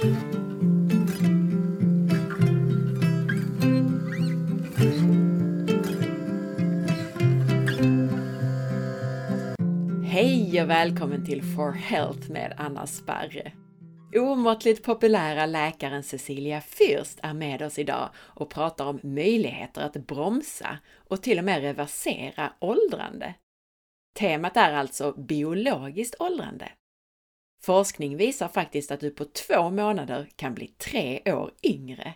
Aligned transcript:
Hej 0.00 0.12
och 10.62 10.70
välkommen 10.70 11.26
till 11.26 11.42
For 11.42 11.72
Health 11.72 12.30
med 12.30 12.54
Anna 12.58 12.86
Sparre. 12.86 13.52
Omåttligt 14.16 14.84
populära 14.84 15.46
läkaren 15.46 16.02
Cecilia 16.02 16.60
Fürst 16.60 17.18
är 17.22 17.34
med 17.34 17.62
oss 17.62 17.78
idag 17.78 18.10
och 18.16 18.50
pratar 18.50 18.84
om 18.86 19.00
möjligheter 19.02 19.82
att 19.82 20.06
bromsa 20.06 20.78
och 21.08 21.22
till 21.22 21.38
och 21.38 21.44
med 21.44 21.60
reversera 21.60 22.52
åldrande. 22.58 23.34
Temat 24.18 24.56
är 24.56 24.72
alltså 24.72 25.12
biologiskt 25.12 26.14
åldrande. 26.18 26.68
Forskning 27.62 28.16
visar 28.16 28.48
faktiskt 28.48 28.90
att 28.90 29.00
du 29.00 29.10
på 29.10 29.24
två 29.24 29.70
månader 29.70 30.28
kan 30.36 30.54
bli 30.54 30.66
tre 30.66 31.32
år 31.32 31.52
yngre. 31.62 32.14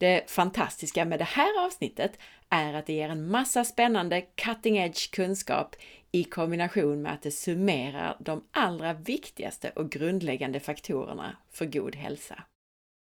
Det 0.00 0.30
fantastiska 0.30 1.04
med 1.04 1.18
det 1.18 1.24
här 1.24 1.66
avsnittet 1.66 2.18
är 2.48 2.74
att 2.74 2.86
det 2.86 2.92
ger 2.92 3.08
en 3.08 3.30
massa 3.30 3.64
spännande 3.64 4.20
cutting 4.20 4.76
edge 4.76 5.10
kunskap 5.10 5.76
i 6.12 6.24
kombination 6.24 7.02
med 7.02 7.12
att 7.12 7.22
det 7.22 7.30
summerar 7.30 8.16
de 8.20 8.44
allra 8.50 8.92
viktigaste 8.92 9.70
och 9.70 9.90
grundläggande 9.90 10.60
faktorerna 10.60 11.36
för 11.50 11.66
god 11.66 11.96
hälsa. 11.96 12.44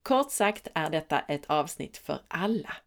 Kort 0.04 0.32
sagt 0.32 0.68
är 0.74 0.90
detta 0.90 1.20
ett 1.20 1.46
avsnitt 1.46 1.98
för 1.98 2.20
alla. 2.28 2.78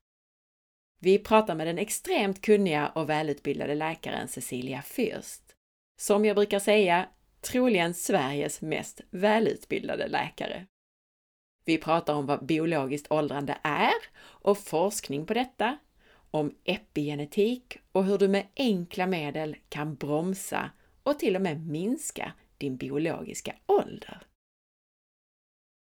Vi 1.00 1.18
pratar 1.18 1.54
med 1.54 1.66
den 1.66 1.78
extremt 1.78 2.40
kunniga 2.40 2.88
och 2.88 3.08
välutbildade 3.10 3.74
läkaren 3.74 4.28
Cecilia 4.28 4.80
Fürst. 4.80 5.42
Som 6.00 6.24
jag 6.24 6.36
brukar 6.36 6.58
säga, 6.58 7.08
troligen 7.42 7.94
Sveriges 7.94 8.60
mest 8.60 9.00
välutbildade 9.10 10.08
läkare. 10.08 10.66
Vi 11.64 11.78
pratar 11.78 12.14
om 12.14 12.26
vad 12.26 12.46
biologiskt 12.46 13.12
åldrande 13.12 13.58
är 13.62 13.92
och 14.18 14.58
forskning 14.58 15.26
på 15.26 15.34
detta, 15.34 15.78
om 16.30 16.54
epigenetik 16.64 17.78
och 17.92 18.04
hur 18.04 18.18
du 18.18 18.28
med 18.28 18.46
enkla 18.56 19.06
medel 19.06 19.56
kan 19.68 19.94
bromsa 19.94 20.70
och 21.02 21.18
till 21.18 21.36
och 21.36 21.42
med 21.42 21.66
minska 21.66 22.32
din 22.58 22.76
biologiska 22.76 23.54
ålder. 23.66 24.22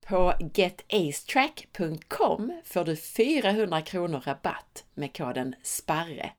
På 0.08 0.34
getacetrack.com 0.54 2.62
får 2.66 2.86
du 2.86 2.96
400 2.96 3.82
kronor 3.82 4.20
rabatt 4.20 4.86
med 4.94 5.18
koden 5.18 5.56
SPARRE. 5.64 6.32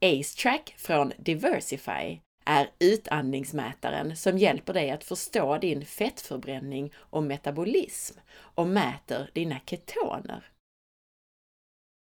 AceTrack 0.00 0.74
från 0.78 1.12
Diversify 1.18 2.20
är 2.44 2.70
utandningsmätaren 2.78 4.16
som 4.16 4.38
hjälper 4.38 4.72
dig 4.72 4.90
att 4.90 5.04
förstå 5.04 5.58
din 5.58 5.86
fettförbränning 5.86 6.92
och 6.96 7.22
metabolism 7.22 8.18
och 8.32 8.66
mäter 8.66 9.30
dina 9.32 9.60
ketoner. 9.66 10.48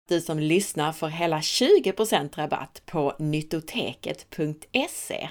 Du 0.09 0.21
som 0.21 0.39
lyssnar 0.39 0.93
får 0.93 1.09
hela 1.09 1.39
20% 1.39 2.37
rabatt 2.37 2.83
på 2.87 3.17
nyttoteket.se. 3.19 5.29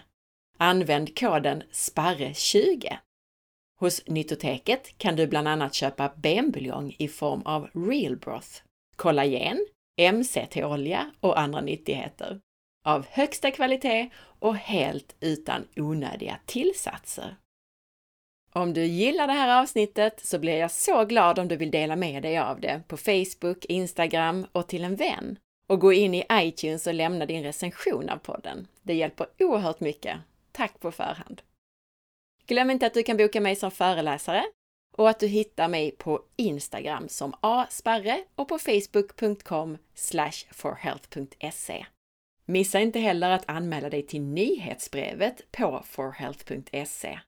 Använd 0.58 1.20
koden 1.20 1.64
SPARRE20. 1.72 2.98
Hos 3.80 4.08
Nyttoteket 4.08 4.98
kan 4.98 5.16
du 5.16 5.28
bland 5.28 5.48
annat 5.48 5.74
köpa 5.74 6.14
benbuljong 6.16 6.96
i 7.00 7.08
form 7.08 7.42
av 7.42 7.70
real 7.74 8.18
broth, 8.18 8.62
kollagen, 8.96 9.66
MCT-olja 10.14 11.12
och 11.20 11.40
andra 11.40 11.62
nyttigheter. 11.62 12.40
Av 12.86 13.06
högsta 13.10 13.52
kvalitet 13.52 14.10
och 14.40 14.56
helt 14.56 15.16
utan 15.20 15.68
onödiga 15.76 16.40
tillsatser. 16.46 17.36
Om 18.54 18.74
du 18.74 18.86
gillar 18.86 19.28
det 19.28 19.34
här 19.34 19.62
avsnittet 19.62 20.20
så 20.26 20.40
blir 20.40 20.58
jag 20.58 20.72
så 20.72 21.06
glad 21.06 21.40
om 21.40 21.48
du 21.48 21.56
vill 21.56 21.72
dela 21.72 21.96
med 21.96 22.24
dig 22.24 22.38
av 22.38 22.62
det 22.62 22.82
på 22.88 22.98
Facebook, 22.98 23.66
Instagram 23.66 24.48
och 24.52 24.68
till 24.68 24.84
en 24.84 24.96
vän. 24.96 25.38
Och 25.68 25.80
gå 25.80 25.94
in 25.94 26.14
i 26.14 26.26
iTunes 26.32 26.88
och 26.88 26.94
lämna 26.94 27.26
din 27.26 27.44
recension 27.44 28.10
av 28.10 28.18
podden. 28.18 28.68
Det 28.82 28.94
hjälper 28.94 29.28
oerhört 29.40 29.80
mycket. 29.80 30.18
Tack 30.52 30.80
på 30.80 30.92
förhand! 30.92 31.42
Glöm 32.48 32.70
inte 32.70 32.86
att 32.88 32.94
du 32.94 33.04
kan 33.04 33.18
boka 33.18 33.42
mig 33.42 33.56
som 33.56 33.72
föreläsare 33.72 34.44
och 34.98 35.10
att 35.10 35.20
du 35.20 35.28
hittar 35.28 35.68
mig 35.68 35.92
på 35.92 36.22
Instagram 36.36 37.10
som 37.10 37.34
asparre 37.42 38.24
och 38.36 38.48
på 38.48 38.60
facebook.com 38.60 39.78
forhealth.se. 40.52 41.86
Missa 42.50 42.80
inte 42.80 43.00
heller 43.00 43.30
att 43.30 43.44
anmäla 43.48 43.90
dig 43.90 44.06
till 44.06 44.22
nyhetsbrevet 44.22 45.52
på 45.52 45.84
forhealth.se. 45.86 47.20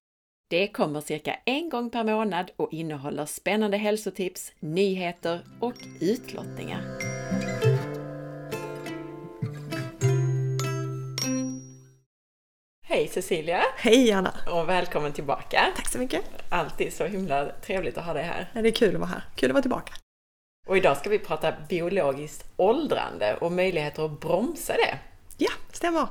Det 0.50 0.68
kommer 0.68 1.02
cirka 1.02 1.40
en 1.46 1.70
gång 1.70 1.90
per 1.90 2.04
månad 2.04 2.52
och 2.56 2.74
innehåller 2.74 3.26
spännande 3.26 3.78
hälsotips, 3.78 4.52
nyheter 4.60 5.46
och 5.60 5.74
utlottningar. 6.00 6.82
Hej 12.84 13.08
Cecilia! 13.08 13.62
Hej 13.78 14.12
Anna! 14.12 14.34
Och 14.52 14.70
välkommen 14.70 15.14
tillbaka! 15.14 15.62
Tack 15.76 15.88
så 15.88 16.00
mycket! 16.00 16.22
Alltid 16.50 16.94
så 16.94 17.06
himla 17.06 17.46
trevligt 17.46 17.98
att 17.98 18.06
ha 18.06 18.14
dig 18.14 18.24
här. 18.24 18.52
Ja, 18.54 18.62
det 18.62 18.70
är 18.70 18.74
kul 18.74 18.96
att 18.96 19.02
vara 19.02 19.10
här. 19.10 19.24
Kul 19.36 19.50
att 19.50 19.54
vara 19.54 19.62
tillbaka. 19.62 19.94
Och 20.68 20.78
idag 20.78 20.98
ska 20.98 21.10
vi 21.10 21.20
prata 21.20 21.54
biologiskt 21.70 22.52
åldrande 22.58 23.38
och 23.42 23.52
möjligheter 23.52 24.06
att 24.06 24.20
bromsa 24.20 24.74
det. 24.74 25.11
Ja, 25.44 25.52
stämmer. 25.72 26.08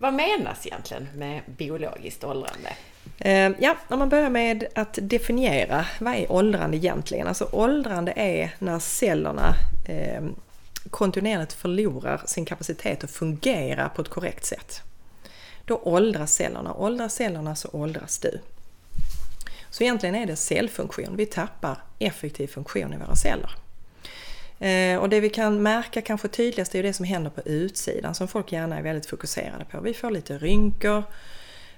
Vad 0.00 0.14
menas 0.14 0.66
egentligen 0.66 1.08
med 1.14 1.42
biologiskt 1.46 2.24
åldrande? 2.24 2.76
Eh, 3.18 3.52
ja, 3.58 3.76
om 3.88 3.98
man 3.98 4.08
börjar 4.08 4.30
med 4.30 4.64
att 4.74 4.98
definiera 5.02 5.86
vad 6.00 6.14
är 6.14 6.32
åldrande 6.32 6.76
egentligen? 6.76 7.26
Alltså 7.26 7.48
åldrande 7.52 8.12
är 8.16 8.54
när 8.58 8.78
cellerna 8.78 9.54
eh, 9.88 10.22
kontinuerligt 10.90 11.52
förlorar 11.52 12.22
sin 12.26 12.44
kapacitet 12.44 13.04
att 13.04 13.10
fungera 13.10 13.88
på 13.88 14.02
ett 14.02 14.08
korrekt 14.08 14.44
sätt. 14.44 14.82
Då 15.64 15.76
åldras 15.76 16.34
cellerna. 16.34 16.74
Åldras 16.74 17.14
cellerna 17.14 17.54
så 17.54 17.68
åldras 17.72 18.18
du. 18.18 18.40
Så 19.70 19.82
egentligen 19.82 20.14
är 20.14 20.26
det 20.26 20.36
cellfunktion. 20.36 21.16
Vi 21.16 21.26
tappar 21.26 21.78
effektiv 21.98 22.46
funktion 22.46 22.92
i 22.92 22.96
våra 22.96 23.16
celler. 23.16 23.50
Eh, 24.62 24.98
och 24.98 25.08
det 25.08 25.20
vi 25.20 25.30
kan 25.30 25.62
märka 25.62 26.00
kanske 26.02 26.28
tydligast 26.28 26.74
är 26.74 26.82
det 26.82 26.92
som 26.92 27.04
händer 27.04 27.30
på 27.30 27.40
utsidan 27.40 28.14
som 28.14 28.28
folk 28.28 28.52
gärna 28.52 28.78
är 28.78 28.82
väldigt 28.82 29.06
fokuserade 29.06 29.64
på. 29.64 29.80
Vi 29.80 29.94
får 29.94 30.10
lite 30.10 30.38
rynkor, 30.38 31.02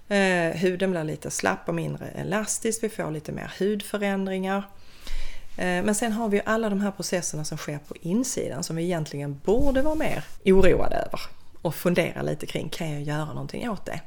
eh, 0.08 0.56
huden 0.56 0.90
blir 0.90 1.04
lite 1.04 1.30
slapp 1.30 1.68
och 1.68 1.74
mindre 1.74 2.06
elastisk, 2.06 2.82
vi 2.82 2.88
får 2.88 3.10
lite 3.10 3.32
mer 3.32 3.52
hudförändringar. 3.58 4.68
Eh, 5.58 5.64
men 5.64 5.94
sen 5.94 6.12
har 6.12 6.28
vi 6.28 6.42
alla 6.44 6.70
de 6.70 6.80
här 6.80 6.90
processerna 6.90 7.44
som 7.44 7.58
sker 7.58 7.78
på 7.78 7.94
insidan 8.00 8.64
som 8.64 8.76
vi 8.76 8.82
egentligen 8.82 9.40
borde 9.44 9.82
vara 9.82 9.94
mer 9.94 10.24
oroade 10.44 10.96
över 10.96 11.20
och 11.62 11.74
fundera 11.74 12.22
lite 12.22 12.46
kring, 12.46 12.68
kan 12.68 12.92
jag 12.92 13.02
göra 13.02 13.26
någonting 13.26 13.70
åt 13.70 13.86
det? 13.86 14.00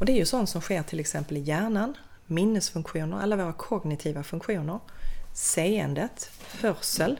Och 0.00 0.06
det 0.06 0.12
är 0.12 0.16
ju 0.16 0.26
sånt 0.26 0.48
som 0.48 0.60
sker 0.60 0.82
till 0.82 1.00
exempel 1.00 1.36
i 1.36 1.40
hjärnan, 1.40 1.94
minnesfunktioner, 2.26 3.20
alla 3.20 3.36
våra 3.36 3.52
kognitiva 3.52 4.22
funktioner, 4.22 4.78
seendet, 5.34 6.30
hörsel, 6.60 7.18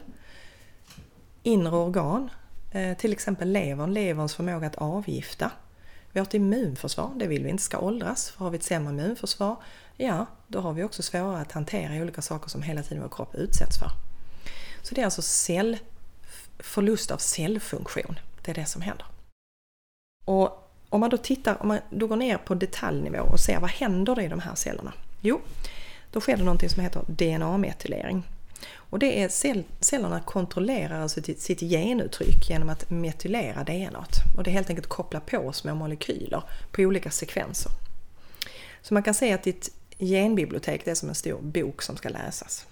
inre 1.47 1.75
organ, 1.75 2.29
eh, 2.71 2.97
till 2.97 3.11
exempel 3.11 3.51
levern, 3.51 3.93
leverns 3.93 4.35
förmåga 4.35 4.67
att 4.67 4.75
avgifta. 4.75 5.51
Vårt 6.13 6.33
immunförsvar, 6.33 7.11
det 7.15 7.27
vill 7.27 7.43
vi 7.43 7.49
inte 7.49 7.63
ska 7.63 7.77
åldras, 7.77 8.29
för 8.29 8.43
har 8.43 8.51
vi 8.51 8.57
ett 8.57 8.63
sämre 8.63 8.93
immunförsvar, 8.93 9.55
ja, 9.97 10.25
då 10.47 10.59
har 10.59 10.73
vi 10.73 10.83
också 10.83 11.03
svårare 11.03 11.41
att 11.41 11.51
hantera 11.51 12.01
olika 12.01 12.21
saker 12.21 12.49
som 12.49 12.61
hela 12.61 12.83
tiden 12.83 13.03
vår 13.03 13.09
kropp 13.09 13.35
utsätts 13.35 13.79
för. 13.79 13.89
Så 14.81 14.95
det 14.95 15.01
är 15.01 15.05
alltså 15.05 15.21
cell, 15.21 15.77
förlust 16.59 17.11
av 17.11 17.17
cellfunktion, 17.17 18.19
det 18.45 18.51
är 18.51 18.55
det 18.55 18.65
som 18.65 18.81
händer. 18.81 19.05
Och 20.25 20.71
om 20.89 20.99
man 20.99 21.09
då 21.09 21.17
tittar, 21.17 21.61
om 21.61 21.67
man 21.67 21.79
då 21.89 22.07
går 22.07 22.15
ner 22.15 22.37
på 22.37 22.55
detaljnivå 22.55 23.19
och 23.19 23.39
ser 23.39 23.59
vad 23.59 23.69
händer 23.69 24.19
i 24.21 24.27
de 24.27 24.39
här 24.39 24.55
cellerna? 24.55 24.93
Jo, 25.21 25.41
då 26.11 26.21
sker 26.21 26.37
det 26.37 26.43
någonting 26.43 26.69
som 26.69 26.83
heter 26.83 27.01
DNA-metylering. 27.07 28.23
Och 28.75 28.99
det 28.99 29.23
är 29.23 29.29
cell, 29.29 29.63
cellerna 29.79 30.19
kontrollerar 30.19 31.01
alltså 31.01 31.21
sitt 31.21 31.59
genuttryck 31.59 32.49
genom 32.49 32.69
att 32.69 32.89
metylera 32.89 33.63
DNA. 33.63 34.05
Och 34.37 34.43
det 34.43 34.49
är 34.49 34.53
helt 34.53 34.69
enkelt 34.69 34.87
koppla 34.87 35.19
på 35.19 35.53
små 35.53 35.75
molekyler 35.75 36.43
på 36.71 36.81
olika 36.81 37.11
sekvenser. 37.11 37.71
Så 38.81 38.93
man 38.93 39.03
kan 39.03 39.13
säga 39.13 39.35
att 39.35 39.43
ditt 39.43 39.71
genbibliotek 39.99 40.85
det 40.85 40.91
är 40.91 40.95
som 40.95 41.09
en 41.09 41.15
stor 41.15 41.41
bok 41.41 41.81
som 41.81 41.97
ska 41.97 42.09
läsas. 42.09 42.65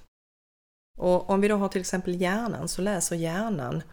Och 0.97 1.29
om 1.29 1.41
vi 1.41 1.47
då 1.47 1.55
har 1.55 1.67
till 1.67 1.81
exempel 1.81 2.21
hjärnan 2.21 2.67
så 2.67 2.81
läser 2.81 3.15
hjärnan 3.15 3.83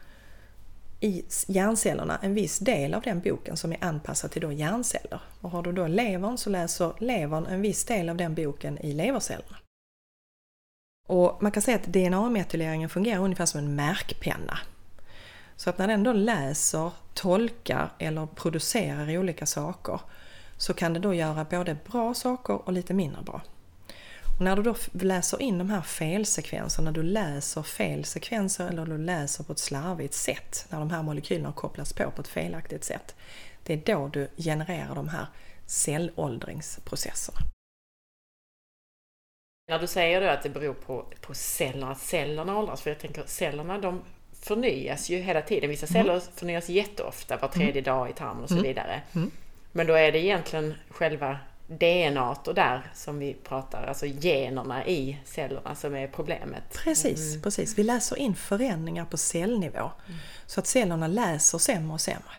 i 1.01 1.25
hjärncellerna 1.47 2.19
en 2.23 2.35
viss 2.35 2.59
del 2.59 2.95
av 2.95 3.03
den 3.03 3.21
boken 3.21 3.57
som 3.57 3.73
är 3.73 3.85
anpassad 3.85 4.31
till 4.31 4.43
då 4.43 4.53
hjärnceller. 4.53 5.21
Och 5.41 5.51
har 5.51 5.63
du 5.63 5.73
då 5.73 5.87
levern 5.87 6.39
så 6.39 6.51
läser 6.51 6.93
levern 6.99 7.47
en 7.47 7.63
viss 7.63 7.85
del 7.85 8.09
av 8.09 8.17
den 8.17 8.35
boken 8.35 8.79
i 8.79 8.93
levercellerna. 8.93 9.57
Och 11.09 11.43
man 11.43 11.53
kan 11.53 11.63
säga 11.63 11.77
att 11.77 11.87
DNA-metyleringen 11.87 12.89
fungerar 12.89 13.21
ungefär 13.21 13.47
som 13.47 13.59
en 13.59 13.75
märkpenna. 13.75 14.59
Så 15.57 15.71
att 15.71 15.79
när 15.79 15.89
den 15.89 16.03
då 16.03 16.13
läser, 16.13 16.91
tolkar 17.15 17.93
eller 17.99 18.27
producerar 18.27 19.19
olika 19.19 19.47
saker 19.47 20.01
så 20.57 20.75
kan 20.75 20.93
det 20.93 21.01
då 21.01 21.15
göra 21.15 21.45
både 21.45 21.77
bra 21.91 22.15
saker 22.15 22.69
och 22.69 22.73
lite 22.73 22.95
mindre 22.95 23.23
bra. 23.23 23.41
Och 24.37 24.41
när 24.41 24.57
du 24.57 24.63
då 24.63 24.75
läser 24.93 25.43
in 25.43 25.59
de 25.59 25.71
här 25.71 25.83
felsekvenserna, 25.83 26.91
när 26.91 26.93
du 26.93 27.03
läser 27.03 27.63
fel 27.63 28.05
sekvenser 28.05 28.69
eller 28.69 28.87
du 28.87 28.99
läser 28.99 29.45
på 29.45 29.53
ett 29.53 29.59
slarvigt 29.59 30.15
sätt, 30.15 30.67
när 30.69 30.79
de 30.79 30.91
här 30.91 31.03
molekylerna 31.03 31.53
kopplas 31.53 31.93
på 31.93 32.11
på 32.11 32.23
ett 32.23 32.29
felaktigt 32.29 32.85
sätt, 32.85 33.15
det 33.63 33.73
är 33.73 33.95
då 33.95 34.09
du 34.09 34.29
genererar 34.37 34.95
de 34.95 35.09
här 35.09 35.27
cellåldringsprocesserna. 35.67 37.39
När 39.69 39.79
du 39.79 39.87
säger 39.87 40.21
då 40.21 40.27
att 40.27 40.43
det 40.43 40.49
beror 40.49 40.75
på, 40.75 41.05
på 41.21 41.35
cellerna, 41.35 41.91
att 41.91 42.01
cellerna 42.01 42.59
åldras, 42.59 42.83
för 42.83 42.91
jag 42.91 42.99
tänker 42.99 43.23
cellerna 43.27 43.79
de 43.79 44.03
förnyas 44.33 45.11
ju 45.11 45.19
hela 45.19 45.43
tiden. 45.43 45.71
Vissa 45.71 45.87
mm. 45.87 46.03
celler 46.03 46.15
mm. 46.15 46.27
förnyas 46.35 46.69
jätteofta, 46.69 47.37
var 47.37 47.49
tredje 47.49 47.73
mm. 47.73 47.85
dag 47.85 48.11
i 48.11 48.13
tarmen 48.13 48.43
och 48.43 48.49
så 48.49 48.55
mm. 48.55 48.67
vidare. 48.67 49.03
Mm. 49.15 49.31
Men 49.73 49.87
då 49.87 49.95
är 49.95 50.13
det 50.13 50.19
egentligen 50.19 50.75
själva 50.89 51.39
DNA 51.67 52.37
och 52.45 52.55
där 52.55 52.91
som 52.95 53.19
vi 53.19 53.35
pratar, 53.35 53.87
alltså 53.87 54.07
generna 54.07 54.87
i 54.87 55.19
cellerna 55.25 55.75
som 55.75 55.95
är 55.95 56.09
problemet. 56.09 56.79
Precis, 56.85 57.31
mm. 57.31 57.43
precis. 57.43 57.79
Vi 57.79 57.83
läser 57.83 58.19
in 58.19 58.35
förändringar 58.35 59.05
på 59.05 59.17
cellnivå 59.17 59.91
mm. 60.07 60.19
så 60.47 60.61
att 60.61 60.67
cellerna 60.67 61.07
läser 61.07 61.59
sämre 61.59 61.93
och 61.93 62.01
sämre. 62.01 62.33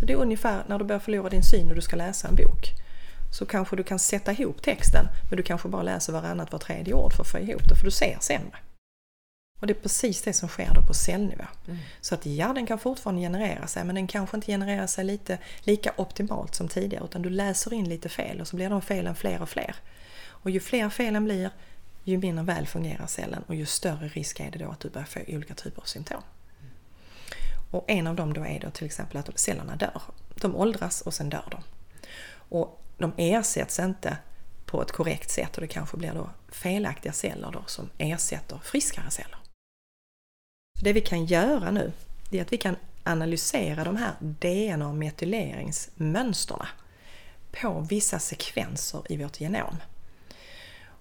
Så 0.00 0.06
det 0.06 0.12
är 0.12 0.16
ungefär 0.16 0.64
när 0.66 0.78
du 0.78 0.84
börjar 0.84 1.00
förlora 1.00 1.28
din 1.28 1.42
syn 1.42 1.68
och 1.68 1.74
du 1.74 1.80
ska 1.80 1.96
läsa 1.96 2.28
en 2.28 2.34
bok. 2.34 2.85
Så 3.32 3.46
kanske 3.46 3.76
du 3.76 3.82
kan 3.82 3.98
sätta 3.98 4.32
ihop 4.32 4.62
texten 4.62 5.08
men 5.30 5.36
du 5.36 5.42
kanske 5.42 5.68
bara 5.68 5.82
läser 5.82 6.12
varannat, 6.12 6.52
var 6.52 6.58
tredje 6.58 6.94
ord 6.94 7.12
för 7.12 7.22
att 7.22 7.30
få 7.30 7.38
ihop 7.38 7.68
det 7.68 7.76
för 7.76 7.84
du 7.84 7.90
ser 7.90 8.18
sämre. 8.20 8.58
Och 9.60 9.66
det 9.66 9.72
är 9.72 9.82
precis 9.82 10.22
det 10.22 10.32
som 10.32 10.48
sker 10.48 10.74
då 10.74 10.82
på 10.82 10.94
cellnivå. 10.94 11.44
Mm. 11.66 11.78
Så 12.00 12.14
att 12.14 12.26
ja, 12.26 12.52
den 12.52 12.66
kan 12.66 12.78
fortfarande 12.78 13.22
generera 13.22 13.66
sig 13.66 13.84
men 13.84 13.94
den 13.94 14.06
kanske 14.06 14.36
inte 14.36 14.46
genererar 14.46 14.86
sig 14.86 15.04
lite, 15.04 15.38
lika 15.60 15.92
optimalt 15.96 16.54
som 16.54 16.68
tidigare 16.68 17.04
utan 17.04 17.22
du 17.22 17.30
läser 17.30 17.72
in 17.72 17.88
lite 17.88 18.08
fel 18.08 18.40
och 18.40 18.48
så 18.48 18.56
blir 18.56 18.70
de 18.70 18.82
felen 18.82 19.14
fler 19.14 19.42
och 19.42 19.48
fler. 19.48 19.76
Och 20.26 20.50
ju 20.50 20.60
fler 20.60 20.88
felen 20.88 21.24
blir, 21.24 21.50
ju 22.04 22.18
mindre 22.18 22.44
väl 22.44 22.66
fungerar 22.66 23.06
cellen 23.06 23.42
och 23.46 23.54
ju 23.54 23.66
större 23.66 24.08
risk 24.08 24.40
är 24.40 24.50
det 24.50 24.58
då 24.58 24.70
att 24.70 24.80
du 24.80 24.90
börjar 24.90 25.06
få 25.06 25.20
olika 25.28 25.54
typer 25.54 25.82
av 25.82 25.86
symptom. 25.86 26.22
Mm. 26.60 26.72
Och 27.70 27.84
en 27.88 28.06
av 28.06 28.14
dem 28.16 28.32
då 28.32 28.46
är 28.46 28.60
då 28.60 28.70
till 28.70 28.86
exempel 28.86 29.16
att 29.16 29.38
cellerna 29.38 29.76
dör. 29.76 30.02
De 30.34 30.56
åldras 30.56 31.00
och 31.00 31.14
sen 31.14 31.30
dör 31.30 31.48
de. 31.50 31.62
Och 32.48 32.82
de 32.98 33.12
ersätts 33.16 33.78
inte 33.78 34.16
på 34.66 34.82
ett 34.82 34.92
korrekt 34.92 35.30
sätt 35.30 35.54
och 35.54 35.60
det 35.60 35.66
kanske 35.66 35.96
blir 35.96 36.14
då 36.14 36.30
felaktiga 36.48 37.12
celler 37.12 37.50
då 37.52 37.62
som 37.66 37.90
ersätter 37.98 38.58
friskare 38.58 39.10
celler. 39.10 39.38
Så 40.78 40.84
det 40.84 40.92
vi 40.92 41.00
kan 41.00 41.26
göra 41.26 41.70
nu, 41.70 41.92
är 42.30 42.42
att 42.42 42.52
vi 42.52 42.56
kan 42.56 42.76
analysera 43.04 43.84
de 43.84 43.96
här 43.96 44.12
DNA-metyleringsmönsterna 44.20 46.68
på 47.60 47.80
vissa 47.80 48.18
sekvenser 48.18 49.02
i 49.08 49.16
vårt 49.16 49.40
genom. 49.40 49.76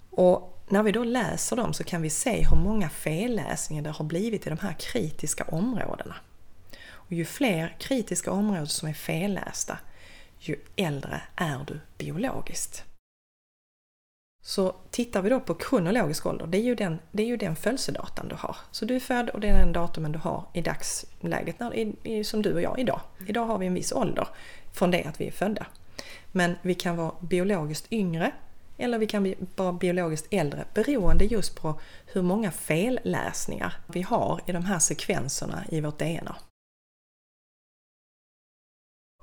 Och 0.10 0.64
när 0.70 0.84
vi 0.84 0.92
då 0.92 1.04
läser 1.04 1.56
dem 1.56 1.74
så 1.74 1.84
kan 1.84 2.02
vi 2.02 2.10
se 2.10 2.48
hur 2.50 2.58
många 2.58 2.90
felläsningar 2.90 3.84
det 3.84 3.90
har 3.90 4.06
blivit 4.06 4.48
i 4.48 4.50
de 4.50 4.60
här 4.60 4.76
kritiska 4.80 5.44
områdena. 5.44 6.16
Och 6.88 7.14
ju 7.14 7.26
fler 7.26 7.76
kritiska 7.80 8.32
områden 8.32 8.68
som 8.68 8.90
är 8.90 8.94
fellästa, 8.94 9.78
ju 10.50 10.56
äldre 10.76 11.22
är 11.36 11.66
du 11.68 11.80
biologiskt. 11.98 12.84
Så 14.42 14.76
tittar 14.92 15.22
vi 15.22 15.30
då 15.30 15.40
på 15.40 15.54
kronologisk 15.54 16.26
ålder, 16.26 16.48
det 16.48 16.58
är 16.58 16.62
ju 16.62 16.76
den, 16.76 17.00
det 17.12 17.24
är 17.24 17.28
ju 17.28 17.38
den 17.38 17.56
födelsedatan 17.56 18.28
du 18.28 18.36
har. 18.36 18.58
Så 18.72 18.86
du 18.86 18.96
är 18.96 19.00
född 19.00 19.30
och 19.30 19.40
det 19.40 19.48
är 19.48 19.58
den 19.58 19.74
datumen 19.74 20.12
du 20.12 20.20
har 20.20 20.44
i 20.54 20.62
dagsläget, 20.62 21.60
när, 21.60 21.76
i, 22.08 22.24
som 22.24 22.42
du 22.42 22.54
och 22.54 22.62
jag 22.62 22.80
idag. 22.80 23.02
Idag 23.28 23.46
har 23.46 23.58
vi 23.58 23.68
en 23.68 23.74
viss 23.74 23.92
ålder 23.92 24.28
från 24.74 24.92
det 24.92 25.04
att 25.04 25.22
vi 25.22 25.28
är 25.28 25.32
födda. 25.32 25.66
Men 26.32 26.56
vi 26.62 26.74
kan 26.74 26.98
vara 26.98 27.12
biologiskt 27.22 27.92
yngre 27.92 28.32
eller 28.78 28.98
vi 28.98 29.08
kan 29.08 29.34
vara 29.56 29.74
biologiskt 29.74 30.28
äldre 30.32 30.66
beroende 30.74 31.26
just 31.26 31.62
på 31.62 31.80
hur 32.06 32.22
många 32.22 32.52
felläsningar 32.52 33.74
vi 33.88 34.02
har 34.02 34.42
i 34.46 34.52
de 34.52 34.66
här 34.66 34.80
sekvenserna 34.80 35.64
i 35.70 35.82
vårt 35.82 36.00
DNA. 36.00 36.36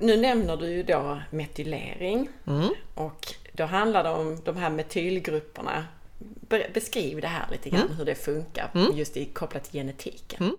Nu 0.02 0.16
nämner 0.16 0.56
du 0.56 0.68
ju 0.68 0.82
då 0.82 1.20
metylering 1.30 2.28
mm. 2.46 2.68
och 2.94 3.34
då 3.52 3.64
handlar 3.64 4.04
det 4.04 4.10
om 4.10 4.40
de 4.44 4.56
här 4.56 4.70
metylgrupperna. 4.70 5.86
Beskriv 6.74 7.20
det 7.20 7.28
här 7.28 7.46
lite 7.50 7.70
grann, 7.70 7.82
mm. 7.82 7.96
hur 7.96 8.04
det 8.04 8.14
funkar 8.14 8.70
mm. 8.74 8.96
just 8.96 9.16
i, 9.16 9.24
kopplat 9.24 9.64
till 9.64 9.72
genetiken. 9.72 10.42
Mm. 10.42 10.56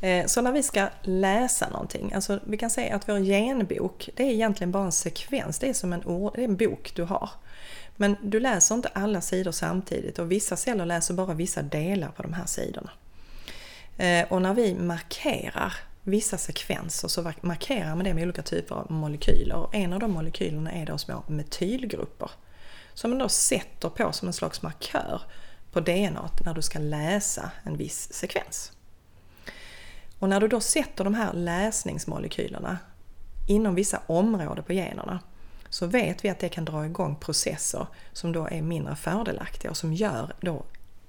Eh, 0.00 0.26
så 0.26 0.40
när 0.40 0.52
vi 0.52 0.62
ska 0.62 0.88
läsa 1.02 1.68
någonting, 1.68 2.12
alltså 2.12 2.40
vi 2.44 2.56
kan 2.56 2.70
säga 2.70 2.96
att 2.96 3.08
vår 3.08 3.18
genbok, 3.18 4.10
det 4.16 4.22
är 4.22 4.30
egentligen 4.30 4.72
bara 4.72 4.84
en 4.84 4.92
sekvens, 4.92 5.58
det 5.58 5.68
är 5.68 5.72
som 5.72 5.92
en, 5.92 6.04
ord, 6.04 6.32
det 6.34 6.40
är 6.40 6.44
en 6.44 6.56
bok 6.56 6.92
du 6.94 7.02
har. 7.02 7.30
Men 7.96 8.16
du 8.22 8.40
läser 8.40 8.74
inte 8.74 8.88
alla 8.88 9.20
sidor 9.20 9.52
samtidigt 9.52 10.18
och 10.18 10.32
vissa 10.32 10.56
celler 10.56 10.86
läser 10.86 11.14
bara 11.14 11.34
vissa 11.34 11.62
delar 11.62 12.08
på 12.08 12.22
de 12.22 12.32
här 12.32 12.46
sidorna. 12.46 12.90
Eh, 13.98 14.32
och 14.32 14.42
när 14.42 14.54
vi 14.54 14.74
markerar 14.74 15.74
vissa 16.02 16.38
sekvenser 16.38 17.08
så 17.08 17.32
markerar 17.40 17.94
man 17.94 18.04
det 18.04 18.14
med 18.14 18.22
olika 18.24 18.42
typer 18.42 18.74
av 18.74 18.90
molekyler. 18.90 19.68
En 19.72 19.92
av 19.92 20.00
de 20.00 20.10
molekylerna 20.10 20.72
är 20.72 20.86
då 20.86 20.98
små 20.98 21.22
metylgrupper 21.26 22.30
som 22.94 23.10
man 23.10 23.18
då 23.18 23.28
sätter 23.28 23.88
på 23.88 24.12
som 24.12 24.28
en 24.28 24.34
slags 24.34 24.62
markör 24.62 25.22
på 25.72 25.80
DNA 25.80 26.30
när 26.44 26.54
du 26.54 26.62
ska 26.62 26.78
läsa 26.78 27.50
en 27.62 27.76
viss 27.76 28.12
sekvens. 28.12 28.72
Och 30.18 30.28
när 30.28 30.40
du 30.40 30.48
då 30.48 30.60
sätter 30.60 31.04
de 31.04 31.14
här 31.14 31.32
läsningsmolekylerna 31.32 32.78
inom 33.48 33.74
vissa 33.74 34.02
områden 34.06 34.64
på 34.64 34.72
generna 34.72 35.20
så 35.68 35.86
vet 35.86 36.24
vi 36.24 36.28
att 36.28 36.38
det 36.38 36.48
kan 36.48 36.64
dra 36.64 36.86
igång 36.86 37.16
processer 37.16 37.86
som 38.12 38.32
då 38.32 38.46
är 38.46 38.62
mindre 38.62 38.96
fördelaktiga 38.96 39.70
och 39.70 39.76
som 39.76 39.94
gör 39.94 40.32
då 40.40 40.64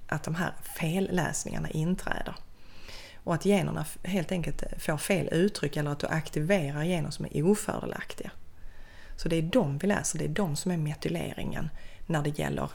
att 0.07 0.23
de 0.23 0.35
här 0.35 0.53
felläsningarna 0.79 1.69
inträder 1.69 2.35
och 3.23 3.33
att 3.33 3.45
generna 3.45 3.85
helt 4.03 4.31
enkelt 4.31 4.63
får 4.77 4.97
fel 4.97 5.29
uttryck 5.31 5.77
eller 5.77 5.91
att 5.91 5.99
du 5.99 6.07
aktiverar 6.07 6.83
gener 6.83 7.09
som 7.09 7.25
är 7.25 7.43
ofördelaktiga. 7.43 8.31
Så 9.15 9.29
det 9.29 9.35
är 9.35 9.41
de 9.41 9.77
vi 9.77 9.87
läser, 9.87 10.19
det 10.19 10.25
är 10.25 10.29
de 10.29 10.55
som 10.55 10.71
är 10.71 10.77
metyleringen 10.77 11.69
när 12.07 12.21
det 12.21 12.39
gäller 12.39 12.71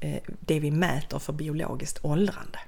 eh, 0.00 0.22
det 0.40 0.60
vi 0.60 0.70
mäter 0.70 1.18
för 1.18 1.32
biologiskt 1.32 2.04
åldrande. 2.04 2.58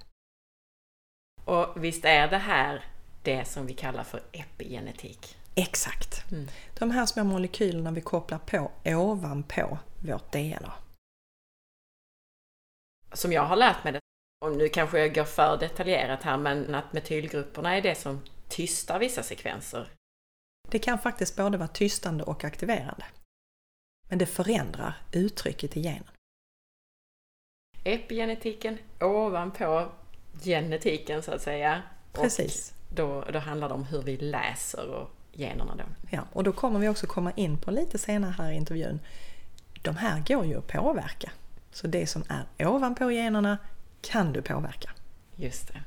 Och 1.44 1.84
visst 1.84 2.04
är 2.04 2.28
det 2.28 2.38
här 2.38 2.84
det 3.22 3.44
som 3.44 3.66
vi 3.66 3.74
kallar 3.74 4.04
för 4.04 4.22
epigenetik? 4.32 5.36
Exakt! 5.54 6.32
Mm. 6.32 6.48
De 6.78 6.90
här 6.90 7.06
små 7.06 7.24
molekylerna 7.24 7.90
vi 7.90 8.00
kopplar 8.00 8.38
på 8.38 8.70
ovanpå 8.84 9.78
vårt 9.98 10.32
DNA. 10.32 10.72
Som 13.12 13.32
jag 13.32 13.44
har 13.44 13.56
lärt 13.56 13.84
mig 13.84 13.92
det 13.92 14.00
och 14.44 14.56
nu 14.56 14.68
kanske 14.68 14.98
jag 14.98 15.14
går 15.14 15.24
för 15.24 15.56
detaljerat 15.56 16.22
här, 16.22 16.36
men 16.36 16.74
att 16.74 16.92
metylgrupperna 16.92 17.76
är 17.76 17.82
det 17.82 17.94
som 17.94 18.20
tystar 18.48 18.98
vissa 18.98 19.22
sekvenser. 19.22 19.88
Det 20.70 20.78
kan 20.78 20.98
faktiskt 20.98 21.36
både 21.36 21.58
vara 21.58 21.68
tystande 21.68 22.24
och 22.24 22.44
aktiverande. 22.44 23.04
Men 24.08 24.18
det 24.18 24.26
förändrar 24.26 24.94
uttrycket 25.12 25.76
i 25.76 25.82
genen. 25.82 26.10
Epigenetiken 27.84 28.78
ovanpå 29.00 29.92
genetiken 30.42 31.22
så 31.22 31.32
att 31.32 31.42
säga. 31.42 31.82
Precis. 32.12 32.74
Och 32.88 32.94
då, 32.94 33.24
då 33.32 33.38
handlar 33.38 33.68
det 33.68 33.74
om 33.74 33.84
hur 33.84 34.02
vi 34.02 34.16
läser 34.16 34.88
och 34.88 35.10
generna 35.32 35.74
då. 35.76 35.84
Ja, 36.10 36.22
och 36.32 36.44
då 36.44 36.52
kommer 36.52 36.80
vi 36.80 36.88
också 36.88 37.06
komma 37.06 37.32
in 37.32 37.58
på 37.58 37.70
lite 37.70 37.98
senare 37.98 38.34
här 38.38 38.50
i 38.50 38.54
intervjun. 38.54 39.00
De 39.82 39.96
här 39.96 40.22
går 40.26 40.46
ju 40.46 40.58
att 40.58 40.66
påverka. 40.66 41.30
Så 41.72 41.86
det 41.86 42.06
som 42.06 42.24
är 42.56 42.66
ovanpå 42.66 43.10
generna 43.10 43.58
kan 44.00 44.32
du 44.32 44.42
påverka. 44.42 44.90
Just 45.36 45.68
det. 45.68 45.82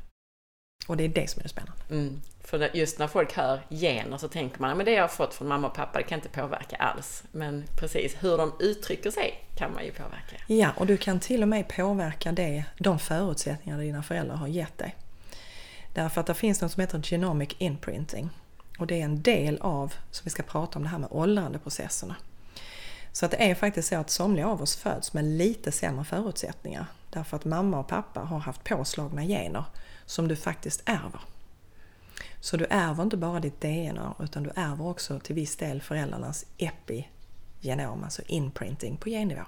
Och 0.87 0.97
det 0.97 1.03
är 1.03 1.09
det 1.09 1.29
som 1.29 1.39
är 1.39 1.43
det 1.43 1.49
spännande. 1.49 1.81
Mm. 1.89 2.21
För 2.43 2.75
just 2.75 2.99
när 2.99 3.07
folk 3.07 3.33
hör 3.33 3.61
gener 3.69 4.17
så 4.17 4.27
tänker 4.27 4.61
man 4.61 4.79
att 4.79 4.85
det 4.85 4.91
jag 4.91 5.03
har 5.03 5.07
fått 5.07 5.33
från 5.33 5.47
mamma 5.47 5.67
och 5.67 5.73
pappa 5.73 5.97
det 5.97 6.03
kan 6.03 6.19
inte 6.19 6.29
påverka 6.29 6.75
alls. 6.75 7.23
Men 7.31 7.63
precis 7.79 8.15
hur 8.19 8.37
de 8.37 8.53
uttrycker 8.59 9.11
sig 9.11 9.43
kan 9.55 9.73
man 9.73 9.85
ju 9.85 9.91
påverka. 9.91 10.35
Ja, 10.47 10.71
och 10.77 10.85
du 10.85 10.97
kan 10.97 11.19
till 11.19 11.41
och 11.41 11.47
med 11.47 11.67
påverka 11.67 12.31
det, 12.31 12.63
de 12.77 12.99
förutsättningar 12.99 13.79
dina 13.79 14.03
föräldrar 14.03 14.35
har 14.35 14.47
gett 14.47 14.77
dig. 14.77 14.95
Därför 15.93 16.21
att 16.21 16.27
det 16.27 16.33
finns 16.33 16.61
något 16.61 16.71
som 16.71 16.81
heter 16.81 17.01
genomic 17.01 17.49
imprinting. 17.57 18.29
Och 18.79 18.87
det 18.87 19.01
är 19.01 19.05
en 19.05 19.21
del 19.21 19.57
av, 19.61 19.93
som 20.11 20.23
vi 20.23 20.29
ska 20.29 20.43
prata 20.43 20.79
om, 20.79 20.83
det 20.83 20.89
här 20.89 20.97
med 20.97 21.09
åldrandeprocesserna. 21.11 22.15
Så 23.11 23.25
att 23.25 23.31
det 23.31 23.49
är 23.51 23.55
faktiskt 23.55 23.89
så 23.89 23.95
att 23.95 24.09
somliga 24.09 24.47
av 24.47 24.61
oss 24.61 24.75
föds 24.75 25.13
med 25.13 25.25
lite 25.25 25.71
sämre 25.71 26.05
förutsättningar 26.05 26.85
Därför 27.13 27.37
att 27.37 27.45
mamma 27.45 27.79
och 27.79 27.87
pappa 27.87 28.19
har 28.19 28.39
haft 28.39 28.63
påslagna 28.63 29.23
gener 29.23 29.65
som 30.05 30.27
du 30.27 30.35
faktiskt 30.35 30.83
ärver. 30.85 31.21
Så 32.39 32.57
du 32.57 32.65
ärver 32.69 33.03
inte 33.03 33.17
bara 33.17 33.39
ditt 33.39 33.61
DNA 33.61 34.15
utan 34.19 34.43
du 34.43 34.51
ärver 34.55 34.87
också 34.87 35.19
till 35.19 35.35
viss 35.35 35.55
del 35.55 35.81
föräldrarnas 35.81 36.45
epigenom, 36.57 38.03
alltså 38.03 38.21
inprinting 38.27 38.97
på 38.97 39.09
gennivå. 39.09 39.41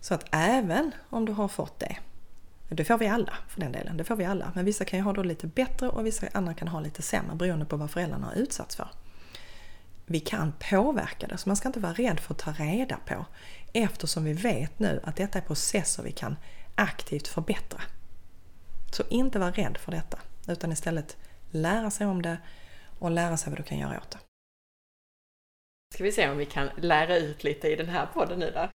Så 0.00 0.14
att 0.14 0.24
även 0.30 0.92
om 1.10 1.24
du 1.24 1.32
har 1.32 1.48
fått 1.48 1.80
det, 1.80 1.96
det 2.68 2.84
får 2.84 2.98
vi 2.98 3.08
alla 3.08 3.32
för 3.48 3.60
den 3.60 3.72
delen, 3.72 3.96
det 3.96 4.04
får 4.04 4.16
vi 4.16 4.24
alla, 4.24 4.52
men 4.54 4.64
vissa 4.64 4.84
kan 4.84 4.98
ju 4.98 5.04
ha 5.04 5.12
då 5.12 5.22
lite 5.22 5.46
bättre 5.46 5.88
och 5.88 6.06
vissa 6.06 6.26
andra 6.32 6.54
kan 6.54 6.68
ha 6.68 6.80
lite 6.80 7.02
sämre 7.02 7.36
beroende 7.36 7.64
på 7.64 7.76
vad 7.76 7.90
föräldrarna 7.90 8.26
har 8.26 8.34
utsatts 8.34 8.76
för. 8.76 8.88
vi 10.06 10.20
kan 10.20 10.52
påverka 10.70 11.26
det. 11.26 11.38
Så 11.38 11.48
man 11.48 11.56
ska 11.56 11.68
inte 11.68 11.80
vara 11.80 11.92
rädd 11.92 12.20
för 12.20 12.34
att 12.34 12.38
ta 12.38 12.52
reda 12.52 12.96
på 13.06 13.26
eftersom 13.72 14.24
vi 14.24 14.32
vet 14.32 14.78
nu 14.78 15.00
att 15.04 15.16
detta 15.16 15.38
är 15.38 15.42
processer 15.42 16.02
vi 16.02 16.12
kan 16.12 16.36
aktivt 16.76 17.28
förbättra. 17.28 17.80
Så 18.92 19.02
inte 19.08 19.38
vara 19.38 19.50
rädd 19.50 19.76
för 19.78 19.92
detta 19.92 20.18
utan 20.48 20.72
istället 20.72 21.16
lära 21.50 21.90
sig 21.90 22.06
om 22.06 22.22
det 22.22 22.38
och 22.98 23.10
lära 23.10 23.36
sig 23.36 23.50
vad 23.50 23.58
du 23.58 23.62
kan 23.62 23.78
göra 23.78 23.98
åt 23.98 24.10
det. 24.10 24.18
Ska 25.94 26.04
vi 26.04 26.12
se 26.12 26.28
om 26.28 26.38
vi 26.38 26.46
kan 26.46 26.70
lära 26.76 27.16
ut 27.16 27.44
lite 27.44 27.68
i 27.68 27.76
den 27.76 27.88
här 27.88 28.06
podden 28.06 28.38
nu 28.38 28.50
då? 28.50 28.68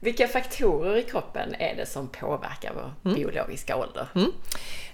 Vilka 0.00 0.28
faktorer 0.28 0.96
i 0.96 1.02
kroppen 1.02 1.54
är 1.54 1.76
det 1.76 1.86
som 1.86 2.08
påverkar 2.08 2.74
vår 2.74 2.92
mm. 3.04 3.16
biologiska 3.16 3.76
ålder? 3.76 4.08
Mm. 4.14 4.30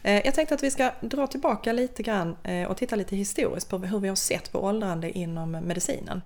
Eh, 0.03 0.25
jag 0.25 0.35
tänkte 0.35 0.55
att 0.55 0.63
vi 0.63 0.71
ska 0.71 0.93
dra 1.01 1.27
tillbaka 1.27 1.73
lite 1.73 2.03
grann 2.03 2.37
eh, 2.45 2.71
och 2.71 2.77
titta 2.77 2.97
lite 2.97 3.17
historiskt 3.17 3.71
på 3.71 3.79
hur 3.79 4.01
vi 4.01 4.09
har 4.09 4.17
sett 4.17 4.53
på 4.53 4.65
åldrande 4.65 5.11
inom 5.11 5.51
medicinen. 5.51 6.23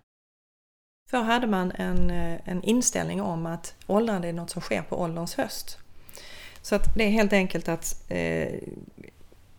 Förr 1.14 1.23
hade 1.23 1.47
man 1.47 1.73
en, 1.73 2.11
eh, 2.11 2.40
en 2.44 2.62
inställning 2.62 3.23
om 3.23 3.47
att 3.47 3.75
åldrande 3.87 4.28
är 4.28 4.33
något 4.33 4.50
som 4.50 4.62
sker 4.62 4.83
på 4.83 5.00
ålderns 5.00 5.35
höst. 5.35 5.78
Så 6.62 6.75
att 6.75 6.94
det 6.94 7.04
är 7.04 7.11
helt 7.11 7.33
enkelt 7.33 7.68
att, 7.68 8.04
eh, 8.09 8.49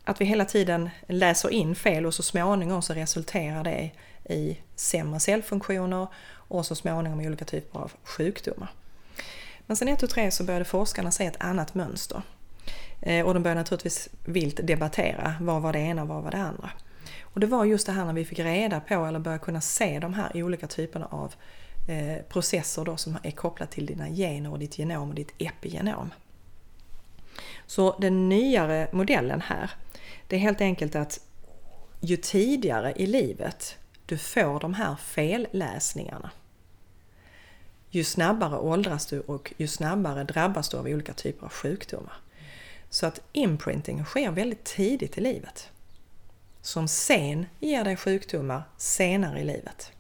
att 0.04 0.22
vi 0.22 0.26
hela 0.26 0.46
tiden 0.46 0.90
läser 1.08 1.50
in 1.50 1.76
fel 1.76 2.06
och 2.06 2.14
så 2.14 2.24
småningom 2.24 2.82
så 2.82 2.94
resulterar 2.94 3.64
det 3.64 3.92
i 4.34 4.58
sämre 4.76 5.20
cellfunktioner 5.20 6.08
och 6.28 6.66
så 6.66 6.76
småningom 6.76 7.22
i 7.22 7.28
olika 7.28 7.46
typer 7.46 7.80
av 7.80 7.92
sjukdomar. 8.04 8.72
Men 9.66 9.78
sen 9.78 9.88
1 9.88 10.04
och 10.04 10.10
3 10.10 10.32
så 10.32 10.44
började 10.44 10.66
forskarna 10.66 11.12
se 11.12 11.26
ett 11.26 11.44
annat 11.44 11.76
mönster. 11.76 12.22
Eh, 13.02 13.26
och 13.26 13.34
de 13.34 13.44
började 13.44 13.62
naturligtvis 13.62 14.10
vilt 14.26 14.68
debattera, 14.68 15.36
vad 15.42 15.62
var 15.62 15.74
det 15.74 15.80
ena 15.80 16.02
och 16.02 16.08
vad 16.08 16.24
var 16.24 16.32
det 16.32 16.38
andra? 16.38 16.70
Och 17.36 17.42
det 17.42 17.48
var 17.48 17.66
just 17.66 17.86
det 17.86 17.92
här 17.92 18.06
när 18.06 18.14
vi 18.14 18.26
fick 18.26 18.40
reda 18.40 18.80
på 18.80 19.06
eller 19.06 19.20
började 19.20 19.44
kunna 19.44 19.62
se 19.62 20.00
de 20.00 20.14
här 20.14 20.44
olika 20.44 20.68
typerna 20.68 21.06
av 21.06 21.34
eh, 21.88 22.22
processer 22.30 22.86
då 22.86 22.98
som 22.98 23.18
är 23.24 23.32
kopplat 23.32 23.72
till 23.72 23.86
dina 23.86 24.10
gener 24.10 24.52
och 24.52 24.60
ditt 24.60 24.80
genom 24.80 25.10
och 25.10 25.16
ditt 25.16 25.34
epigenom. 25.38 26.14
Så 27.66 27.98
den 28.00 28.30
nyare 28.30 28.88
modellen 28.92 29.42
här, 29.42 29.72
det 30.28 30.36
är 30.36 30.40
helt 30.40 30.62
enkelt 30.62 30.96
att 30.96 31.20
ju 32.02 32.18
tidigare 32.18 32.94
i 32.96 33.08
livet 33.08 33.78
du 34.06 34.18
får 34.18 34.60
de 34.60 34.74
här 34.74 34.96
felläsningarna, 34.96 36.32
ju 37.90 38.04
snabbare 38.04 38.58
åldras 38.58 39.06
du 39.06 39.20
och 39.20 39.54
ju 39.58 39.68
snabbare 39.68 40.24
drabbas 40.24 40.70
du 40.70 40.78
av 40.78 40.86
olika 40.86 41.14
typer 41.14 41.46
av 41.46 41.52
sjukdomar. 41.52 42.14
Så 42.90 43.06
att 43.06 43.22
imprinting 43.32 44.06
sker 44.06 44.32
väldigt 44.32 44.64
tidigt 44.64 45.18
i 45.18 45.22
livet. 45.22 45.70
Som 46.66 46.88
sen 46.88 47.46
ger 47.60 47.84
dig 47.84 47.98
sjukdomar 47.98 48.64
senare 48.78 49.40
i 49.40 49.44
livet. 49.44 49.92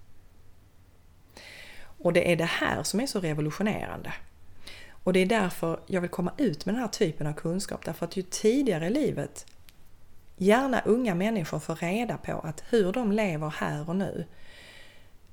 Och 1.77 2.13
det 2.13 2.31
är 2.31 2.36
det 2.36 2.45
här 2.45 2.84
som 2.84 3.00
är 3.00 3.07
så 3.07 3.19
revolutionerande. 3.19 4.13
Och 4.89 5.13
det 5.13 5.19
är 5.19 5.25
därför 5.25 5.79
jag 5.86 6.01
vill 6.01 6.10
komma 6.10 6.31
ut 6.38 6.65
med 6.65 6.75
den 6.75 6.81
här 6.81 6.89
typen 6.89 7.27
av 7.27 7.34
kunskap. 7.34 7.86
Därför 7.86 8.05
att 8.05 8.17
ju 8.17 8.22
tidigare 8.22 8.88
i 8.88 8.89
livet 8.89 9.45
gärna 10.38 10.81
unga 10.86 11.15
människor 11.15 11.60
får 11.60 11.75
reda 11.75 12.17
på 12.17 12.39
att 12.39 12.63
hur 12.69 12.91
de 12.91 13.12
lever 13.12 13.50
här 13.50 13.89
och 13.89 13.95
nu. 13.95 14.25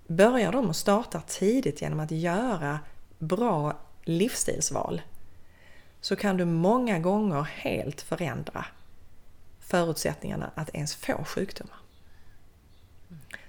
Börjar 0.06 0.52
de 0.52 0.68
och 0.68 0.76
startar 0.76 1.22
tidigt 1.26 1.82
genom 1.82 2.00
att 2.00 2.10
göra 2.10 2.80
bra 3.18 3.78
livsstilsval 4.02 5.02
så 6.00 6.16
kan 6.16 6.36
du 6.36 6.44
många 6.44 6.98
gånger 6.98 7.42
helt 7.42 8.00
förändra 8.00 8.64
förutsättningarna 9.66 10.50
att 10.54 10.74
ens 10.74 10.94
få 10.94 11.24
sjukdomar. 11.24 11.76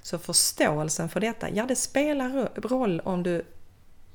Så 0.01 0.19
förståelsen 0.19 1.09
för 1.09 1.19
detta, 1.19 1.49
ja 1.49 1.65
det 1.65 1.75
spelar 1.75 2.49
roll 2.67 2.99
om 2.99 3.23
du 3.23 3.45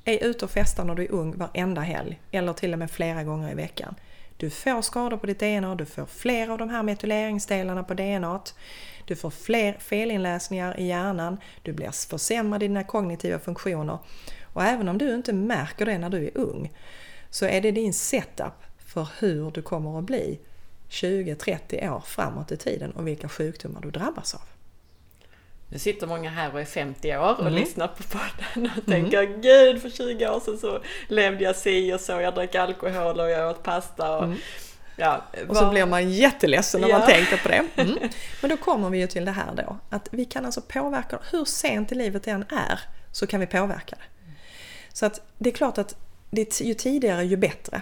är 0.05 0.23
ute 0.23 0.45
och 0.45 0.51
festar 0.51 0.83
när 0.83 0.95
du 0.95 1.03
är 1.03 1.11
ung 1.11 1.37
varenda 1.37 1.81
helg 1.81 2.21
eller 2.31 2.53
till 2.53 2.73
och 2.73 2.79
med 2.79 2.91
flera 2.91 3.23
gånger 3.23 3.51
i 3.51 3.55
veckan. 3.55 3.95
Du 4.37 4.49
får 4.49 4.81
skador 4.81 5.17
på 5.17 5.25
ditt 5.25 5.39
DNA, 5.39 5.75
du 5.75 5.85
får 5.85 6.05
fler 6.05 6.49
av 6.49 6.57
de 6.57 6.69
här 6.69 6.83
metyleringsdelarna 6.83 7.83
på 7.83 7.93
DNA. 7.93 8.41
Du 9.05 9.15
får 9.15 9.29
fler 9.29 9.73
felinläsningar 9.73 10.79
i 10.79 10.87
hjärnan, 10.87 11.37
du 11.61 11.73
blir 11.73 11.91
försämrad 12.09 12.63
i 12.63 12.67
dina 12.67 12.83
kognitiva 12.83 13.39
funktioner. 13.39 13.97
Och 14.43 14.63
även 14.63 14.89
om 14.89 14.97
du 14.97 15.15
inte 15.15 15.33
märker 15.33 15.85
det 15.85 15.97
när 15.97 16.09
du 16.09 16.25
är 16.25 16.37
ung 16.37 16.73
så 17.29 17.45
är 17.45 17.61
det 17.61 17.71
din 17.71 17.93
setup 17.93 18.63
för 18.77 19.07
hur 19.19 19.51
du 19.51 19.61
kommer 19.61 19.99
att 19.99 20.03
bli 20.03 20.39
20-30 20.89 21.95
år 21.95 22.03
framåt 22.05 22.51
i 22.51 22.57
tiden 22.57 22.91
och 22.91 23.07
vilka 23.07 23.29
sjukdomar 23.29 23.81
du 23.81 23.91
drabbas 23.91 24.33
av. 24.33 24.41
Nu 25.71 25.79
sitter 25.79 26.07
många 26.07 26.29
här 26.29 26.53
och 26.53 26.61
är 26.61 26.65
50 26.65 27.17
år 27.17 27.33
och 27.33 27.39
mm. 27.39 27.53
lyssnar 27.53 27.87
på 27.87 28.03
podden 28.03 28.71
och 28.71 28.87
mm. 28.87 29.09
tänker 29.09 29.41
Gud 29.41 29.81
för 29.81 29.89
20 29.89 30.29
år 30.29 30.39
sedan 30.39 30.57
så 30.57 30.79
levde 31.07 31.43
jag 31.43 31.55
si 31.55 31.93
och 31.93 31.99
så, 31.99 32.11
jag 32.11 32.35
drack 32.35 32.55
alkohol 32.55 33.19
och 33.19 33.29
jag 33.29 33.49
åt 33.49 33.63
pasta 33.63 34.17
och 34.17 34.23
mm. 34.23 34.37
Ja, 34.99 35.23
och 35.49 35.57
så 35.57 35.69
blir 35.69 35.85
man 35.85 36.11
jätteledsen 36.11 36.81
när 36.81 36.89
ja. 36.89 36.97
man 36.97 37.07
tänker 37.07 37.37
på 37.37 37.47
det. 37.47 37.67
Mm. 37.75 37.97
Men 38.41 38.49
då 38.49 38.57
kommer 38.57 38.89
vi 38.89 38.99
ju 38.99 39.07
till 39.07 39.25
det 39.25 39.31
här 39.31 39.55
då, 39.55 39.77
att 39.89 40.07
vi 40.11 40.25
kan 40.25 40.45
alltså 40.45 40.61
påverka, 40.61 41.19
hur 41.31 41.45
sent 41.45 41.91
i 41.91 41.95
livet 41.95 42.23
det 42.23 42.31
än 42.31 42.45
är, 42.49 42.79
så 43.11 43.27
kan 43.27 43.39
vi 43.39 43.47
påverka 43.47 43.95
det. 43.95 44.31
Så 44.93 45.05
att 45.05 45.21
det 45.37 45.49
är 45.49 45.53
klart 45.53 45.77
att 45.77 45.95
det, 46.29 46.61
ju 46.61 46.73
tidigare 46.73 47.25
ju 47.25 47.37
bättre. 47.37 47.81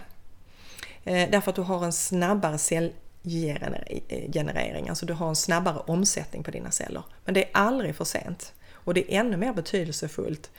Eh, 1.03 1.29
därför 1.29 1.49
att 1.49 1.55
du 1.55 1.61
har 1.61 1.85
en 1.85 1.93
snabbare 1.93 2.57
cellgenerering, 2.57 4.89
alltså 4.89 5.05
du 5.05 5.13
har 5.13 5.29
en 5.29 5.35
snabbare 5.35 5.79
omsättning 5.79 6.43
på 6.43 6.51
dina 6.51 6.71
celler. 6.71 7.03
Men 7.25 7.33
det 7.33 7.43
är 7.43 7.49
aldrig 7.53 7.95
för 7.95 8.05
sent. 8.05 8.53
Och 8.71 8.93
det 8.93 9.13
är 9.13 9.19
ännu 9.19 9.37
mer 9.37 9.53
betydelsefullt 9.53 10.51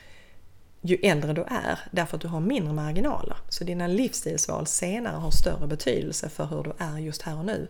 ju 0.80 0.96
äldre 1.02 1.32
du 1.32 1.42
är 1.42 1.78
därför 1.90 2.16
att 2.16 2.22
du 2.22 2.28
har 2.28 2.40
mindre 2.40 2.72
marginaler. 2.72 3.36
Så 3.48 3.64
dina 3.64 3.86
livsstilsval 3.86 4.66
senare 4.66 5.16
har 5.16 5.30
större 5.30 5.66
betydelse 5.66 6.28
för 6.28 6.44
hur 6.44 6.62
du 6.62 6.72
är 6.78 6.98
just 6.98 7.22
här 7.22 7.38
och 7.38 7.44
nu. 7.44 7.68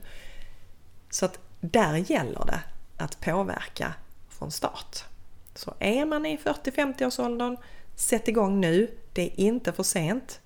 Så 1.11 1.25
att 1.25 1.39
där 1.61 1.97
gäller 1.97 2.45
det 2.47 2.61
att 2.97 3.21
påverka 3.21 3.95
från 4.29 4.51
start. 4.51 5.05
Så 5.55 5.75
är 5.79 6.05
man 6.05 6.27
i 6.27 6.37
40-50 6.37 7.07
års 7.07 7.19
åldern, 7.19 7.57
sätt 7.97 8.29
igång 8.29 8.61
nu. 8.61 8.91
Det 9.13 9.23
är 9.23 9.41
inte 9.41 9.73
för 9.73 9.83
sent. 9.83 10.41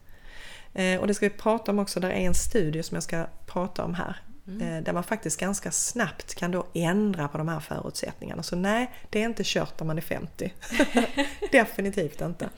Eh, 0.75 1.01
och 1.01 1.07
det 1.07 1.15
ska 1.15 1.27
vi 1.27 1.31
prata 1.31 1.71
om 1.71 1.79
också, 1.79 2.01
där 2.01 2.11
är 2.11 2.15
en 2.15 2.35
studie 2.35 2.83
som 2.83 2.95
jag 2.95 3.03
ska 3.03 3.27
prata 3.47 3.85
om 3.85 3.95
här. 3.95 4.17
Mm. 4.47 4.77
Eh, 4.77 4.83
där 4.83 4.93
man 4.93 5.05
faktiskt 5.05 5.41
ganska 5.41 5.71
snabbt 5.71 6.35
kan 6.35 6.51
då 6.51 6.67
ändra 6.75 7.29
på 7.29 7.39
de 7.39 7.49
här 7.49 7.61
förutsättningarna. 7.61 8.43
Så 8.43 8.57
nej, 8.57 8.91
det 9.11 9.23
är 9.23 9.25
inte 9.25 9.43
kört 9.47 9.81
om 9.81 9.87
man 9.87 9.99
är 9.99 10.03
50. 10.03 10.53
Definitivt 11.53 12.21
inte. 12.21 12.49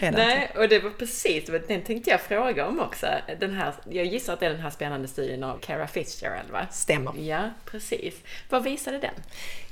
nej, 0.00 0.50
och 0.56 0.68
det 0.68 0.78
var 0.78 0.90
precis 0.90 1.46
den 1.68 1.82
tänkte 1.82 2.10
jag 2.10 2.20
fråga 2.20 2.66
om 2.66 2.80
också. 2.80 3.06
Den 3.40 3.54
här, 3.54 3.74
jag 3.90 4.06
gissar 4.06 4.32
att 4.32 4.40
det 4.40 4.46
är 4.46 4.50
den 4.50 4.60
här 4.60 4.70
spännande 4.70 5.08
studien 5.08 5.44
av 5.44 5.58
Cara 5.58 5.86
Fitzgerald 5.86 6.50
va? 6.50 6.66
Stämmer. 6.70 7.14
Ja, 7.18 7.50
precis. 7.64 8.14
Vad 8.48 8.62
visade 8.62 8.98
den? 8.98 9.14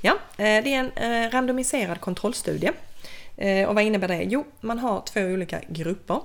Ja, 0.01 0.13
eh, 0.37 0.63
det 0.63 0.73
är 0.73 0.91
en 0.95 1.31
randomiserad 1.31 2.01
kontrollstudie. 2.01 2.71
Och 3.67 3.75
vad 3.75 3.83
innebär 3.83 4.07
det? 4.07 4.23
Jo, 4.23 4.45
man 4.61 4.79
har 4.79 5.01
två 5.01 5.21
olika 5.21 5.61
grupper. 5.67 6.21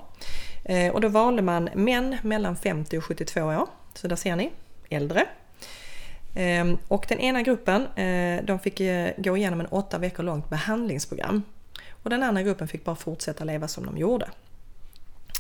Eh, 0.69 0.93
och 0.93 1.01
då 1.01 1.09
valde 1.09 1.43
man 1.43 1.69
män 1.75 2.17
mellan 2.23 2.57
50 2.57 2.99
och 2.99 3.05
72 3.05 3.43
år. 3.43 3.67
Så 3.95 4.09
där 4.09 4.17
ser 4.17 4.37
ni, 4.37 4.51
äldre. 4.89 5.27
Ehm, 6.35 6.79
och 6.89 7.07
den 7.09 7.21
ena 7.21 7.43
gruppen 7.43 7.87
eh, 7.87 8.45
de 8.45 8.59
fick 8.59 8.81
eh, 8.81 9.13
gå 9.17 9.37
igenom 9.37 9.61
en 9.61 9.67
åtta 9.67 9.99
veckor 9.99 10.23
långt 10.23 10.51
behandlingsprogram. 10.51 11.43
Och 12.03 12.11
den 12.11 12.23
andra 12.23 12.43
gruppen 12.43 12.69
fick 12.69 12.85
bara 12.85 12.97
fortsätta 12.97 13.45
leva 13.45 13.69
som 13.69 13.87
de 13.87 13.99
gjorde. 13.99 14.31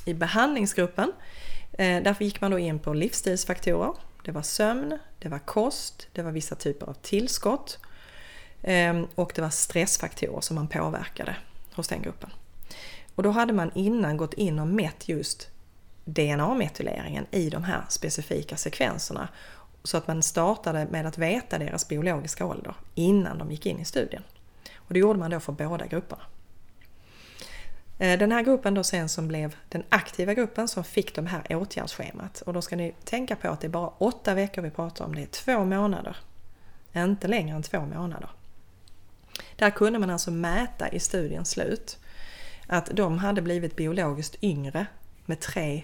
I 0.04 0.14
behandlingsgruppen 0.14 1.12
därför 1.78 2.24
gick 2.24 2.40
man 2.40 2.50
då 2.50 2.58
in 2.58 2.78
på 2.78 2.94
livsstilsfaktorer. 2.94 3.92
Det 4.24 4.32
var 4.32 4.42
sömn, 4.42 4.98
det 5.18 5.28
var 5.28 5.38
kost, 5.38 6.08
det 6.12 6.22
var 6.22 6.30
vissa 6.30 6.54
typer 6.54 6.86
av 6.86 6.92
tillskott 6.92 7.78
ehm, 8.62 9.06
och 9.14 9.32
det 9.34 9.42
var 9.42 9.50
stressfaktorer 9.50 10.40
som 10.40 10.54
man 10.54 10.68
påverkade 10.68 11.36
hos 11.74 11.88
den 11.88 12.02
gruppen. 12.02 12.30
Och 13.18 13.24
då 13.24 13.30
hade 13.30 13.52
man 13.52 13.70
innan 13.74 14.16
gått 14.16 14.34
in 14.34 14.58
och 14.58 14.66
mätt 14.66 15.08
just 15.08 15.48
DNA-metyleringen 16.04 17.26
i 17.30 17.50
de 17.50 17.64
här 17.64 17.84
specifika 17.88 18.56
sekvenserna. 18.56 19.28
Så 19.82 19.96
att 19.96 20.06
man 20.06 20.22
startade 20.22 20.86
med 20.90 21.06
att 21.06 21.18
veta 21.18 21.58
deras 21.58 21.88
biologiska 21.88 22.46
ålder 22.46 22.74
innan 22.94 23.38
de 23.38 23.50
gick 23.50 23.66
in 23.66 23.78
i 23.78 23.84
studien. 23.84 24.22
Och 24.76 24.94
det 24.94 25.00
gjorde 25.00 25.18
man 25.18 25.30
då 25.30 25.40
för 25.40 25.52
båda 25.52 25.86
grupperna. 25.86 26.22
Eh, 27.98 28.18
den 28.18 28.32
här 28.32 28.42
gruppen 28.42 28.74
då 28.74 28.84
sen 28.84 29.08
som 29.08 29.28
blev 29.28 29.56
den 29.68 29.82
aktiva 29.88 30.34
gruppen 30.34 30.68
som 30.68 30.84
fick 30.84 31.14
de 31.14 31.26
här 31.26 31.56
åtgärdsschemat. 31.56 32.40
Och 32.40 32.52
då 32.52 32.62
ska 32.62 32.76
ni 32.76 32.94
tänka 33.04 33.36
på 33.36 33.48
att 33.48 33.60
det 33.60 33.66
är 33.66 33.70
bara 33.70 33.88
åtta 33.88 34.34
veckor 34.34 34.62
vi 34.62 34.70
pratar 34.70 35.04
om, 35.04 35.14
det 35.14 35.22
är 35.22 35.26
två 35.26 35.64
månader. 35.64 36.16
Inte 36.92 37.28
längre 37.28 37.56
än 37.56 37.62
två 37.62 37.80
månader. 37.80 38.30
Där 39.56 39.70
kunde 39.70 39.98
man 39.98 40.10
alltså 40.10 40.30
mäta 40.30 40.88
i 40.88 41.00
studiens 41.00 41.50
slut 41.50 41.98
att 42.68 42.90
de 42.92 43.18
hade 43.18 43.42
blivit 43.42 43.76
biologiskt 43.76 44.36
yngre 44.42 44.86
med 45.26 45.40
tre 45.40 45.82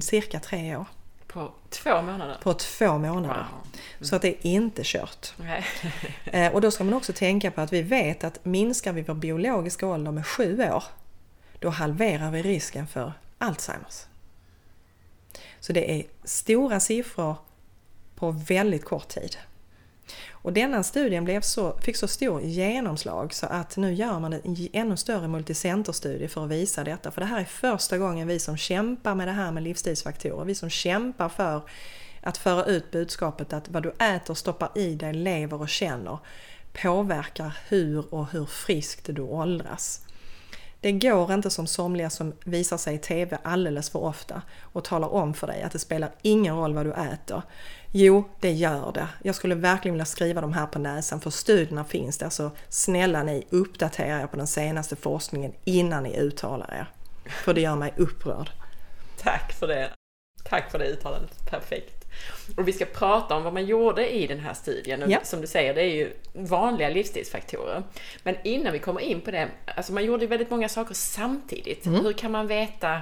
cirka 0.00 0.40
tre 0.40 0.76
år. 0.76 0.86
På 1.26 1.50
två 1.70 2.02
månader? 2.02 2.38
På 2.42 2.54
två 2.54 2.98
månader. 2.98 3.46
Wow. 3.50 3.66
Mm. 3.96 4.04
Så 4.04 4.16
att 4.16 4.22
det 4.22 4.28
är 4.28 4.46
inte 4.46 4.82
kört. 4.84 5.34
Eh, 6.24 6.52
och 6.52 6.60
då 6.60 6.70
ska 6.70 6.84
man 6.84 6.94
också 6.94 7.12
tänka 7.12 7.50
på 7.50 7.60
att 7.60 7.72
vi 7.72 7.82
vet 7.82 8.24
att 8.24 8.44
minskar 8.44 8.92
vi 8.92 9.02
vår 9.02 9.14
biologiska 9.14 9.86
ålder 9.86 10.12
med 10.12 10.26
sju 10.26 10.62
år, 10.62 10.84
då 11.58 11.68
halverar 11.68 12.30
vi 12.30 12.42
risken 12.42 12.86
för 12.86 13.12
Alzheimers. 13.38 14.04
Så 15.60 15.72
det 15.72 15.90
är 16.00 16.04
stora 16.24 16.80
siffror 16.80 17.36
på 18.14 18.30
väldigt 18.30 18.84
kort 18.84 19.08
tid. 19.08 19.36
Och 20.30 20.52
denna 20.52 20.82
studien 20.82 21.24
blev 21.24 21.40
så, 21.40 21.78
fick 21.78 21.96
så 21.96 22.08
stor 22.08 22.40
genomslag 22.40 23.34
så 23.34 23.46
att 23.46 23.76
nu 23.76 23.94
gör 23.94 24.20
man 24.20 24.32
en 24.32 24.68
ännu 24.72 24.96
större 24.96 25.28
multicenterstudie 25.28 26.28
för 26.28 26.44
att 26.44 26.50
visa 26.50 26.84
detta. 26.84 27.10
För 27.10 27.20
det 27.20 27.26
här 27.26 27.40
är 27.40 27.44
första 27.44 27.98
gången 27.98 28.28
vi 28.28 28.38
som 28.38 28.56
kämpar 28.56 29.14
med 29.14 29.28
det 29.28 29.32
här 29.32 29.52
med 29.52 29.62
livsstilsfaktorer, 29.62 30.44
vi 30.44 30.54
som 30.54 30.70
kämpar 30.70 31.28
för 31.28 31.62
att 32.20 32.38
föra 32.38 32.64
ut 32.64 32.90
budskapet 32.90 33.52
att 33.52 33.68
vad 33.68 33.82
du 33.82 33.90
äter, 33.90 34.34
stoppar 34.34 34.70
i 34.74 34.94
dig, 34.94 35.12
lever 35.12 35.60
och 35.60 35.68
känner 35.68 36.18
påverkar 36.82 37.58
hur 37.68 38.14
och 38.14 38.26
hur 38.30 38.46
friskt 38.46 39.06
du 39.06 39.22
åldras. 39.22 40.00
Det 40.80 40.92
går 40.92 41.32
inte 41.32 41.50
som 41.50 41.66
somliga 41.66 42.10
som 42.10 42.32
visar 42.44 42.76
sig 42.76 42.94
i 42.94 42.98
TV 42.98 43.38
alldeles 43.42 43.90
för 43.90 43.98
ofta 43.98 44.42
och 44.60 44.84
talar 44.84 45.08
om 45.08 45.34
för 45.34 45.46
dig 45.46 45.62
att 45.62 45.72
det 45.72 45.78
spelar 45.78 46.10
ingen 46.22 46.56
roll 46.56 46.74
vad 46.74 46.86
du 46.86 46.92
äter. 46.92 47.42
Jo, 47.98 48.24
det 48.40 48.52
gör 48.52 48.92
det. 48.92 49.08
Jag 49.22 49.34
skulle 49.34 49.54
verkligen 49.54 49.94
vilja 49.94 50.04
skriva 50.04 50.40
de 50.40 50.52
här 50.52 50.66
på 50.66 50.78
näsan 50.78 51.20
för 51.20 51.30
studierna 51.30 51.84
finns 51.84 52.18
där 52.18 52.30
så 52.30 52.50
snälla 52.68 53.22
ni 53.22 53.46
uppdatera 53.50 54.20
er 54.20 54.26
på 54.26 54.36
den 54.36 54.46
senaste 54.46 54.96
forskningen 54.96 55.52
innan 55.64 56.02
ni 56.02 56.18
uttalar 56.18 56.74
er. 56.74 56.90
För 57.30 57.54
det 57.54 57.60
gör 57.60 57.76
mig 57.76 57.94
upprörd. 57.96 58.50
Tack 59.22 59.52
för 59.52 59.66
det. 59.66 59.90
Tack 60.44 60.70
för 60.70 60.78
det 60.78 60.84
uttalandet. 60.84 61.50
Perfekt. 61.50 62.04
Och 62.56 62.68
vi 62.68 62.72
ska 62.72 62.84
prata 62.84 63.36
om 63.36 63.42
vad 63.42 63.52
man 63.52 63.66
gjorde 63.66 64.14
i 64.14 64.26
den 64.26 64.40
här 64.40 64.54
studien. 64.54 65.02
Och 65.02 65.10
ja. 65.10 65.18
Som 65.22 65.40
du 65.40 65.46
säger, 65.46 65.74
det 65.74 65.82
är 65.82 65.94
ju 65.94 66.12
vanliga 66.32 66.88
livsstilsfaktorer. 66.88 67.82
Men 68.22 68.36
innan 68.44 68.72
vi 68.72 68.78
kommer 68.78 69.00
in 69.00 69.20
på 69.20 69.30
det, 69.30 69.48
alltså 69.76 69.92
man 69.92 70.04
gjorde 70.04 70.26
väldigt 70.26 70.50
många 70.50 70.68
saker 70.68 70.94
samtidigt. 70.94 71.86
Mm. 71.86 72.04
Hur 72.04 72.12
kan 72.12 72.30
man 72.30 72.46
veta 72.46 73.00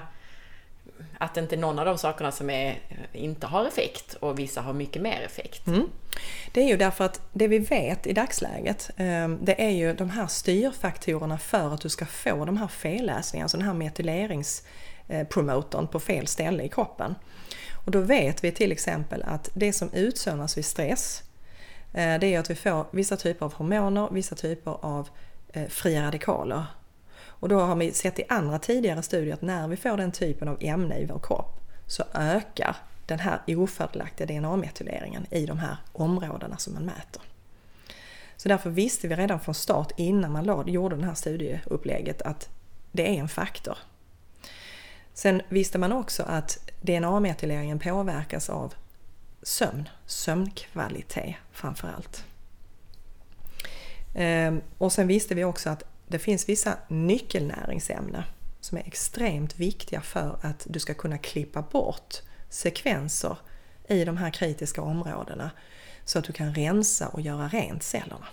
att 1.18 1.36
inte 1.36 1.56
någon 1.56 1.78
av 1.78 1.84
de 1.84 1.98
sakerna 1.98 2.32
som 2.32 2.50
är, 2.50 2.70
eh, 2.70 2.96
inte 3.12 3.46
har 3.46 3.66
effekt 3.66 4.14
och 4.14 4.38
vissa 4.38 4.60
har 4.60 4.72
mycket 4.72 5.02
mer 5.02 5.20
effekt. 5.20 5.66
Mm. 5.66 5.88
Det 6.52 6.60
är 6.60 6.68
ju 6.68 6.76
därför 6.76 7.04
att 7.04 7.20
det 7.32 7.48
vi 7.48 7.58
vet 7.58 8.06
i 8.06 8.12
dagsläget 8.12 8.90
ehm, 8.96 9.38
det 9.42 9.64
är 9.64 9.70
ju 9.70 9.94
de 9.94 10.10
här 10.10 10.26
styrfaktorerna 10.26 11.38
för 11.38 11.74
att 11.74 11.80
du 11.80 11.88
ska 11.88 12.06
få 12.06 12.44
de 12.44 12.56
här 12.56 12.68
felläsningarna, 12.68 13.44
alltså 13.44 13.56
den 13.56 13.66
här 13.66 13.74
metyleringspromotorn 13.74 15.84
eh, 15.84 15.90
på 15.90 16.00
fel 16.00 16.26
ställe 16.26 16.62
i 16.62 16.68
kroppen. 16.68 17.14
Och 17.84 17.90
då 17.90 18.00
vet 18.00 18.44
vi 18.44 18.52
till 18.52 18.72
exempel 18.72 19.22
att 19.22 19.50
det 19.54 19.72
som 19.72 19.92
utsöndras 19.92 20.58
vid 20.58 20.64
stress 20.64 21.22
eh, 21.92 22.18
det 22.18 22.34
är 22.34 22.38
att 22.38 22.50
vi 22.50 22.54
får 22.54 22.86
vissa 22.90 23.16
typer 23.16 23.46
av 23.46 23.54
hormoner, 23.54 24.08
vissa 24.12 24.34
typer 24.34 24.84
av 24.84 25.08
fria 25.68 26.02
radikaler 26.02 26.64
och 27.40 27.48
då 27.48 27.60
har 27.60 27.76
vi 27.76 27.92
sett 27.92 28.18
i 28.18 28.24
andra 28.28 28.58
tidigare 28.58 29.02
studier 29.02 29.34
att 29.34 29.42
när 29.42 29.68
vi 29.68 29.76
får 29.76 29.96
den 29.96 30.12
typen 30.12 30.48
av 30.48 30.56
ämne 30.60 30.98
i 30.98 31.06
vår 31.06 31.18
kropp 31.18 31.60
så 31.86 32.04
ökar 32.14 32.76
den 33.06 33.18
här 33.18 33.40
ofördelaktiga 33.46 34.26
DNA-metyleringen 34.26 35.26
i 35.30 35.46
de 35.46 35.58
här 35.58 35.76
områdena 35.92 36.56
som 36.56 36.74
man 36.74 36.84
mäter. 36.84 37.22
Så 38.36 38.48
därför 38.48 38.70
visste 38.70 39.08
vi 39.08 39.16
redan 39.16 39.40
från 39.40 39.54
start 39.54 39.92
innan 39.96 40.32
man 40.32 40.64
gjorde 40.66 40.96
det 40.96 41.06
här 41.06 41.14
studieupplägget 41.14 42.22
att 42.22 42.48
det 42.92 43.16
är 43.16 43.20
en 43.20 43.28
faktor. 43.28 43.78
Sen 45.14 45.42
visste 45.48 45.78
man 45.78 45.92
också 45.92 46.22
att 46.22 46.70
DNA-metyleringen 46.80 47.78
påverkas 47.78 48.50
av 48.50 48.74
sömn, 49.42 49.88
sömnkvalitet 50.06 51.34
framför 51.52 51.88
allt. 51.88 52.24
Ehm, 54.14 54.60
och 54.78 54.92
sen 54.92 55.06
visste 55.06 55.34
vi 55.34 55.44
också 55.44 55.70
att 55.70 55.82
det 56.08 56.18
finns 56.18 56.48
vissa 56.48 56.78
nyckelnäringsämnen 56.88 58.22
som 58.60 58.78
är 58.78 58.82
extremt 58.86 59.56
viktiga 59.56 60.00
för 60.00 60.38
att 60.42 60.66
du 60.70 60.78
ska 60.78 60.94
kunna 60.94 61.18
klippa 61.18 61.62
bort 61.62 62.14
sekvenser 62.48 63.36
i 63.88 64.04
de 64.04 64.16
här 64.16 64.30
kritiska 64.30 64.82
områdena 64.82 65.50
så 66.04 66.18
att 66.18 66.24
du 66.24 66.32
kan 66.32 66.54
rensa 66.54 67.08
och 67.08 67.20
göra 67.20 67.48
rent 67.48 67.82
cellerna. 67.82 68.26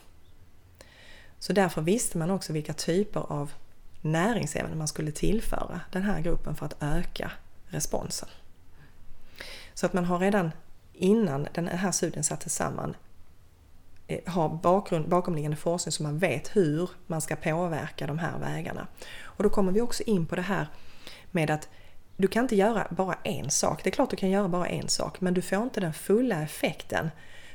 Så 1.40 1.54
därför 1.54 1.82
visste 1.82 2.18
man 2.18 2.32
också 2.32 2.54
vilka 2.54 2.74
typer 2.74 3.20
av 3.20 3.52
näringsämnen 4.02 4.78
man 4.78 4.88
skulle 4.88 5.12
tillföra 5.12 5.82
den 5.92 6.04
här 6.04 6.22
gruppen 6.22 6.56
för 6.56 6.66
att 6.66 6.84
öka 6.84 7.32
responsen. 7.68 8.30
Så 9.74 9.86
att 9.86 9.94
man 9.94 10.06
har 10.06 10.20
redan 10.20 10.52
innan 10.94 11.48
den 11.54 11.68
här 11.68 11.92
studien 11.92 12.24
sattes 12.24 12.56
samman 12.56 12.96
Eh, 14.12 14.32
har 14.32 14.50
bakgrund, 14.50 15.10
bakomliggande 15.10 15.58
forskning 15.58 15.92
så 15.92 16.04
man 16.04 16.18
vet 16.18 16.56
hur 16.56 16.90
man 17.08 17.22
ska 17.22 17.36
påverka 17.36 18.08
de 18.08 18.20
här 18.20 18.40
vägarna. 18.40 18.88
Och 19.24 19.44
då 19.44 19.50
kommer 19.50 19.72
vi 19.72 19.82
också 19.82 20.04
in 20.04 20.26
på 20.26 20.36
det 20.36 20.42
här 20.42 20.68
med 21.32 21.52
att 21.52 21.70
du 22.18 22.28
kan 22.28 22.44
inte 22.44 22.56
göra 22.56 22.88
bara 22.90 23.18
en 23.24 23.52
sak. 23.52 23.84
Det 23.84 23.90
är 23.90 23.92
klart 23.92 24.10
du 24.10 24.16
kan 24.16 24.30
göra 24.30 24.48
bara 24.48 24.68
en 24.68 24.90
sak, 24.90 25.22
men 25.22 25.34
du 25.34 25.42
får 25.42 25.64
inte 25.64 25.80
den 25.80 25.94
fulla 25.94 26.42
effekten 26.42 27.10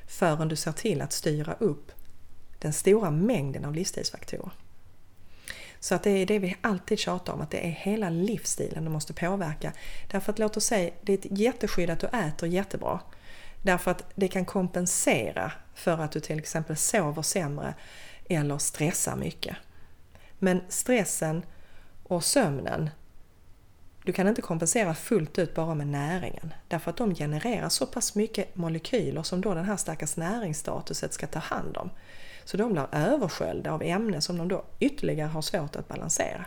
förrän 0.07 0.49
du 0.49 0.57
ser 0.57 0.73
till 0.73 1.03
att 1.03 1.13
styra 1.13 1.55
upp 1.55 1.93
den 2.59 2.73
stora 2.73 3.11
mängden 3.11 3.65
av 3.65 3.75
livsstilsfaktorer. 3.75 4.51
Så 5.81 5.95
att 5.95 6.03
det 6.03 6.11
är 6.11 6.27
det 6.27 6.39
vi 6.39 6.57
alltid 6.61 6.99
tjatar 6.99 7.33
om, 7.33 7.41
att 7.41 7.51
det 7.51 7.67
är 7.67 7.71
hela 7.71 8.11
livsstilen 8.11 8.85
du 8.85 8.91
måste 8.91 9.13
påverka. 9.13 9.73
Därför 10.11 10.33
att 10.33 10.39
låt 10.39 10.57
oss 10.57 10.65
säga, 10.65 10.91
det 11.03 11.13
är 11.13 11.19
ett 11.19 11.39
jätteskydd 11.39 11.91
att 11.91 12.01
du 12.01 12.07
äter 12.07 12.49
jättebra. 12.49 13.01
Därför 13.63 13.91
att 13.91 14.05
det 14.15 14.29
kan 14.29 14.45
kompensera 14.45 15.53
för 15.77 15.99
att 15.99 16.13
du 16.13 16.21
till 16.21 16.39
exempel 16.39 16.77
sover 16.77 17.23
sämre 17.23 17.75
eller 18.29 18.59
stressar 18.59 19.17
mycket. 19.17 19.57
Men 20.39 20.61
stressen 20.69 21.43
och 22.03 22.25
sömnen, 22.25 22.91
du 24.05 24.13
kan 24.13 24.29
inte 24.29 24.43
kompensera 24.43 24.95
fullt 24.95 25.39
ut 25.39 25.55
bara 25.55 25.75
med 25.75 25.87
näringen. 25.87 26.55
Därför 26.69 26.91
att 26.91 26.97
de 26.97 27.15
genererar 27.15 27.69
så 27.69 27.87
pass 27.87 28.15
mycket 28.15 28.57
molekyler 28.57 29.23
som 29.23 29.41
då 29.41 29.55
den 29.55 29.65
här 29.65 29.77
stackars 29.77 30.17
näringsstatuset 30.17 31.13
ska 31.13 31.27
ta 31.27 31.39
hand 31.39 31.77
om. 31.77 31.91
Så 32.45 32.57
de 32.57 32.73
blir 32.73 32.87
översköljda 32.93 33.73
av 33.73 33.83
ämnen 33.83 34.23
som 34.23 34.39
de 34.39 34.49
då 34.49 34.65
ytterligare 34.81 35.29
har 35.29 35.43
svårt 35.43 35.77
att 35.77 35.89
balansera. 35.89 36.45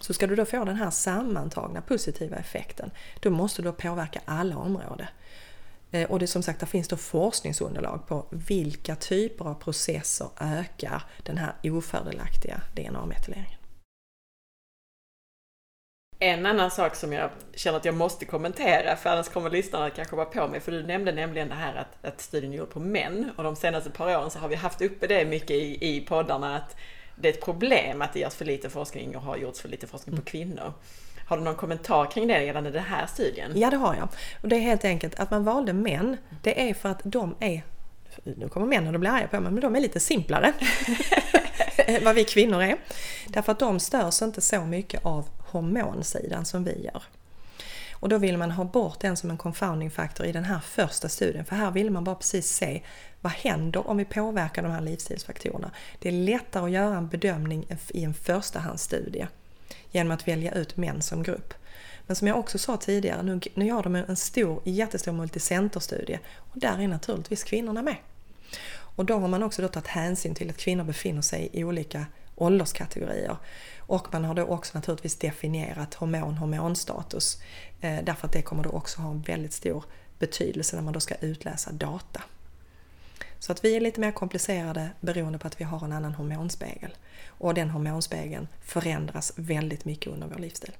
Så 0.00 0.14
ska 0.14 0.26
du 0.26 0.36
då 0.36 0.44
få 0.44 0.64
den 0.64 0.76
här 0.76 0.90
sammantagna 0.90 1.80
positiva 1.80 2.36
effekten, 2.36 2.90
då 3.20 3.30
måste 3.30 3.62
du 3.62 3.72
påverka 3.72 4.20
alla 4.24 4.56
områden. 4.56 5.06
Eh, 5.90 6.10
och 6.10 6.18
det 6.18 6.26
som 6.26 6.42
sagt, 6.42 6.60
där 6.60 6.66
finns 6.66 6.88
då 6.88 6.96
forskningsunderlag 6.96 8.06
på 8.08 8.26
vilka 8.30 8.96
typer 8.96 9.44
av 9.44 9.54
processer 9.54 10.28
ökar 10.40 11.02
den 11.22 11.38
här 11.38 11.54
ofördelaktiga 11.62 12.60
DNA-metyleringen. 12.74 13.58
En 16.18 16.46
annan 16.46 16.70
sak 16.70 16.94
som 16.94 17.12
jag 17.12 17.30
känner 17.54 17.78
att 17.78 17.84
jag 17.84 17.94
måste 17.94 18.24
kommentera, 18.24 18.96
för 18.96 19.10
annars 19.10 19.28
kommer 19.28 19.50
lyssnarna 19.50 19.90
kanske 19.90 20.16
vara 20.16 20.26
på 20.26 20.48
mig, 20.48 20.60
för 20.60 20.72
du 20.72 20.82
nämnde 20.82 21.12
nämligen 21.12 21.48
det 21.48 21.54
här 21.54 21.74
att, 21.74 22.04
att 22.04 22.20
studien 22.20 22.52
är 22.52 22.56
gjord 22.56 22.70
på 22.70 22.80
män 22.80 23.30
och 23.36 23.44
de 23.44 23.56
senaste 23.56 23.90
par 23.90 24.16
åren 24.16 24.30
så 24.30 24.38
har 24.38 24.48
vi 24.48 24.54
haft 24.54 24.82
uppe 24.82 25.06
det 25.06 25.24
mycket 25.24 25.50
i, 25.50 25.96
i 25.96 26.00
poddarna 26.00 26.56
att 26.56 26.76
det 27.16 27.28
är 27.28 27.32
ett 27.32 27.44
problem 27.44 28.02
att 28.02 28.12
det 28.12 28.20
görs 28.20 28.34
för 28.34 28.44
lite 28.44 28.70
forskning 28.70 29.16
och 29.16 29.22
har 29.22 29.36
gjorts 29.36 29.60
för 29.60 29.68
lite 29.68 29.86
forskning 29.86 30.16
på 30.16 30.20
mm. 30.20 30.24
kvinnor. 30.24 30.72
Har 31.26 31.36
du 31.36 31.42
någon 31.42 31.56
kommentar 31.56 32.10
kring 32.10 32.28
det 32.28 32.44
gällande 32.44 32.70
den 32.70 32.84
här 32.84 33.06
studien? 33.06 33.52
Ja, 33.54 33.70
det 33.70 33.76
har 33.76 33.94
jag. 33.94 34.08
Och 34.42 34.48
det 34.48 34.56
är 34.56 34.60
helt 34.60 34.84
enkelt 34.84 35.14
att 35.14 35.30
man 35.30 35.44
valde 35.44 35.72
män, 35.72 36.16
det 36.42 36.70
är 36.70 36.74
för 36.74 36.88
att 36.88 37.00
de 37.04 37.34
är 37.40 37.62
nu 38.24 38.48
kommer 38.48 38.66
männen 38.66 38.94
att 38.94 39.00
bli 39.00 39.08
arga 39.08 39.28
på 39.28 39.40
mig, 39.40 39.52
men 39.52 39.60
de 39.60 39.76
är 39.76 39.80
lite 39.80 40.00
simplare 40.00 40.52
än 41.76 42.04
vad 42.04 42.14
vi 42.14 42.24
kvinnor 42.24 42.62
är. 42.62 42.76
Därför 43.26 43.52
att 43.52 43.58
de 43.58 43.80
störs 43.80 44.22
inte 44.22 44.40
så 44.40 44.60
mycket 44.60 45.04
av 45.04 45.28
hormonsidan 45.38 46.44
som 46.44 46.64
vi 46.64 46.84
gör. 46.84 47.02
Och 47.92 48.08
då 48.08 48.18
vill 48.18 48.38
man 48.38 48.50
ha 48.50 48.64
bort 48.64 49.00
den 49.00 49.16
som 49.16 49.30
en 49.30 49.36
confounding 49.36 49.90
faktor 49.90 50.26
i 50.26 50.32
den 50.32 50.44
här 50.44 50.60
första 50.60 51.08
studien, 51.08 51.44
för 51.44 51.56
här 51.56 51.70
vill 51.70 51.90
man 51.90 52.04
bara 52.04 52.14
precis 52.14 52.48
se 52.48 52.82
vad 53.20 53.32
händer 53.32 53.86
om 53.86 53.96
vi 53.96 54.04
påverkar 54.04 54.62
de 54.62 54.72
här 54.72 54.80
livsstilsfaktorerna. 54.80 55.70
Det 55.98 56.08
är 56.08 56.12
lättare 56.12 56.64
att 56.64 56.70
göra 56.70 56.96
en 56.96 57.08
bedömning 57.08 57.66
i 57.88 58.04
en 58.04 58.14
förstahandsstudie 58.14 59.28
genom 59.96 60.12
att 60.12 60.28
välja 60.28 60.52
ut 60.52 60.76
män 60.76 61.02
som 61.02 61.22
grupp. 61.22 61.54
Men 62.06 62.16
som 62.16 62.28
jag 62.28 62.38
också 62.38 62.58
sa 62.58 62.76
tidigare, 62.76 63.22
nu, 63.22 63.40
nu 63.54 63.66
gör 63.66 63.82
de 63.82 63.94
en 63.94 64.16
stor, 64.16 64.62
jättestor 64.64 65.12
multicenterstudie 65.12 66.20
och 66.36 66.58
där 66.58 66.80
är 66.80 66.88
naturligtvis 66.88 67.44
kvinnorna 67.44 67.82
med. 67.82 67.96
Och 68.96 69.04
då 69.04 69.18
har 69.18 69.28
man 69.28 69.42
också 69.42 69.62
då 69.62 69.68
tagit 69.68 69.86
hänsyn 69.86 70.34
till 70.34 70.50
att 70.50 70.56
kvinnor 70.56 70.84
befinner 70.84 71.22
sig 71.22 71.48
i 71.52 71.64
olika 71.64 72.06
ålderskategorier. 72.34 73.36
Och 73.78 74.12
man 74.12 74.24
har 74.24 74.34
då 74.34 74.42
också 74.42 74.78
naturligtvis 74.78 75.16
definierat 75.16 75.94
hormon-hormonstatus 75.94 77.42
eh, 77.80 77.98
därför 78.04 78.26
att 78.26 78.32
det 78.32 78.42
kommer 78.42 78.62
då 78.62 78.70
också 78.70 79.00
ha 79.00 79.10
en 79.10 79.22
väldigt 79.22 79.52
stor 79.52 79.84
betydelse 80.18 80.76
när 80.76 80.82
man 80.82 80.92
då 80.92 81.00
ska 81.00 81.14
utläsa 81.14 81.72
data. 81.72 82.22
Så 83.38 83.52
att 83.52 83.64
vi 83.64 83.76
är 83.76 83.80
lite 83.80 84.00
mer 84.00 84.12
komplicerade 84.12 84.90
beroende 85.00 85.38
på 85.38 85.46
att 85.46 85.60
vi 85.60 85.64
har 85.64 85.84
en 85.84 85.92
annan 85.92 86.14
hormonspegel. 86.14 86.96
Och 87.28 87.54
den 87.54 87.70
hormonspegeln 87.70 88.48
förändras 88.64 89.32
väldigt 89.36 89.84
mycket 89.84 90.12
under 90.12 90.26
vår 90.26 90.38
livsstil. 90.38 90.72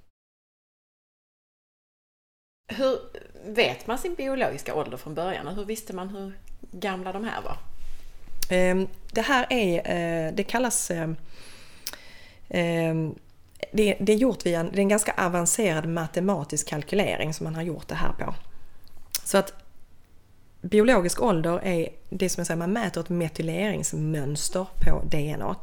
Hur 2.68 2.98
vet 3.46 3.86
man 3.86 3.98
sin 3.98 4.14
biologiska 4.14 4.74
ålder 4.74 4.96
från 4.96 5.14
början? 5.14 5.46
Hur 5.46 5.64
visste 5.64 5.92
man 5.92 6.08
hur 6.08 6.32
gamla 6.70 7.12
de 7.12 7.24
här 7.24 7.42
var? 7.42 7.58
Ehm, 8.50 8.88
det 9.12 9.20
här 9.20 9.46
är, 9.50 9.78
eh, 9.78 10.32
det 10.34 10.42
kallas 10.42 10.90
ehm, 10.90 11.16
ehm, 12.48 13.14
det, 13.72 13.96
det 14.00 14.12
är 14.12 14.16
gjort 14.16 14.46
via 14.46 14.60
en, 14.60 14.70
det 14.70 14.78
är 14.78 14.82
en 14.82 14.88
ganska 14.88 15.14
avancerad 15.18 15.88
matematisk 15.88 16.68
kalkylering 16.68 17.34
som 17.34 17.44
man 17.44 17.54
har 17.54 17.62
gjort 17.62 17.88
det 17.88 17.94
här 17.94 18.12
på. 18.12 18.34
Så 19.24 19.38
att 19.38 19.65
biologisk 20.68 21.22
ålder 21.22 21.60
är 21.62 21.88
det 22.10 22.28
som 22.28 22.40
jag 22.40 22.46
säger, 22.46 22.58
man 22.58 22.72
mäter 22.72 23.00
ett 23.00 23.08
metyleringsmönster 23.08 24.66
på 24.84 25.02
DNA. 25.04 25.56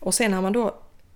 Och 0.00 0.14
sen 0.14 0.32
har 0.32 0.42
man 0.42 0.52
då 0.52 0.74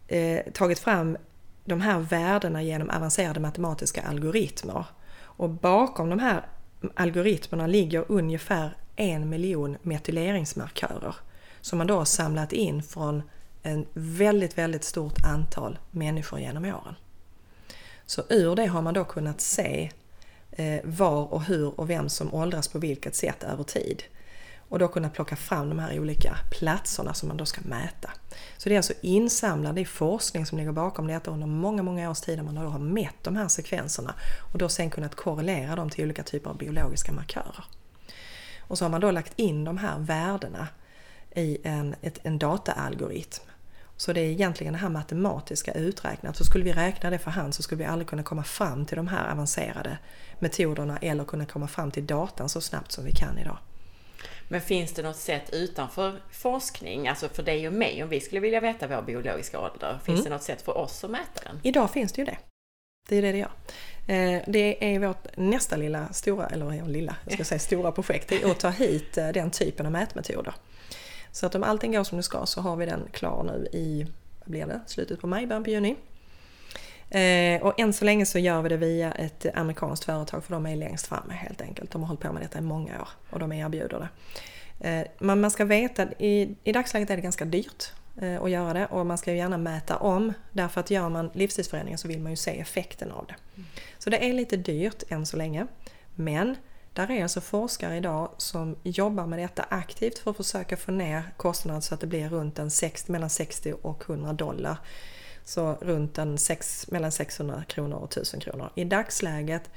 eh, 0.09 0.41
tagit 0.53 0.79
fram 0.79 1.17
de 1.65 1.81
här 1.81 1.99
värdena 1.99 2.63
genom 2.63 2.91
avancerade 2.91 3.41
matematiska 3.41 4.03
algoritmer. 4.03 4.85
Och 5.21 5.51
bakom 5.51 6.11
de 6.11 6.19
här 6.19 6.47
algoritmerna 6.95 7.67
ligger 7.67 8.05
ungefär 8.09 8.77
en 8.97 9.29
miljon 9.29 9.77
metyleringsmarkörer 9.83 11.15
som 11.61 11.79
man 11.79 11.87
då 11.87 11.95
har 11.95 12.05
samlat 12.05 12.53
in 12.53 12.83
från 12.83 13.23
en 13.63 13.87
väldigt, 13.93 14.59
väldigt 14.59 14.85
stort 14.85 15.25
antal 15.25 15.79
människor 15.91 16.41
genom 16.41 16.65
åren. 16.65 16.95
Så 18.07 18.23
ur 18.29 18.57
det 18.57 18.67
har 18.67 18.83
man 18.83 18.95
då 18.95 19.05
kunnat 19.05 19.41
se 19.41 19.91
Eh, 20.53 20.81
var 20.85 21.33
och 21.33 21.43
hur 21.43 21.81
och 21.81 21.91
vem 21.91 22.09
som 22.09 22.35
åldras 22.35 22.69
på 22.69 22.79
vilket 22.79 23.15
sätt 23.15 23.43
över 23.43 23.65
tid. 23.65 24.03
Och 24.69 24.79
då 24.79 24.89
kunna 24.89 25.09
plocka 25.09 25.37
fram 25.37 25.69
de 25.69 25.79
här 25.79 26.01
olika 26.01 26.37
platserna 26.51 27.15
som 27.15 27.29
man 27.29 27.37
då 27.37 27.47
ska 27.47 27.61
mäta. 27.61 28.11
Så 28.57 28.69
det 28.69 28.75
är 28.75 28.77
alltså 28.77 28.93
insamlad, 29.01 29.75
det 29.75 29.81
är 29.81 29.85
forskning 29.85 30.47
som 30.47 30.59
ligger 30.59 30.73
bakom 30.73 31.07
detta 31.07 31.31
under 31.31 31.47
många, 31.47 31.83
många 31.83 32.11
års 32.11 32.21
tid 32.21 32.39
där 32.39 32.43
man 32.43 32.55
då 32.55 32.61
har 32.61 32.79
mätt 32.79 33.15
de 33.23 33.37
här 33.37 33.49
sekvenserna 33.49 34.15
och 34.53 34.59
då 34.59 34.69
sen 34.69 34.91
kunnat 34.91 35.15
korrelera 35.15 35.77
dem 35.77 35.91
till 35.91 36.05
olika 36.05 36.23
typer 36.23 36.51
av 36.51 36.57
biologiska 36.57 37.13
markörer. 37.13 37.65
Och 38.61 38.79
så 38.79 38.85
har 38.85 38.91
man 38.91 39.01
då 39.01 39.11
lagt 39.11 39.39
in 39.39 39.65
de 39.65 39.79
här 39.79 39.99
värdena 39.99 40.69
i 41.35 41.59
en, 41.63 41.95
ett, 42.03 42.19
en 42.23 42.39
dataalgoritm. 42.39 43.45
Så 43.97 44.13
det 44.13 44.21
är 44.21 44.25
egentligen 44.25 44.73
det 44.73 44.79
här 44.79 44.89
matematiska 44.89 45.73
uträknat. 45.73 46.37
Så 46.37 46.45
skulle 46.45 46.65
vi 46.65 46.73
räkna 46.73 47.11
det 47.11 47.19
för 47.19 47.31
hand 47.31 47.55
så 47.55 47.63
skulle 47.63 47.79
vi 47.79 47.85
aldrig 47.85 48.09
kunna 48.09 48.23
komma 48.23 48.45
fram 48.45 48.87
till 48.87 48.97
de 48.97 49.09
här 49.09 49.33
avancerade 49.33 49.99
metoderna 50.43 50.99
eller 50.99 51.25
kunna 51.25 51.47
komma 51.47 51.69
fram 51.69 51.91
till 51.91 52.07
datan 52.07 52.49
så 52.49 52.61
snabbt 52.61 52.93
som 52.93 53.05
vi 53.05 53.13
kan 53.13 53.39
idag. 53.39 53.59
Men 54.49 54.61
finns 54.61 54.93
det 54.93 55.03
något 55.03 55.17
sätt 55.17 55.51
utanför 55.53 56.21
forskning, 56.31 57.09
alltså 57.09 57.29
för 57.29 57.43
dig 57.43 57.69
och 57.69 57.75
mig, 57.75 58.03
om 58.03 58.09
vi 58.09 58.21
skulle 58.21 58.41
vilja 58.41 58.61
veta 58.61 58.87
vår 58.87 59.03
biologiska 59.03 59.61
ålder, 59.61 59.99
finns 60.05 60.21
mm. 60.21 60.25
det 60.25 60.31
något 60.31 60.43
sätt 60.43 60.63
för 60.63 60.79
oss 60.79 61.05
att 61.05 61.11
mäta 61.11 61.41
den? 61.45 61.61
Idag 61.63 61.91
finns 61.91 62.13
det 62.13 62.21
ju 62.21 62.25
det. 62.25 62.37
Det 63.09 63.17
är 63.17 63.23
det 63.23 63.33
det 63.33 63.39
gör. 63.39 63.53
Eh, 64.07 64.43
det 64.47 64.95
är 64.95 64.99
vårt 64.99 65.37
nästa 65.37 65.77
lilla, 65.77 66.13
stora, 66.13 66.47
eller 66.47 66.87
lilla, 66.89 67.17
jag 67.25 67.35
ska 67.35 67.45
säga 67.45 67.59
stora 67.59 67.93
projekt, 67.93 68.29
det 68.29 68.43
är 68.43 68.51
att 68.51 68.61
ta 68.61 68.69
hit 68.69 69.19
eh, 69.19 69.29
den 69.29 69.51
typen 69.51 69.87
av 69.87 69.93
mätmetoder. 69.93 70.55
Så 71.33 71.47
att 71.47 71.55
om 71.55 71.63
allting 71.63 71.93
går 71.93 72.05
som 72.05 72.17
det 72.17 72.23
ska 72.23 72.47
så 72.47 72.61
har 72.61 72.77
vi 72.77 72.87
den 72.87 73.01
klar 73.13 73.43
nu 73.43 73.79
i, 73.79 74.07
vad 74.41 74.51
blir 74.51 74.67
det, 74.67 74.81
slutet 74.87 75.21
på 75.21 75.27
maj, 75.27 75.47
början 75.47 75.65
på 75.65 75.71
juni. 75.71 75.97
Eh, 77.15 77.63
och 77.63 77.81
än 77.81 77.93
så 77.93 78.05
länge 78.05 78.27
så 78.27 78.39
gör 78.39 78.63
vi 78.63 78.69
det 78.69 78.77
via 78.77 79.13
ett 79.13 79.47
amerikanskt 79.55 80.05
företag 80.05 80.45
för 80.45 80.53
de 80.53 80.67
är 80.67 80.77
längst 80.77 81.07
fram 81.07 81.31
helt 81.31 81.61
enkelt. 81.61 81.91
De 81.91 82.03
har 82.03 82.09
hållit 82.09 82.21
på 82.21 82.33
med 82.33 82.43
detta 82.43 82.59
i 82.59 82.63
många 82.63 83.01
år 83.01 83.09
och 83.31 83.39
de 83.39 83.53
erbjuder 83.53 83.99
det. 83.99 84.09
Men 85.19 85.41
man 85.41 85.51
ska 85.51 85.65
veta, 85.65 86.07
i, 86.19 86.57
i 86.65 86.73
dagsläget 86.73 87.11
är 87.11 87.17
det 87.17 87.23
ganska 87.23 87.45
dyrt 87.45 87.93
att 88.41 88.51
göra 88.51 88.73
det 88.73 88.87
och 88.87 89.07
man 89.07 89.19
ska 89.19 89.31
ju 89.31 89.37
gärna 89.37 89.59
mäta 89.59 89.97
om 89.97 90.33
därför 90.53 90.81
att 90.81 90.91
gör 90.91 91.09
man 91.09 91.31
livstidsförändringar 91.35 91.97
så 91.97 92.09
vill 92.09 92.21
man 92.21 92.33
ju 92.33 92.37
se 92.37 92.61
effekten 92.61 93.13
av 93.13 93.27
det. 93.27 93.63
Så 93.99 94.11
det 94.11 94.29
är 94.29 94.33
lite 94.33 94.57
dyrt 94.57 95.03
än 95.09 95.27
så 95.27 95.37
länge. 95.37 95.67
Men 96.15 96.57
där 96.93 97.11
är 97.11 97.23
alltså 97.23 97.41
forskare 97.41 97.97
idag 97.97 98.31
som 98.37 98.77
jobbar 98.83 99.27
med 99.27 99.39
detta 99.39 99.63
aktivt 99.69 100.19
för 100.19 100.31
att 100.31 100.37
försöka 100.37 100.77
få 100.77 100.93
ner 100.93 101.23
kostnaden 101.37 101.83
så 101.83 101.95
att 101.95 102.01
det 102.01 102.07
blir 102.07 102.29
runt 102.29 102.59
en 102.59 102.71
60, 102.71 103.13
mellan 103.13 103.31
60 103.31 103.73
och 103.83 104.03
100 104.07 104.33
dollar. 104.33 104.77
Så 105.45 105.79
runt 105.81 106.19
en 106.19 106.39
6, 106.39 106.91
mellan 106.91 107.13
600 107.13 107.65
kronor 107.69 107.97
och 107.97 108.13
1000 108.13 108.41
kronor. 108.41 108.71
I 108.75 108.85
dagsläget 108.85 109.71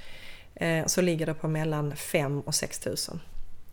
eh, 0.56 0.86
så 0.86 1.02
ligger 1.02 1.26
det 1.26 1.34
på 1.34 1.48
mellan 1.48 1.96
5 1.96 2.42
och 2.42 2.56
6 2.56 2.86
000 2.86 2.96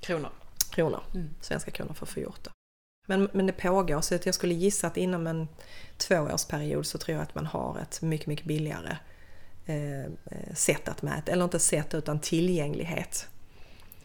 kronor. 0.01 0.31
kronor 0.71 1.01
mm. 1.15 1.31
Svenska 1.41 1.71
kronor 1.71 1.95
för 1.95 2.07
det. 2.07 2.51
Men, 3.07 3.29
men 3.33 3.47
det 3.47 3.53
pågår 3.53 4.01
så 4.01 4.15
att 4.15 4.27
jag 4.27 4.35
skulle 4.35 4.55
gissa 4.55 4.87
att 4.87 4.97
inom 4.97 5.27
en 5.27 5.49
tvåårsperiod 5.97 6.87
så 6.87 6.99
tror 6.99 7.15
jag 7.17 7.23
att 7.23 7.35
man 7.35 7.47
har 7.47 7.79
ett 7.83 8.03
mycket, 8.03 8.27
mycket 8.27 8.47
billigare 8.47 8.97
eh, 9.67 10.13
sätt 10.55 10.89
att 10.89 11.03
mäta, 11.03 11.33
eller 11.33 11.45
inte 11.45 11.59
sätt 11.59 11.95
utan 11.95 12.21
tillgänglighet. 12.21 13.29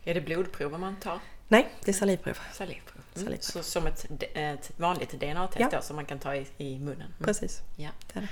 Är 0.04 0.13
det 0.13 0.21
blodprover 0.21 0.78
man 0.78 0.95
tar? 0.95 1.19
Nej, 1.47 1.69
det 1.86 1.91
är 1.91 1.93
salivprov. 1.93 2.38
salivprov. 2.53 3.01
Mm. 3.15 3.25
salivprov. 3.25 3.62
Så 3.62 3.63
som 3.63 3.88
ett, 3.88 4.05
ett 4.33 4.71
vanligt 4.77 5.12
DNA-test 5.12 5.69
ja. 5.71 5.81
som 5.81 5.95
man 5.95 6.05
kan 6.05 6.19
ta 6.19 6.36
i, 6.36 6.45
i 6.57 6.79
munnen? 6.79 7.01
Mm. 7.01 7.25
Precis. 7.25 7.62
Ja. 7.75 7.89
Det 8.13 8.19
det. 8.19 8.27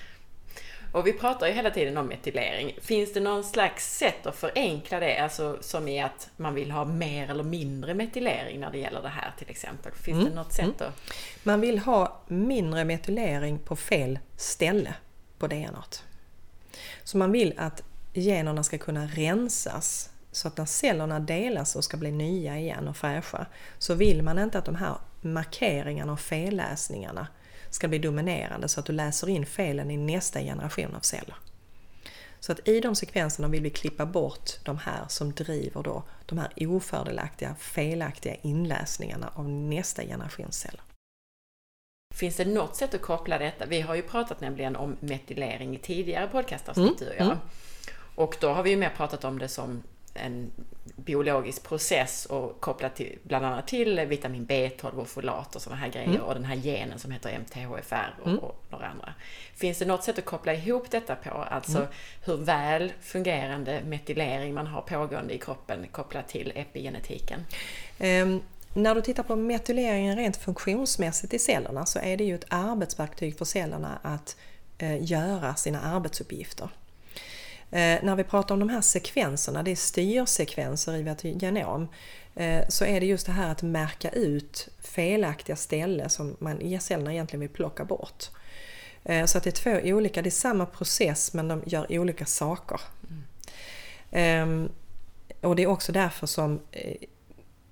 Och 0.95 1.07
vi 1.07 1.13
pratar 1.13 1.47
ju 1.47 1.53
hela 1.53 1.71
tiden 1.71 1.97
om 1.97 2.07
metylering. 2.07 2.77
Finns 2.81 3.13
det 3.13 3.19
någon 3.19 3.43
slags 3.43 3.97
sätt 3.97 4.25
att 4.25 4.35
förenkla 4.35 4.99
det, 4.99 5.17
alltså 5.17 5.57
som 5.61 5.87
i 5.87 6.01
att 6.01 6.29
man 6.37 6.53
vill 6.53 6.71
ha 6.71 6.85
mer 6.85 7.29
eller 7.29 7.43
mindre 7.43 7.93
metylering 7.93 8.59
när 8.59 8.71
det 8.71 8.77
gäller 8.77 9.01
det 9.01 9.09
här 9.09 9.33
till 9.37 9.49
exempel? 9.49 9.91
Finns 9.91 10.19
mm. 10.19 10.29
det 10.29 10.35
något 10.35 10.53
sätt 10.53 10.65
mm. 10.65 10.75
att... 10.79 11.13
Man 11.43 11.61
vill 11.61 11.79
ha 11.79 12.21
mindre 12.27 12.85
metylering 12.85 13.59
på 13.59 13.75
fel 13.75 14.19
ställe 14.37 14.93
på 15.37 15.47
DNA. 15.47 15.83
Så 17.03 17.17
man 17.17 17.31
vill 17.31 17.53
att 17.57 17.83
generna 18.13 18.63
ska 18.63 18.77
kunna 18.77 19.05
rensas 19.07 20.09
så 20.35 20.47
att 20.47 20.57
när 20.57 20.65
cellerna 20.65 21.19
delas 21.19 21.75
och 21.75 21.83
ska 21.83 21.97
bli 21.97 22.11
nya 22.11 22.57
igen 22.57 22.87
och 22.87 22.97
fräscha 22.97 23.45
så 23.77 23.93
vill 23.93 24.23
man 24.23 24.39
inte 24.39 24.57
att 24.57 24.65
de 24.65 24.75
här 24.75 24.95
markeringarna 25.21 26.13
och 26.13 26.19
felläsningarna 26.19 27.27
ska 27.69 27.87
bli 27.87 27.99
dominerande 27.99 28.67
så 28.67 28.79
att 28.79 28.85
du 28.85 28.93
läser 28.93 29.29
in 29.29 29.45
felen 29.45 29.91
i 29.91 29.97
nästa 29.97 30.39
generation 30.39 30.95
av 30.95 30.99
celler. 30.99 31.35
Så 32.39 32.51
att 32.51 32.67
i 32.67 32.79
de 32.79 32.95
sekvenserna 32.95 33.47
vill 33.47 33.63
vi 33.63 33.69
klippa 33.69 34.05
bort 34.05 34.65
de 34.65 34.77
här 34.77 35.05
som 35.07 35.33
driver 35.33 35.83
då 35.83 36.03
de 36.25 36.37
här 36.37 36.51
ofördelaktiga, 36.57 37.55
felaktiga 37.55 38.35
inläsningarna 38.35 39.31
av 39.35 39.49
nästa 39.49 40.03
generation 40.03 40.51
celler. 40.51 40.81
Finns 42.15 42.35
det 42.35 42.45
något 42.45 42.75
sätt 42.75 42.93
att 42.93 43.01
koppla 43.01 43.37
detta? 43.37 43.65
Vi 43.65 43.81
har 43.81 43.95
ju 43.95 44.01
pratat 44.01 44.41
nämligen 44.41 44.75
om 44.75 44.97
metylering 44.99 45.75
i 45.75 45.79
tidigare 45.79 46.27
podcastavsnitt 46.27 47.01
mm. 47.01 47.13
och 47.13 47.19
jag. 47.19 47.25
Mm. 47.25 47.37
Och 48.15 48.37
då 48.41 48.49
har 48.49 48.63
vi 48.63 48.69
ju 48.69 48.77
mer 48.77 48.93
pratat 48.97 49.23
om 49.23 49.39
det 49.39 49.47
som 49.47 49.83
en 50.15 50.51
biologisk 50.95 51.63
process 51.63 52.25
och 52.25 52.61
kopplat 52.61 52.95
till, 52.95 53.17
bland 53.23 53.45
annat 53.45 53.67
till 53.67 53.99
vitamin 53.99 54.47
B12 54.47 54.91
och 54.91 55.07
folat 55.07 55.55
och 55.55 55.61
sådana 55.61 55.81
här 55.81 55.89
grejer 55.89 56.09
mm. 56.09 56.21
och 56.21 56.33
den 56.33 56.45
här 56.45 56.55
genen 56.55 56.99
som 56.99 57.11
heter 57.11 57.39
MTHFR 57.39 58.15
och, 58.21 58.27
mm. 58.27 58.39
och, 58.39 58.63
några 58.69 58.87
andra. 58.87 59.13
Finns 59.55 59.77
det 59.77 59.85
något 59.85 60.03
sätt 60.03 60.17
att 60.17 60.25
koppla 60.25 60.53
ihop 60.53 60.91
detta 60.91 61.15
på? 61.15 61.29
Alltså 61.29 61.77
mm. 61.77 61.89
hur 62.25 62.37
väl 62.37 62.93
fungerande 63.01 63.81
metylering 63.85 64.53
man 64.53 64.67
har 64.67 64.81
pågående 64.81 65.33
i 65.33 65.37
kroppen 65.37 65.87
kopplat 65.91 66.27
till 66.27 66.51
epigenetiken? 66.55 67.45
Um, 67.99 68.41
när 68.73 68.95
du 68.95 69.01
tittar 69.01 69.23
på 69.23 69.35
metyleringen 69.35 70.15
rent 70.15 70.37
funktionsmässigt 70.37 71.33
i 71.33 71.39
cellerna 71.39 71.85
så 71.85 71.99
är 71.99 72.17
det 72.17 72.23
ju 72.23 72.35
ett 72.35 72.45
arbetsverktyg 72.49 73.37
för 73.37 73.45
cellerna 73.45 73.99
att 74.01 74.37
eh, 74.77 75.03
göra 75.03 75.55
sina 75.55 75.81
arbetsuppgifter. 75.81 76.69
Eh, 77.71 78.03
när 78.03 78.15
vi 78.15 78.23
pratar 78.23 78.55
om 78.55 78.59
de 78.59 78.69
här 78.69 78.81
sekvenserna, 78.81 79.63
det 79.63 79.71
är 79.71 79.75
styrsekvenser 79.75 80.95
i 80.95 81.03
vårt 81.03 81.23
genom, 81.23 81.87
eh, 82.35 82.67
så 82.69 82.85
är 82.85 82.99
det 82.99 83.05
just 83.05 83.25
det 83.25 83.31
här 83.31 83.51
att 83.51 83.61
märka 83.61 84.09
ut 84.09 84.69
felaktiga 84.79 85.55
ställen 85.55 86.09
som 86.09 86.35
man, 86.39 86.79
cellerna 86.79 87.13
egentligen 87.13 87.41
vill 87.41 87.49
plocka 87.49 87.85
bort. 87.85 88.29
Eh, 89.03 89.25
så 89.25 89.37
att 89.37 89.43
det 89.43 89.49
är 89.49 89.81
två 89.81 89.95
olika, 89.95 90.21
det 90.21 90.29
är 90.29 90.31
samma 90.31 90.65
process 90.65 91.33
men 91.33 91.47
de 91.47 91.63
gör 91.65 91.85
olika 91.89 92.25
saker. 92.25 92.81
Mm. 94.11 94.69
Och 95.41 95.55
det 95.55 95.63
är 95.63 95.67
också 95.67 95.91
därför 95.91 96.27
som 96.27 96.59
eh, 96.71 96.95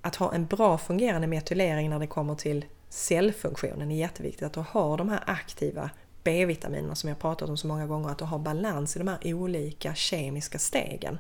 att 0.02 0.16
ha 0.16 0.34
en 0.34 0.46
bra 0.46 0.78
fungerande 0.78 1.28
metylering 1.28 1.90
när 1.90 2.00
det 2.00 2.08
kommer 2.08 2.36
till 2.36 2.66
cellfunktionen 2.90 3.92
är 3.92 3.96
jätteviktigt. 3.96 4.44
Att 4.44 4.54
du 4.54 4.64
har 4.70 4.98
de 4.98 5.10
här 5.10 5.24
aktiva 5.28 5.90
B-vitaminerna 6.24 6.96
som 6.96 7.10
jag 7.10 7.20
pratat 7.20 7.50
om 7.50 7.58
så 7.58 7.68
många 7.68 7.88
gånger, 7.88 8.10
att 8.10 8.18
du 8.18 8.26
har 8.26 8.40
balans 8.40 8.96
i 8.96 9.00
de 9.00 9.08
här 9.08 9.34
olika 9.34 9.96
kemiska 9.96 10.60
stegen. 10.60 11.18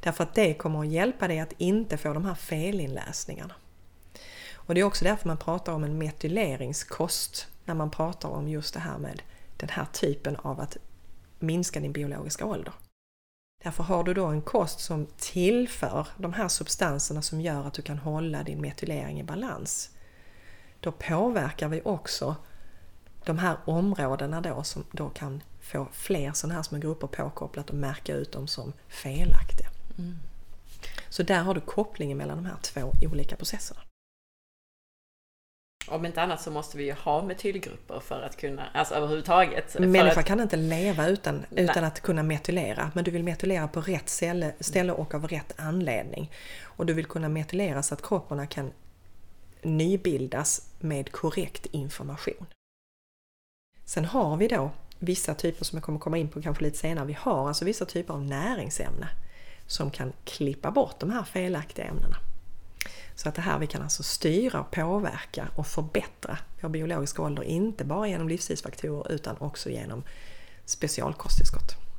Därför 0.00 0.24
att 0.24 0.34
det 0.34 0.54
kommer 0.54 0.80
att 0.80 0.88
hjälpa 0.88 1.28
dig 1.28 1.40
att 1.40 1.52
inte 1.58 1.96
få 1.96 2.12
de 2.12 2.24
här 2.24 2.34
felinläsningarna. 2.34 3.54
Och 4.54 4.74
det 4.74 4.80
är 4.80 4.84
också 4.84 5.04
därför 5.04 5.28
man 5.28 5.36
pratar 5.36 5.72
om 5.72 5.84
en 5.84 5.98
metyleringskost 5.98 7.48
när 7.64 7.74
man 7.74 7.90
pratar 7.90 8.28
om 8.28 8.48
just 8.48 8.74
det 8.74 8.80
här 8.80 8.98
med 8.98 9.22
den 9.56 9.68
här 9.68 9.84
typen 9.84 10.36
av 10.36 10.60
att 10.60 10.76
minska 11.38 11.80
din 11.80 11.92
biologiska 11.92 12.46
ålder. 12.46 12.72
Därför 13.64 13.82
har 13.82 14.04
du 14.04 14.14
då 14.14 14.26
en 14.26 14.42
kost 14.42 14.80
som 14.80 15.06
tillför 15.16 16.06
de 16.16 16.32
här 16.32 16.48
substanserna 16.48 17.22
som 17.22 17.40
gör 17.40 17.66
att 17.66 17.74
du 17.74 17.82
kan 17.82 17.98
hålla 17.98 18.42
din 18.42 18.60
metylering 18.60 19.20
i 19.20 19.24
balans. 19.24 19.90
Då 20.80 20.92
påverkar 20.92 21.68
vi 21.68 21.82
också 21.84 22.36
de 23.24 23.38
här 23.38 23.56
områdena 23.64 24.40
då 24.40 24.62
som 24.62 24.84
då 24.92 25.08
kan 25.08 25.42
få 25.60 25.88
fler 25.92 26.32
sådana 26.32 26.54
här 26.54 26.62
små 26.62 26.78
grupper 26.78 27.06
påkopplat 27.06 27.70
och 27.70 27.76
märka 27.76 28.14
ut 28.14 28.32
dem 28.32 28.46
som 28.46 28.72
felaktiga. 28.88 29.68
Mm. 29.98 30.16
Så 31.08 31.22
där 31.22 31.42
har 31.42 31.54
du 31.54 31.60
kopplingen 31.60 32.18
mellan 32.18 32.36
de 32.36 32.46
här 32.46 32.56
två 32.62 32.92
olika 33.02 33.36
processerna. 33.36 33.80
Om 35.88 36.06
inte 36.06 36.22
annat 36.22 36.42
så 36.42 36.50
måste 36.50 36.78
vi 36.78 36.84
ju 36.84 36.92
ha 36.92 37.22
metylgrupper 37.22 38.00
för 38.00 38.22
att 38.22 38.36
kunna, 38.36 38.66
alltså 38.74 38.94
överhuvudtaget. 38.94 39.78
Människan 39.78 40.18
att, 40.18 40.26
kan 40.26 40.40
inte 40.40 40.56
leva 40.56 41.08
utan, 41.08 41.44
utan 41.50 41.84
att 41.84 42.00
kunna 42.00 42.22
metylera. 42.22 42.90
Men 42.94 43.04
du 43.04 43.10
vill 43.10 43.24
metylera 43.24 43.68
på 43.68 43.80
rätt 43.80 44.08
ställe, 44.08 44.52
ställe 44.60 44.92
och 44.92 45.14
av 45.14 45.28
rätt 45.28 45.54
anledning. 45.56 46.30
Och 46.62 46.86
du 46.86 46.92
vill 46.92 47.06
kunna 47.06 47.28
metylera 47.28 47.82
så 47.82 47.94
att 47.94 48.02
kropparna 48.02 48.46
kan 48.46 48.70
nybildas 49.62 50.70
med 50.78 51.12
korrekt 51.12 51.66
information. 51.66 52.46
Sen 53.90 54.04
har 54.04 54.36
vi 54.36 54.48
då 54.48 54.70
vissa 54.98 55.34
typer 55.34 55.64
som 55.64 55.76
jag 55.76 55.84
kommer 55.84 55.98
komma 55.98 56.18
in 56.18 56.28
på 56.28 56.42
kanske 56.42 56.64
lite 56.64 56.78
senare. 56.78 57.06
Vi 57.06 57.16
har 57.20 57.48
alltså 57.48 57.64
vissa 57.64 57.84
typer 57.84 58.14
av 58.14 58.22
näringsämnen 58.22 59.08
som 59.66 59.90
kan 59.90 60.12
klippa 60.24 60.70
bort 60.70 61.00
de 61.00 61.10
här 61.10 61.24
felaktiga 61.24 61.84
ämnena. 61.84 62.16
Så 63.14 63.28
att 63.28 63.34
det 63.34 63.42
här 63.42 63.58
vi 63.58 63.66
kan 63.66 63.82
alltså 63.82 64.02
styra, 64.02 64.64
påverka 64.64 65.48
och 65.54 65.66
förbättra 65.66 66.38
vår 66.60 66.68
biologiska 66.68 67.22
ålder, 67.22 67.42
inte 67.42 67.84
bara 67.84 68.08
genom 68.08 68.28
livsstilsfaktorer 68.28 69.12
utan 69.12 69.36
också 69.38 69.70
genom 69.70 70.02
specialkosttillskott. 70.64 71.89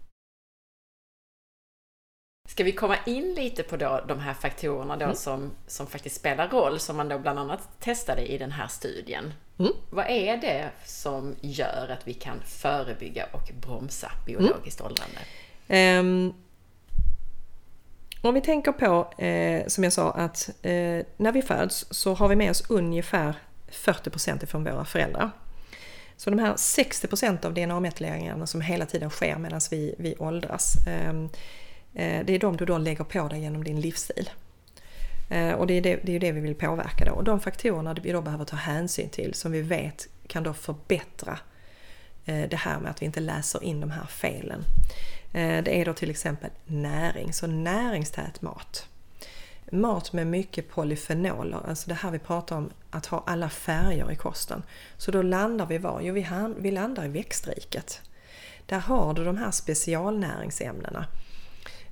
Ska 2.52 2.64
vi 2.64 2.72
komma 2.72 2.98
in 3.06 3.34
lite 3.34 3.64
på 3.64 3.78
då, 3.78 4.02
de 4.08 4.20
här 4.20 4.34
faktorerna 4.34 4.98
då 4.98 5.04
mm. 5.04 5.16
som, 5.16 5.52
som 5.68 5.88
faktiskt 5.88 6.16
spelar 6.16 6.48
roll, 6.48 6.80
som 6.80 6.98
man 6.98 7.10
då 7.10 7.20
bland 7.20 7.40
annat 7.40 7.80
testade 7.80 8.22
i 8.22 8.38
den 8.38 8.52
här 8.52 8.68
studien? 8.68 9.34
Mm. 9.60 9.72
Vad 9.90 10.06
är 10.10 10.38
det 10.38 10.70
som 10.86 11.36
gör 11.42 11.90
att 11.90 12.08
vi 12.08 12.14
kan 12.14 12.42
förebygga 12.46 13.26
och 13.32 13.52
bromsa 13.62 14.12
biologiskt 14.26 14.80
mm. 14.80 14.92
åldrande? 14.92 16.00
Um, 16.00 16.34
om 18.22 18.34
vi 18.34 18.42
tänker 18.42 18.72
på, 18.72 19.24
eh, 19.24 19.68
som 19.68 19.84
jag 19.84 19.94
sa, 19.94 20.12
att 20.12 20.50
eh, 20.62 21.06
när 21.18 21.32
vi 21.32 21.42
föds 21.42 21.86
så 21.90 22.14
har 22.14 22.28
vi 22.28 22.36
med 22.36 22.52
oss 22.52 22.64
ungefär 22.70 23.34
40% 23.72 24.44
ifrån 24.44 24.64
våra 24.64 24.86
föräldrar. 24.86 25.32
Så 26.18 26.30
de 26.30 26.40
här 26.40 26.54
60% 26.54 27.46
av 27.46 27.54
DNA-metyleringarna 27.54 28.46
som 28.46 28.62
hela 28.62 28.86
tiden 28.86 29.10
sker 29.10 29.38
medan 29.38 29.62
vi, 29.72 29.96
vi 29.98 30.16
åldras, 30.20 30.88
eh, 30.88 31.14
Eh, 31.94 32.26
det 32.26 32.36
är 32.36 32.40
de 32.40 32.58
du 32.58 32.66
då 32.66 32.78
lägger 32.78 33.04
på 33.04 33.28
dig 33.28 33.42
genom 33.42 33.64
din 33.64 33.82
livsstil. 33.82 34.30
Eh, 35.30 35.52
och 35.52 35.68
det 35.68 35.74
är, 35.74 35.82
det, 35.82 36.00
det 36.04 36.16
är 36.16 36.20
det 36.20 36.32
vi 36.32 36.42
vill 36.42 36.56
påverka 36.56 37.06
då. 37.06 37.12
Och 37.12 37.24
de 37.24 37.40
faktorerna 37.40 37.94
vi 37.94 38.12
då 38.12 38.22
behöver 38.22 38.46
ta 38.46 38.56
hänsyn 38.56 39.10
till 39.10 39.34
som 39.34 39.52
vi 39.52 39.62
vet 39.62 40.08
kan 40.28 40.44
då 40.44 40.54
förbättra 40.54 41.40
eh, 42.26 42.50
det 42.50 42.56
här 42.56 42.80
med 42.80 42.92
att 42.92 43.02
vi 43.02 43.06
inte 43.06 43.20
läser 43.20 43.64
in 43.64 43.80
de 43.80 43.92
här 43.92 44.06
felen. 44.06 44.64
Det 45.34 45.82
är 45.82 45.86
då 45.86 45.94
till 45.94 46.10
exempel 46.10 46.50
näring, 46.66 47.34
så 47.34 47.48
näringstät 47.48 48.42
mat. 48.42 48.88
Mat 49.72 50.14
med 50.14 50.28
mycket 50.28 50.70
polyfenoler, 50.70 51.60
alltså 51.68 51.90
det 51.90 51.94
här 51.94 52.12
vi 52.12 52.20
pratar 52.20 52.56
om 52.56 52.70
att 52.90 53.06
ha 53.06 53.24
alla 53.28 53.50
färger 53.50 54.12
i 54.12 54.16
kosten. 54.16 54.64
Så 54.98 55.12
då 55.12 55.22
landar 55.22 55.66
vi 55.66 55.78
var? 55.78 56.02
Jo, 56.02 56.14
vi 56.58 56.72
landar 56.72 57.06
i 57.06 57.08
växtriket. 57.08 58.02
Där 58.66 58.80
har 58.80 59.14
du 59.14 59.24
de 59.24 59.38
här 59.38 59.52
specialnäringsämnena 59.52 61.06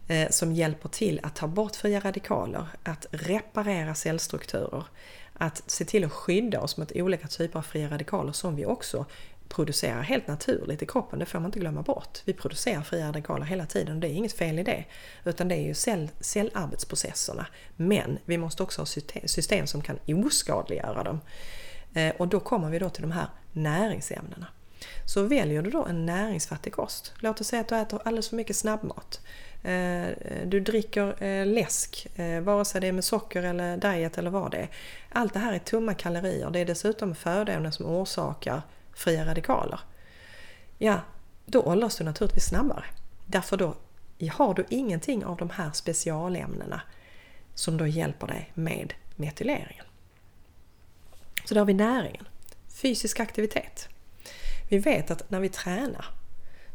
Eh, 0.09 0.29
som 0.29 0.53
hjälper 0.53 0.89
till 0.89 1.19
att 1.23 1.35
ta 1.35 1.47
bort 1.47 1.75
fria 1.75 1.99
radikaler, 1.99 2.67
att 2.83 3.05
reparera 3.11 3.95
cellstrukturer, 3.95 4.83
att 5.33 5.63
se 5.71 5.85
till 5.85 6.05
att 6.05 6.11
skydda 6.11 6.61
oss 6.61 6.77
mot 6.77 6.91
olika 6.95 7.27
typer 7.27 7.59
av 7.59 7.63
fria 7.63 7.89
radikaler 7.89 8.31
som 8.31 8.55
vi 8.55 8.65
också 8.65 9.05
producerar 9.49 10.01
helt 10.01 10.27
naturligt 10.27 10.81
i 10.81 10.85
kroppen, 10.85 11.19
det 11.19 11.25
får 11.25 11.39
man 11.39 11.45
inte 11.45 11.59
glömma 11.59 11.81
bort. 11.81 12.21
Vi 12.25 12.33
producerar 12.33 12.81
fria 12.81 13.07
radikaler 13.07 13.45
hela 13.45 13.65
tiden 13.65 13.95
och 13.95 14.01
det 14.01 14.07
är 14.07 14.13
inget 14.13 14.33
fel 14.33 14.59
i 14.59 14.63
det. 14.63 14.85
Utan 15.25 15.47
det 15.47 15.55
är 15.55 15.67
ju 15.67 15.73
cell, 15.73 16.09
cellarbetsprocesserna. 16.19 17.45
Men 17.75 18.17
vi 18.25 18.37
måste 18.37 18.63
också 18.63 18.81
ha 18.81 18.85
system 19.25 19.67
som 19.67 19.81
kan 19.81 19.99
oskadliggöra 20.07 21.03
dem. 21.03 21.19
Eh, 21.93 22.15
och 22.17 22.27
då 22.27 22.39
kommer 22.39 22.69
vi 22.69 22.79
då 22.79 22.89
till 22.89 23.01
de 23.01 23.11
här 23.11 23.27
näringsämnena. 23.53 24.47
Så 25.05 25.23
väljer 25.23 25.61
du 25.61 25.69
då 25.69 25.85
en 25.85 26.05
näringsfattig 26.05 26.73
kost, 26.73 27.13
låt 27.19 27.41
oss 27.41 27.47
säga 27.47 27.61
att 27.61 27.67
du 27.67 27.75
äter 27.75 28.01
alldeles 28.05 28.29
för 28.29 28.35
mycket 28.35 28.55
snabbmat. 28.55 29.21
Eh, 29.63 30.09
du 30.45 30.59
dricker 30.59 31.23
eh, 31.23 31.45
läsk, 31.45 32.07
eh, 32.15 32.41
vare 32.41 32.65
sig 32.65 32.81
det 32.81 32.87
är 32.87 32.91
med 32.91 33.03
socker 33.03 33.43
eller 33.43 33.77
diet 33.77 34.17
eller 34.17 34.29
vad 34.29 34.51
det 34.51 34.57
är. 34.57 34.69
Allt 35.09 35.33
det 35.33 35.39
här 35.39 35.53
är 35.53 35.59
tomma 35.59 35.93
kalorier. 35.93 36.49
Det 36.49 36.59
är 36.59 36.65
dessutom 36.65 37.15
födoämnen 37.15 37.71
som 37.71 37.85
orsakar 37.85 38.61
fria 38.93 39.25
radikaler. 39.25 39.79
Ja, 40.77 41.01
då 41.45 41.61
åldras 41.61 41.97
du 41.97 42.03
naturligtvis 42.03 42.45
snabbare. 42.45 42.85
Därför 43.25 43.57
då 43.57 43.75
har 44.31 44.53
du 44.53 44.65
ingenting 44.69 45.25
av 45.25 45.37
de 45.37 45.49
här 45.49 45.71
specialämnena 45.71 46.81
som 47.53 47.77
då 47.77 47.87
hjälper 47.87 48.27
dig 48.27 48.51
med 48.53 48.93
metyleringen. 49.15 49.85
Så 51.45 51.53
där 51.53 51.61
har 51.61 51.65
vi 51.65 51.73
näringen. 51.73 52.27
Fysisk 52.81 53.19
aktivitet. 53.19 53.89
Vi 54.69 54.77
vet 54.77 55.11
att 55.11 55.29
när 55.29 55.39
vi 55.39 55.49
tränar 55.49 56.05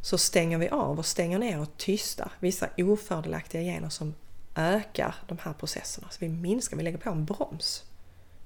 så 0.04 0.18
stänger 0.18 0.58
vi 0.58 0.68
av 0.68 0.98
och 0.98 1.06
stänger 1.06 1.38
ner 1.38 1.60
och 1.60 1.76
tystar 1.76 2.32
vissa 2.40 2.68
ofördelaktiga 2.76 3.62
gener 3.62 3.88
som 3.88 4.14
ökar 4.54 5.14
de 5.28 5.38
här 5.42 5.52
processerna. 5.52 6.08
Så 6.10 6.16
vi 6.20 6.28
minskar, 6.28 6.76
vi 6.76 6.82
lägger 6.82 6.98
på 6.98 7.10
en 7.10 7.24
broms 7.24 7.84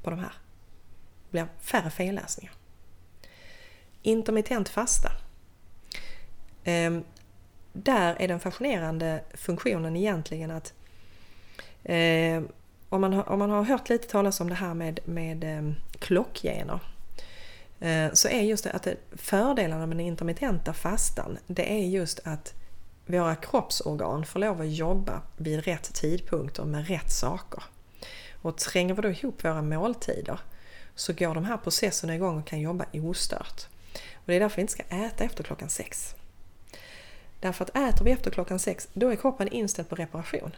på 0.02 0.10
de 0.10 0.18
här. 0.18 0.32
Det 1.24 1.30
blir 1.30 1.46
färre 1.60 1.90
felläsningar. 1.90 2.54
Intermittent 4.02 4.68
fasta. 4.68 5.12
Ehm, 6.64 7.04
där 7.72 8.16
är 8.18 8.28
den 8.28 8.40
fascinerande 8.40 9.24
funktionen 9.34 9.96
egentligen 9.96 10.50
att 10.50 10.74
eh, 11.84 12.42
om, 12.88 13.00
man 13.00 13.12
har, 13.12 13.28
om 13.28 13.38
man 13.38 13.50
har 13.50 13.62
hört 13.62 13.88
lite 13.88 14.08
talas 14.08 14.40
om 14.40 14.48
det 14.48 14.54
här 14.54 14.74
med, 14.74 15.00
med 15.04 15.44
eh, 15.44 15.72
klockgener 15.98 16.80
Eh, 17.80 18.12
så 18.12 18.28
är 18.28 18.40
just 18.40 18.64
det 18.64 18.70
att 18.70 18.88
fördelarna 19.16 19.86
med 19.86 19.96
den 19.96 20.06
intermittenta 20.06 20.72
fastan 20.72 21.38
det 21.46 21.72
är 21.72 21.86
just 21.86 22.20
att 22.24 22.54
våra 23.06 23.36
kroppsorgan 23.36 24.24
får 24.24 24.40
lov 24.40 24.60
att 24.60 24.72
jobba 24.72 25.22
vid 25.36 25.64
rätt 25.64 25.94
tidpunkter 25.94 26.64
med 26.64 26.88
rätt 26.88 27.12
saker. 27.12 27.62
Och 28.42 28.56
tränger 28.56 28.94
vi 28.94 29.02
då 29.02 29.10
ihop 29.10 29.44
våra 29.44 29.62
måltider 29.62 30.40
så 30.94 31.12
går 31.12 31.34
de 31.34 31.44
här 31.44 31.56
processerna 31.56 32.14
igång 32.14 32.38
och 32.38 32.46
kan 32.46 32.60
jobba 32.60 32.84
ostört. 32.92 33.66
Och 34.14 34.22
det 34.26 34.34
är 34.34 34.40
därför 34.40 34.56
vi 34.56 34.60
inte 34.60 34.72
ska 34.72 34.82
äta 34.82 35.24
efter 35.24 35.44
klockan 35.44 35.68
sex. 35.68 36.14
Därför 37.40 37.64
att 37.64 37.76
äter 37.76 38.04
vi 38.04 38.10
efter 38.10 38.30
klockan 38.30 38.58
sex, 38.58 38.88
då 38.92 39.08
är 39.08 39.16
kroppen 39.16 39.48
inställd 39.48 39.88
på 39.88 39.94
reparation. 39.94 40.50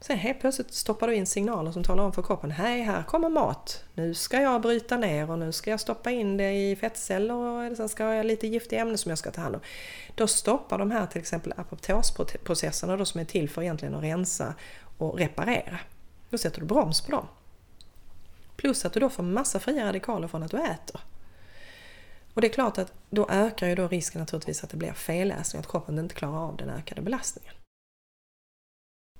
Sen 0.00 0.18
helt 0.18 0.40
plötsligt 0.40 0.74
stoppar 0.74 1.06
du 1.06 1.14
in 1.14 1.26
signaler 1.26 1.72
som 1.72 1.84
talar 1.84 2.04
om 2.04 2.12
för 2.12 2.22
kroppen, 2.22 2.50
hej 2.50 2.82
här 2.82 3.02
kommer 3.02 3.28
mat, 3.28 3.84
nu 3.94 4.14
ska 4.14 4.40
jag 4.40 4.62
bryta 4.62 4.96
ner 4.96 5.30
och 5.30 5.38
nu 5.38 5.52
ska 5.52 5.70
jag 5.70 5.80
stoppa 5.80 6.10
in 6.10 6.36
det 6.36 6.52
i 6.52 6.76
fettceller 6.76 7.34
och 7.34 7.76
sen 7.76 7.88
ska 7.88 8.04
jag 8.04 8.16
ha 8.16 8.22
lite 8.22 8.46
giftiga 8.46 8.80
ämnen 8.80 8.98
som 8.98 9.08
jag 9.08 9.18
ska 9.18 9.30
ta 9.30 9.40
hand 9.40 9.54
om. 9.54 9.60
Då 10.14 10.26
stoppar 10.26 10.78
de 10.78 10.90
här 10.90 11.06
till 11.06 11.20
exempel 11.20 11.54
apoptosprocesserna 11.56 12.96
då 12.96 13.04
som 13.04 13.20
är 13.20 13.24
till 13.24 13.50
för 13.50 13.62
egentligen 13.62 13.94
att 13.94 14.02
rensa 14.02 14.54
och 14.98 15.18
reparera. 15.18 15.78
Då 16.30 16.38
sätter 16.38 16.60
du 16.60 16.66
broms 16.66 17.00
på 17.00 17.10
dem. 17.10 17.26
Plus 18.56 18.84
att 18.84 18.92
du 18.92 19.00
då 19.00 19.08
får 19.08 19.22
massa 19.22 19.60
fria 19.60 19.86
radikaler 19.86 20.28
från 20.28 20.42
att 20.42 20.50
du 20.50 20.56
äter. 20.56 21.00
Och 22.34 22.40
det 22.40 22.46
är 22.46 22.52
klart 22.52 22.78
att 22.78 22.92
då 23.10 23.28
ökar 23.30 23.66
ju 23.68 23.74
då 23.74 23.88
risken 23.88 24.20
naturligtvis 24.20 24.64
att 24.64 24.70
det 24.70 24.76
blir 24.76 24.92
felläsning, 24.92 25.60
att 25.60 25.68
kroppen 25.68 25.98
inte 25.98 26.14
klarar 26.14 26.48
av 26.48 26.56
den 26.56 26.70
ökade 26.70 27.02
belastningen. 27.02 27.54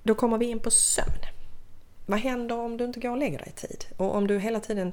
Då 0.03 0.15
kommer 0.15 0.37
vi 0.37 0.45
in 0.45 0.59
på 0.59 0.71
sömn. 0.71 1.21
Vad 2.05 2.19
händer 2.19 2.57
om 2.57 2.77
du 2.77 2.85
inte 2.85 2.99
går 2.99 3.09
och 3.09 3.17
lägger 3.17 3.37
dig 3.37 3.47
i 3.47 3.59
tid? 3.67 3.85
Och 3.97 4.15
om 4.15 4.27
du 4.27 4.39
hela 4.39 4.59
tiden 4.59 4.91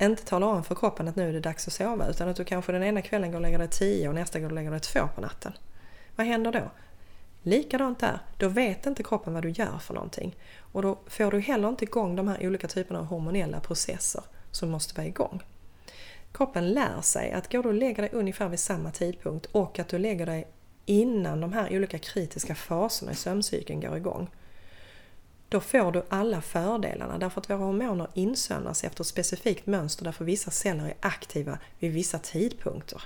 inte 0.00 0.24
talar 0.24 0.46
om 0.46 0.64
för 0.64 0.74
kroppen 0.74 1.08
att 1.08 1.16
nu 1.16 1.28
är 1.28 1.32
det 1.32 1.40
dags 1.40 1.66
att 1.68 1.74
sova 1.74 2.08
utan 2.08 2.28
att 2.28 2.36
du 2.36 2.44
kanske 2.44 2.72
den 2.72 2.82
ena 2.82 3.02
kvällen 3.02 3.30
går 3.30 3.38
och 3.38 3.42
lägger 3.42 3.58
dig 3.58 3.68
tio 3.68 4.08
och 4.08 4.14
nästa 4.14 4.40
går 4.40 4.46
och 4.46 4.54
lägger 4.54 4.70
dig 4.70 4.80
två 4.80 5.08
på 5.14 5.20
natten. 5.20 5.52
Vad 6.16 6.26
händer 6.26 6.52
då? 6.52 6.70
Likadant 7.42 7.98
där, 7.98 8.18
då 8.38 8.48
vet 8.48 8.86
inte 8.86 9.02
kroppen 9.02 9.34
vad 9.34 9.42
du 9.42 9.50
gör 9.50 9.78
för 9.78 9.94
någonting. 9.94 10.36
Och 10.58 10.82
då 10.82 10.98
får 11.06 11.30
du 11.30 11.40
heller 11.40 11.68
inte 11.68 11.84
igång 11.84 12.16
de 12.16 12.28
här 12.28 12.46
olika 12.46 12.68
typerna 12.68 12.98
av 12.98 13.04
hormonella 13.04 13.60
processer 13.60 14.22
som 14.50 14.70
måste 14.70 14.94
vara 14.94 15.06
igång. 15.06 15.42
Kroppen 16.32 16.70
lär 16.70 17.00
sig 17.00 17.32
att 17.32 17.52
går 17.52 17.62
du 17.62 17.68
och 17.68 17.74
lägger 17.74 18.02
dig 18.02 18.10
ungefär 18.12 18.48
vid 18.48 18.60
samma 18.60 18.90
tidpunkt 18.90 19.46
och 19.46 19.78
att 19.78 19.88
du 19.88 19.98
lägger 19.98 20.26
dig 20.26 20.48
innan 20.86 21.40
de 21.40 21.52
här 21.52 21.76
olika 21.76 21.98
kritiska 21.98 22.54
faserna 22.54 23.12
i 23.12 23.14
sömncykeln 23.14 23.80
går 23.80 23.96
igång. 23.96 24.30
Då 25.48 25.60
får 25.60 25.92
du 25.92 26.02
alla 26.08 26.40
fördelarna 26.40 27.18
därför 27.18 27.40
att 27.40 27.50
våra 27.50 27.58
hormoner 27.58 28.08
insömnas 28.14 28.84
efter 28.84 29.00
ett 29.00 29.06
specifikt 29.06 29.66
mönster 29.66 30.04
därför 30.04 30.24
vissa 30.24 30.50
celler 30.50 30.84
är 30.84 30.94
aktiva 31.00 31.58
vid 31.78 31.92
vissa 31.92 32.18
tidpunkter. 32.18 33.02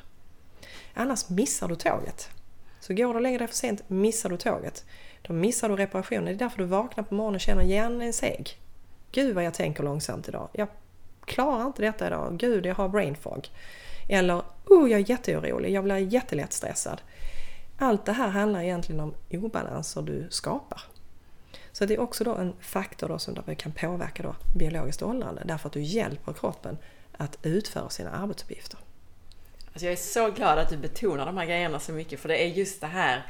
Annars 0.94 1.28
missar 1.28 1.68
du 1.68 1.76
tåget. 1.76 2.28
Så 2.80 2.94
går 2.94 3.08
du 3.08 3.14
och 3.14 3.20
lägger 3.20 3.38
dig 3.38 3.48
för 3.48 3.54
sent 3.54 3.88
missar 3.88 4.30
du 4.30 4.36
tåget. 4.36 4.84
Då 5.22 5.32
missar 5.32 5.68
du 5.68 5.76
reparationen. 5.76 6.24
Det 6.24 6.30
är 6.30 6.34
därför 6.34 6.58
du 6.58 6.64
vaknar 6.64 7.04
på 7.04 7.14
morgonen 7.14 7.34
och 7.34 7.40
känner 7.40 7.62
att 7.62 7.68
hjärnan 7.68 8.02
är 8.02 8.12
seg. 8.12 8.58
Gud 9.12 9.34
vad 9.34 9.44
jag 9.44 9.54
tänker 9.54 9.82
långsamt 9.82 10.28
idag. 10.28 10.48
Jag 10.52 10.68
klarar 11.24 11.66
inte 11.66 11.82
detta 11.82 12.06
idag, 12.06 12.36
gud 12.36 12.66
jag 12.66 12.74
har 12.74 12.88
brain 12.88 13.16
fog. 13.16 13.48
Eller, 14.08 14.42
oh 14.66 14.90
jag 14.90 15.00
är 15.00 15.10
jätteorolig, 15.10 15.70
jag 15.72 15.84
blir 15.84 15.96
jättelätt 15.96 16.52
stressad. 16.52 17.00
Allt 17.78 18.04
det 18.04 18.12
här 18.12 18.28
handlar 18.28 18.62
egentligen 18.62 19.00
om 19.00 19.14
obalanser 19.30 20.02
du 20.02 20.26
skapar. 20.30 20.82
Så 21.72 21.86
det 21.86 21.94
är 21.94 22.00
också 22.00 22.24
då 22.24 22.34
en 22.34 22.54
faktor 22.60 23.08
då 23.08 23.18
som 23.18 23.34
då 23.34 23.54
kan 23.54 23.72
påverka 23.72 24.22
då 24.22 24.34
biologiskt 24.58 25.02
åldrande 25.02 25.42
därför 25.44 25.68
att 25.68 25.72
du 25.72 25.82
hjälper 25.82 26.32
kroppen 26.32 26.78
att 27.16 27.38
utföra 27.42 27.88
sina 27.88 28.10
arbetsuppgifter. 28.10 28.78
Alltså 29.66 29.84
jag 29.84 29.92
är 29.92 29.96
så 29.96 30.30
glad 30.30 30.58
att 30.58 30.68
du 30.68 30.76
betonar 30.76 31.26
de 31.26 31.36
här 31.36 31.46
grejerna 31.46 31.80
så 31.80 31.92
mycket 31.92 32.20
för 32.20 32.28
det 32.28 32.44
är 32.44 32.48
just 32.48 32.80
det 32.80 32.86
här 32.86 33.26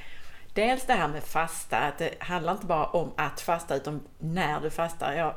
Dels 0.54 0.86
det 0.86 0.92
här 0.92 1.08
med 1.08 1.22
fasta, 1.22 1.78
att 1.78 1.98
det 1.98 2.14
handlar 2.18 2.52
inte 2.52 2.66
bara 2.66 2.86
om 2.86 3.12
att 3.16 3.40
fasta 3.40 3.76
utan 3.76 4.00
när 4.18 4.60
du 4.60 4.70
fastar. 4.70 5.12
Jag 5.12 5.34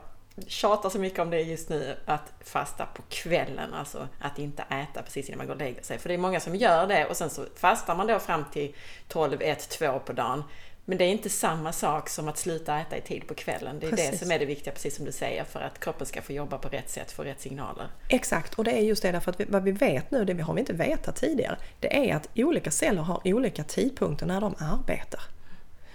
tjatar 0.48 0.90
så 0.90 1.00
mycket 1.00 1.20
om 1.20 1.30
det 1.30 1.42
just 1.42 1.70
nu, 1.70 1.96
att 2.06 2.34
fasta 2.40 2.86
på 2.86 3.02
kvällen, 3.10 3.74
alltså 3.74 4.08
att 4.20 4.40
inte 4.40 4.64
äta 4.64 5.02
precis 5.02 5.30
innan 5.30 5.38
man 5.38 5.48
går 5.48 5.54
och 5.54 5.60
lägger 5.60 5.84
sig. 5.84 5.98
För 5.98 6.10
det 6.10 6.16
är 6.16 6.18
många 6.18 6.40
som 6.40 6.56
gör 6.56 6.88
det 6.88 7.06
och 7.06 7.18
sen 7.18 7.30
så 7.30 7.46
fastar 7.56 7.96
man 7.96 8.08
då 8.08 8.20
fram 8.20 8.46
till 8.54 8.76
12, 9.08 9.42
1, 9.42 9.70
2 9.70 10.00
på 10.00 10.14
dagen. 10.14 10.44
Men 10.86 10.98
det 10.98 11.04
är 11.04 11.10
inte 11.10 11.30
samma 11.30 11.74
sak 11.74 12.10
som 12.10 12.28
att 12.28 12.38
sluta 12.38 12.80
äta 12.80 12.98
i 12.98 13.02
tid 13.02 13.28
på 13.28 13.34
kvällen. 13.34 13.80
Det 13.80 13.88
är 13.88 13.90
precis. 13.90 14.12
det 14.12 14.18
som 14.18 14.32
är 14.32 14.40
det 14.40 14.46
viktiga, 14.46 14.74
precis 14.74 14.96
som 14.96 15.06
du 15.06 15.12
säger, 15.12 15.44
för 15.44 15.62
att 15.62 15.80
kroppen 15.80 16.08
ska 16.08 16.22
få 16.22 16.34
jobba 16.34 16.58
på 16.58 16.70
rätt 16.70 16.90
sätt, 16.90 17.12
få 17.12 17.24
rätt 17.24 17.42
signaler. 17.42 17.88
Exakt, 18.08 18.54
och 18.54 18.64
det 18.64 18.72
är 18.72 18.82
just 18.82 19.02
det 19.02 19.12
därför 19.12 19.32
att 19.32 19.40
vi, 19.40 19.46
vad 19.46 19.64
vi 19.64 19.72
vet 19.72 20.12
nu, 20.12 20.26
det 20.26 20.34
vi 20.34 20.42
har 20.42 20.54
vi 20.54 20.60
inte 20.60 20.74
vetat 20.74 21.16
tidigare, 21.16 21.58
det 21.80 22.10
är 22.10 22.16
att 22.16 22.30
olika 22.36 22.72
celler 22.72 23.02
har 23.02 23.22
olika 23.24 23.64
tidpunkter 23.64 24.26
när 24.26 24.42
de 24.42 24.56
arbetar. 24.60 25.22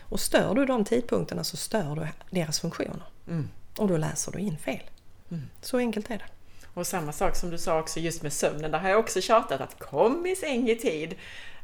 Och 0.01 0.21
stör 0.21 0.55
du 0.55 0.67
de 0.67 0.85
tidpunkterna 0.85 1.45
så 1.45 1.57
stör 1.57 1.95
du 1.97 2.07
deras 2.31 2.61
funktioner. 2.61 3.03
Mm. 3.29 3.49
Och 3.79 3.89
då 3.89 3.97
läser 3.97 4.33
du 4.33 4.39
in 4.39 4.59
fel. 4.59 4.83
Mm. 5.31 5.43
Så 5.61 5.79
enkelt 5.79 6.11
är 6.11 6.19
det. 6.19 6.25
Och 6.75 6.87
samma 6.87 7.13
sak 7.13 7.37
som 7.37 7.51
du 7.51 7.59
sa 7.59 7.81
också 7.81 8.01
just 8.01 8.23
med 8.23 8.33
sömnen, 8.33 8.71
där 8.71 8.79
har 8.79 8.89
jag 8.89 8.99
också 8.99 9.21
tjatat 9.21 9.61
att 9.61 9.79
kom 9.79 10.27
i 10.27 10.37
säng 10.37 10.69
i 10.69 10.77
tid. 10.77 11.15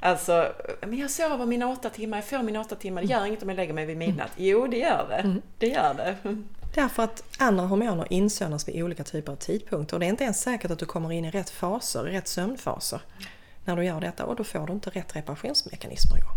Alltså, 0.01 0.53
men 0.81 0.99
jag 0.99 1.11
sover 1.11 1.47
mina 1.47 1.69
åtta 1.69 1.91
timmar, 1.91 2.19
jag 2.19 2.25
får 2.25 2.43
mina 2.43 2.61
åtta 2.61 2.75
timmar, 2.75 3.03
det 3.03 3.09
gör 3.09 3.27
inget 3.27 3.43
om 3.43 3.49
jag 3.49 3.57
lägger 3.57 3.73
mig 3.73 3.87
vid 3.87 3.97
midnatt. 3.97 4.39
Mm. 4.39 4.51
Jo, 4.51 4.67
det 4.67 4.79
gör 4.79 5.07
det. 5.09 5.15
Mm. 5.15 5.43
Det 5.59 5.67
gör 5.67 5.95
det. 5.95 6.17
Därför 6.75 7.03
att 7.03 7.25
andra 7.39 7.65
hormoner 7.65 8.07
insöndras 8.11 8.69
vid 8.69 8.83
olika 8.83 9.05
typer 9.05 9.33
av 9.33 9.37
tidpunkter 9.37 9.97
och 9.97 10.01
det 10.01 10.07
är 10.07 10.11
inte 10.11 10.25
ens 10.25 10.41
säkert 10.41 10.71
att 10.71 10.79
du 10.79 10.87
kommer 10.87 11.13
in 11.13 11.25
i 11.25 11.31
rätt 11.31 11.51
faser, 11.51 12.03
rätt 12.03 12.29
sömnfaser 12.29 13.01
när 13.65 13.77
du 13.77 13.85
gör 13.85 14.01
detta 14.01 14.25
och 14.25 14.37
då 14.37 14.45
får 14.45 14.67
du 14.67 14.73
inte 14.73 14.91
rätt 14.91 15.17
reparationsmekanismer 15.17 16.19
igång. 16.19 16.37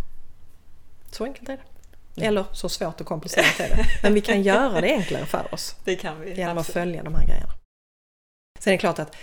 Så 1.11 1.23
enkelt 1.23 1.49
är 1.49 1.57
det. 1.57 1.74
Mm. 2.17 2.29
Eller 2.29 2.45
så 2.51 2.69
svårt 2.69 3.01
och 3.01 3.07
komplicerat 3.07 3.59
är 3.59 3.69
det. 3.69 3.85
Men 4.03 4.13
vi 4.13 4.21
kan 4.21 4.41
göra 4.41 4.81
det 4.81 4.93
enklare 4.93 5.25
för 5.25 5.53
oss. 5.53 5.75
Det 5.83 5.95
kan 5.95 6.21
vi. 6.21 6.33
Genom 6.33 6.57
absolut. 6.57 6.69
att 6.69 6.73
följa 6.73 7.03
de 7.03 7.15
här 7.15 7.25
grejerna. 7.25 7.53
Sen 8.59 8.73
är 8.73 8.77
det 8.77 8.81
klart 8.81 8.99
att 8.99 9.15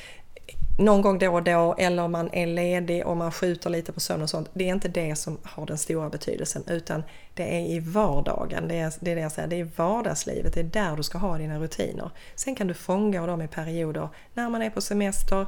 någon 0.78 1.02
gång 1.02 1.18
då 1.18 1.34
och 1.34 1.42
då 1.42 1.74
eller 1.78 2.08
man 2.08 2.30
är 2.32 2.46
ledig 2.46 3.06
och 3.06 3.16
man 3.16 3.32
skjuter 3.32 3.70
lite 3.70 3.92
på 3.92 4.00
sömn 4.00 4.22
och 4.22 4.30
sånt. 4.30 4.50
Det 4.52 4.64
är 4.64 4.68
inte 4.74 4.88
det 4.88 5.16
som 5.16 5.38
har 5.42 5.66
den 5.66 5.78
stora 5.78 6.08
betydelsen 6.08 6.64
utan 6.66 7.02
det 7.34 7.56
är 7.56 7.60
i 7.60 7.80
vardagen. 7.80 8.68
Det 8.68 8.78
är 8.78 8.92
det, 9.00 9.10
är 9.10 9.14
det 9.14 9.22
jag 9.22 9.32
säger, 9.32 9.48
det 9.48 9.60
är 9.60 9.68
vardagslivet. 9.76 10.54
Det 10.54 10.60
är 10.60 10.64
där 10.64 10.96
du 10.96 11.02
ska 11.02 11.18
ha 11.18 11.38
dina 11.38 11.58
rutiner. 11.58 12.10
Sen 12.34 12.54
kan 12.54 12.66
du 12.66 12.74
fånga 12.74 13.26
dem 13.26 13.42
i 13.42 13.48
perioder 13.48 14.08
när 14.34 14.50
man 14.50 14.62
är 14.62 14.70
på 14.70 14.80
semester 14.80 15.40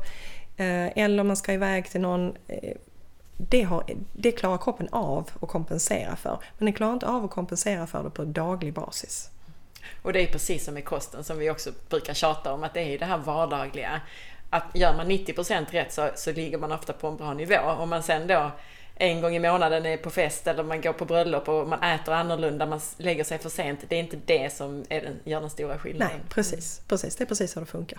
eh, 0.56 0.98
eller 0.98 1.24
man 1.24 1.36
ska 1.36 1.52
iväg 1.52 1.90
till 1.90 2.00
någon 2.00 2.36
eh, 2.48 2.76
det, 3.36 3.62
har, 3.62 3.84
det 4.12 4.32
klarar 4.32 4.58
kroppen 4.58 4.88
av 4.92 5.30
att 5.40 5.48
kompensera 5.48 6.16
för. 6.16 6.38
Men 6.58 6.64
den 6.64 6.74
klarar 6.74 6.92
inte 6.92 7.06
av 7.06 7.24
att 7.24 7.30
kompensera 7.30 7.86
för 7.86 8.04
det 8.04 8.10
på 8.10 8.24
daglig 8.24 8.74
basis. 8.74 9.30
Och 10.02 10.12
det 10.12 10.20
är 10.20 10.26
precis 10.26 10.64
som 10.64 10.74
med 10.74 10.84
kosten 10.84 11.24
som 11.24 11.38
vi 11.38 11.50
också 11.50 11.70
brukar 11.88 12.14
tjata 12.14 12.52
om 12.52 12.64
att 12.64 12.74
det 12.74 12.80
är 12.80 12.98
det 12.98 13.04
här 13.04 13.18
vardagliga 13.18 14.00
att 14.50 14.64
gör 14.74 14.96
man 14.96 15.10
90% 15.10 15.66
rätt 15.70 15.92
så, 15.92 16.10
så 16.14 16.32
ligger 16.32 16.58
man 16.58 16.72
ofta 16.72 16.92
på 16.92 17.08
en 17.08 17.16
bra 17.16 17.34
nivå. 17.34 17.60
Om 17.60 17.88
man 17.88 18.02
sen 18.02 18.26
då 18.26 18.50
en 18.96 19.20
gång 19.20 19.36
i 19.36 19.38
månaden 19.38 19.86
är 19.86 19.96
på 19.96 20.10
fest 20.10 20.46
eller 20.46 20.62
man 20.62 20.80
går 20.80 20.92
på 20.92 21.04
bröllop 21.04 21.48
och 21.48 21.68
man 21.68 21.82
äter 21.82 22.14
annorlunda, 22.14 22.66
man 22.66 22.80
lägger 22.96 23.24
sig 23.24 23.38
för 23.38 23.48
sent. 23.48 23.84
Det 23.88 23.96
är 23.96 24.00
inte 24.00 24.18
det 24.26 24.52
som 24.52 24.84
är 24.88 25.00
den, 25.00 25.20
gör 25.24 25.40
den 25.40 25.50
stora 25.50 25.78
skillnaden. 25.78 26.16
Nej, 26.16 26.26
precis, 26.28 26.82
precis. 26.88 27.16
Det 27.16 27.24
är 27.24 27.26
precis 27.26 27.52
så 27.52 27.60
det 27.60 27.66
funkar. 27.66 27.98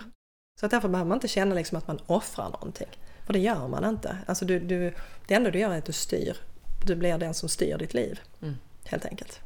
Så 0.60 0.66
därför 0.66 0.88
behöver 0.88 1.08
man 1.08 1.16
inte 1.16 1.28
känna 1.28 1.54
liksom 1.54 1.78
att 1.78 1.86
man 1.86 2.00
offrar 2.06 2.48
någonting. 2.48 2.88
För 3.26 3.32
det 3.32 3.38
gör 3.38 3.68
man 3.68 3.84
inte. 3.84 4.18
Alltså 4.26 4.44
du, 4.44 4.58
du, 4.58 4.94
det 5.26 5.34
enda 5.34 5.50
du 5.50 5.58
gör 5.58 5.70
är 5.70 5.78
att 5.78 5.84
du 5.84 5.92
styr. 5.92 6.36
Du 6.84 6.94
blir 6.94 7.18
den 7.18 7.34
som 7.34 7.48
styr 7.48 7.78
ditt 7.78 7.94
liv. 7.94 8.20
Mm. 8.42 8.56
Helt 8.84 9.04
enkelt. 9.04 9.40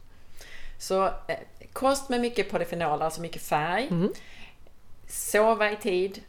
Så 0.79 1.05
eh, 1.07 1.38
kost 1.73 2.09
med 2.09 2.21
mycket 2.21 2.51
polyfenoler, 2.51 3.05
alltså 3.05 3.21
mycket 3.21 3.43
färg. 3.43 3.88
Mm. 3.90 4.12
Sova 5.09 5.71
i 5.71 5.77
tid, 5.77 6.21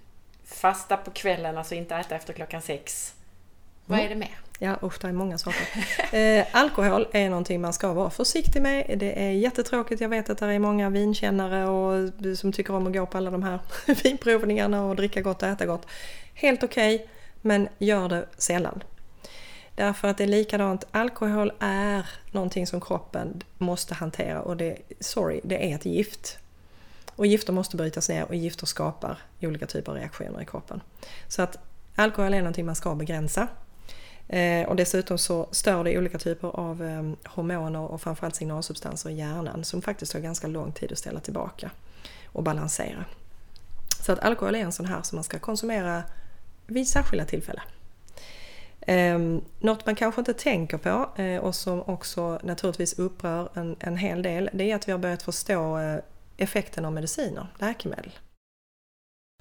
Fasta 0.46 0.98
på 0.98 1.12
kvällen, 1.12 1.58
alltså 1.58 1.76
inte 1.76 1.96
äta 1.96 2.16
efter 2.16 2.34
klockan 2.34 2.62
sex. 2.62 3.14
Vad 3.86 4.00
mm. 4.00 4.06
är 4.06 4.16
det 4.16 4.20
mer? 4.20 4.38
Ja 4.60 4.80
usch, 4.84 5.02
det 5.02 5.08
är 5.08 5.12
många 5.12 5.38
saker. 5.38 5.68
Eh, 6.16 6.46
alkohol 6.52 7.08
är 7.12 7.30
någonting 7.30 7.62
man 7.62 7.74
ska 7.74 7.94
vara 7.94 8.10
försiktig 8.10 8.62
med. 8.62 9.00
Det 9.00 9.24
är 9.24 9.32
jättetråkigt. 9.32 10.02
Jag 10.02 10.10
vet 10.10 10.30
att 10.30 10.38
det 10.38 10.46
är 10.46 10.60
många 10.60 10.90
vinkännare 10.90 11.66
och 11.66 12.12
som 12.38 12.52
tycker 12.52 12.76
om 12.76 12.88
att 12.88 12.94
gå 12.94 13.06
på 13.06 13.18
alla 13.18 13.32
de 13.32 13.44
här 13.44 13.60
vinprovningarna 14.04 14.86
och 14.86 14.96
dricka 14.96 15.22
gott 15.22 15.44
och 15.44 15.50
äta 15.50 15.66
gott. 15.66 15.88
Helt 16.34 16.64
okej, 16.64 16.96
okay, 16.96 17.08
men 17.41 17.69
gör 17.77 18.10
det 18.10 18.25
sällan. 18.38 18.84
Därför 19.75 20.08
att 20.08 20.17
det 20.17 20.23
är 20.23 20.27
likadant, 20.27 20.84
alkohol 20.91 21.54
är 21.60 22.10
någonting 22.32 22.67
som 22.67 22.82
kroppen 22.82 23.43
måste 23.58 23.93
hantera 23.93 24.41
och 24.41 24.58
det, 24.58 24.77
sorry, 24.99 25.41
det 25.43 25.71
är 25.71 25.75
ett 25.75 25.86
gift. 25.86 26.38
Och 27.15 27.25
gifter 27.25 27.54
måste 27.54 27.77
brytas 27.77 28.10
ner 28.10 28.25
och 28.25 28.36
gifter 28.36 28.65
skapar 28.65 29.17
olika 29.41 29.65
typer 29.65 29.91
av 29.91 29.97
reaktioner 29.97 30.41
i 30.41 30.45
kroppen. 30.45 30.82
Så 31.27 31.41
att 31.41 31.58
alkohol 31.95 32.34
är 32.34 32.38
någonting 32.38 32.65
man 32.65 32.75
ska 32.75 32.95
begränsa. 32.95 33.47
Eh, 34.27 34.67
och 34.67 34.75
dessutom 34.75 35.17
så 35.17 35.47
stör 35.51 35.84
det 35.84 35.97
olika 35.97 36.19
typer 36.19 36.47
av 36.47 36.84
eh, 36.84 37.32
hormoner 37.34 37.80
och 37.80 38.01
framförallt 38.01 38.36
signalsubstanser 38.36 39.10
i 39.10 39.13
hjärnan 39.13 39.63
som 39.63 39.82
faktiskt 39.82 40.12
tar 40.12 40.19
ganska 40.19 40.47
lång 40.47 40.71
tid 40.71 40.91
att 40.91 40.97
ställa 40.97 41.19
tillbaka 41.19 41.71
och 42.25 42.43
balansera. 42.43 43.06
Så 44.06 44.12
att 44.12 44.19
alkohol 44.19 44.56
är 44.56 44.60
en 44.60 44.71
sån 44.71 44.86
här 44.86 45.01
som 45.01 45.15
man 45.15 45.23
ska 45.23 45.39
konsumera 45.39 46.04
vid 46.71 46.88
särskilda 46.88 47.25
tillfällen. 47.25 47.63
Ehm, 48.88 49.41
något 49.60 49.86
man 49.86 49.95
kanske 49.95 50.21
inte 50.21 50.34
tänker 50.34 50.77
på 50.77 51.21
eh, 51.21 51.38
och 51.38 51.55
som 51.55 51.81
också 51.81 52.39
naturligtvis 52.43 52.99
upprör 52.99 53.49
en, 53.53 53.75
en 53.79 53.97
hel 53.97 54.21
del 54.21 54.49
det 54.53 54.71
är 54.71 54.75
att 54.75 54.88
vi 54.88 54.91
har 54.91 54.99
börjat 54.99 55.23
förstå 55.23 55.77
eh, 55.77 55.97
effekten 56.38 56.86
av 56.86 56.93
mediciner, 56.93 57.47
läkemedel. 57.60 58.12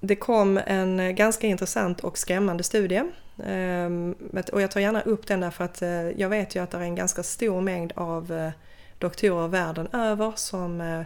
Det 0.00 0.16
kom 0.16 0.60
en 0.66 1.00
eh, 1.00 1.10
ganska 1.10 1.46
intressant 1.46 2.00
och 2.00 2.18
skrämmande 2.18 2.62
studie 2.62 3.02
ehm, 3.44 4.14
och 4.52 4.62
jag 4.62 4.70
tar 4.70 4.80
gärna 4.80 5.00
upp 5.00 5.26
den 5.26 5.40
därför 5.40 5.64
att 5.64 5.82
jag 6.16 6.28
vet 6.28 6.54
ju 6.56 6.62
att 6.62 6.70
det 6.70 6.78
är 6.78 6.82
en 6.82 6.94
ganska 6.94 7.22
stor 7.22 7.60
mängd 7.60 7.92
av 7.96 8.52
doktorer 8.98 9.48
världen 9.48 9.88
över 9.92 10.32
som 10.36 11.04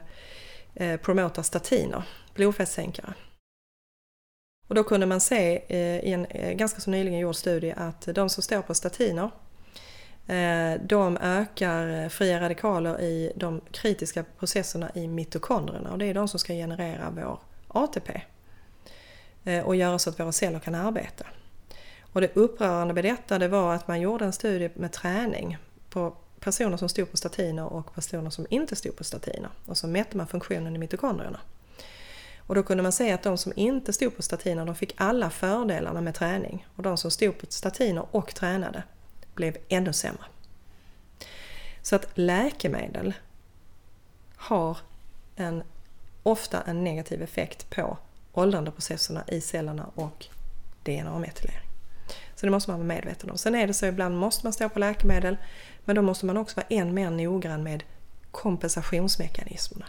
promotar 1.03 1.43
statiner, 1.43 2.03
blodfettssänkare. 2.35 3.15
Och 4.69 4.75
då 4.75 4.85
kunde 4.85 5.07
man 5.07 5.21
se 5.21 5.63
eh, 5.69 6.05
i 6.05 6.13
en 6.13 6.27
eh, 6.27 6.53
ganska 6.53 6.81
så 6.81 6.91
nyligen 6.91 7.19
gjord 7.19 7.37
studie 7.37 7.75
att 7.77 8.09
de 8.15 8.29
som 8.29 8.43
står 8.43 8.63
på 8.63 8.75
statiner 8.75 9.31
eh, 10.27 10.81
de 10.83 11.17
ökar 11.17 12.09
fria 12.09 12.41
radikaler 12.41 13.01
i 13.01 13.33
de 13.37 13.61
kritiska 13.71 14.25
processerna 14.39 14.91
i 14.95 15.09
mitokondrierna 15.09 15.93
och 15.93 15.99
det 15.99 16.07
är 16.07 16.15
de 16.15 16.29
som 16.29 16.41
ska 16.41 16.53
generera 16.53 17.11
vår 17.11 17.39
ATP 17.69 18.21
och 19.65 19.77
göra 19.77 19.99
så 19.99 20.11
att 20.11 20.21
våra 20.21 20.33
celler 20.33 20.59
kan 20.59 20.75
arbeta. 20.75 21.27
Och 22.13 22.21
det 22.21 22.37
upprörande 22.37 22.95
med 22.95 23.05
detta 23.05 23.39
det 23.39 23.49
var 23.49 23.75
att 23.75 23.89
man 23.89 24.01
gjorde 24.01 24.25
en 24.25 24.33
studie 24.33 24.71
med 24.75 24.93
träning 24.93 25.59
på 25.91 26.17
personer 26.41 26.77
som 26.77 26.89
stod 26.89 27.11
på 27.11 27.17
statiner 27.17 27.65
och 27.65 27.95
personer 27.95 28.31
som 28.31 28.47
inte 28.51 28.77
stod 28.77 28.97
på 28.97 29.05
statiner 29.05 29.51
och 29.67 29.77
så 29.77 29.87
mätte 29.87 30.17
man 30.17 30.27
funktionen 30.27 30.77
i 30.77 30.79
mitokondrierna. 30.79 31.41
Och 32.47 32.55
då 32.55 32.63
kunde 32.63 32.83
man 32.83 32.93
se 32.93 33.13
att 33.13 33.23
de 33.23 33.39
som 33.39 33.53
inte 33.57 33.93
stod 33.93 34.17
på 34.17 34.23
statiner 34.23 34.67
de 34.67 34.75
fick 34.75 34.95
alla 34.97 35.31
fördelarna 35.31 36.01
med 36.01 36.15
träning 36.15 36.67
och 36.77 36.83
de 36.83 36.97
som 36.97 37.11
stod 37.11 37.39
på 37.39 37.47
statiner 37.49 38.07
och 38.11 38.35
tränade 38.35 38.83
blev 39.35 39.57
ännu 39.69 39.93
sämre. 39.93 40.25
Så 41.83 41.97
att 41.97 42.09
läkemedel 42.15 43.15
har 44.37 44.79
en, 45.37 45.63
ofta 46.23 46.63
en 46.63 46.85
negativ 46.85 47.23
effekt 47.23 47.71
på 47.71 47.99
åldrandeprocesserna 48.33 49.25
i 49.29 49.41
cellerna 49.41 49.91
och 49.95 50.27
DNA-metylering. 50.85 51.69
Så 52.35 52.47
det 52.47 52.51
måste 52.51 52.71
man 52.71 52.81
vara 52.81 52.87
medveten 52.87 53.31
om. 53.31 53.39
Sen 53.39 53.55
är 53.55 53.67
det 53.67 53.75
så 53.75 53.87
ibland 53.87 54.19
måste 54.19 54.47
man 54.47 54.53
stå 54.53 54.69
på 54.69 54.79
läkemedel 54.79 55.37
men 55.85 55.97
då 55.97 56.03
måste 56.03 56.27
man 56.27 56.37
också 56.37 56.57
vara 56.57 56.67
än 56.71 56.95
mer 56.95 57.11
noggrann 57.11 57.63
med 57.63 57.85
kompensationsmekanismerna. 58.31 59.87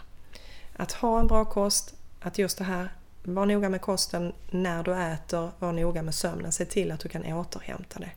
Att 0.76 0.92
ha 0.92 1.20
en 1.20 1.26
bra 1.26 1.44
kost, 1.44 1.94
att 2.20 2.38
just 2.38 2.58
det 2.58 2.64
här, 2.64 2.88
var 3.22 3.46
noga 3.46 3.68
med 3.68 3.80
kosten 3.80 4.32
när 4.50 4.82
du 4.82 4.94
äter, 4.94 5.50
var 5.58 5.72
noga 5.72 6.02
med 6.02 6.14
sömnen, 6.14 6.52
se 6.52 6.64
till 6.64 6.92
att 6.92 7.00
du 7.00 7.08
kan 7.08 7.32
återhämta 7.32 7.98
det. 7.98 8.10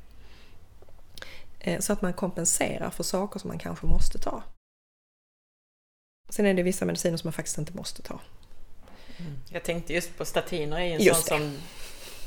Eh, 1.60 1.80
så 1.80 1.94
att 1.94 2.02
man 2.02 2.14
kompenserar 2.14 2.90
för 2.90 3.04
saker 3.04 3.40
som 3.40 3.48
man 3.48 3.60
kanske 3.60 3.86
måste 3.86 4.20
ta. 4.20 4.44
Sen 6.30 6.46
är 6.46 6.54
det 6.54 6.64
vissa 6.64 6.86
mediciner 6.86 7.18
som 7.18 7.28
man 7.28 7.34
faktiskt 7.34 7.58
inte 7.58 7.74
måste 7.74 8.02
ta. 8.02 8.20
Mm. 9.18 9.38
Jag 9.50 9.64
tänkte 9.64 9.94
just 9.94 10.18
på 10.18 10.26
statiner 10.26 10.78
är 10.78 10.86
ju 10.86 10.94
en 10.94 11.02
just 11.02 11.28
sån 11.28 11.40
det. 11.40 11.46
som 11.46 11.58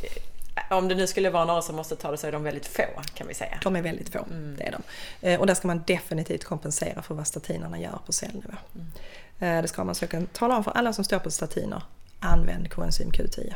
eh, 0.03 0.77
om 0.79 0.89
det 0.89 0.95
nu 0.95 1.07
skulle 1.07 1.31
vara 1.31 1.45
några 1.45 1.63
som 1.63 1.77
måste 1.77 1.97
ta 1.97 2.11
det 2.11 2.17
så 2.17 2.27
är 2.27 2.33
de 2.33 2.43
väldigt 2.43 2.67
få 2.67 3.03
kan 3.15 3.29
vi 3.29 3.35
säga. 3.35 3.59
De 3.63 3.77
är 3.77 3.83
väldigt 3.83 4.09
få, 4.09 4.19
mm. 4.19 4.57
det 4.57 4.63
är 4.63 4.73
de. 4.73 4.83
Eh, 5.29 5.41
och 5.41 5.47
där 5.47 5.55
ska 5.55 5.67
man 5.67 5.83
definitivt 5.87 6.45
kompensera 6.45 7.03
för 7.03 7.15
vad 7.15 7.27
statinerna 7.27 7.81
gör 7.81 7.99
på 8.07 8.13
cellnivå. 8.13 8.53
Eh, 8.75 8.85
det 9.47 9.69
ska 9.69 9.85
man. 9.85 9.95
Så 9.95 10.05
jag 10.05 10.11
kan 10.11 10.27
tala 10.27 10.57
om 10.57 10.65
för 10.65 10.71
alla 10.71 10.93
som 10.93 11.05
står 11.05 11.19
på 11.19 11.31
statiner. 11.31 11.83
Använd 12.21 12.71
koenzym 12.71 13.11
Q10. 13.11 13.55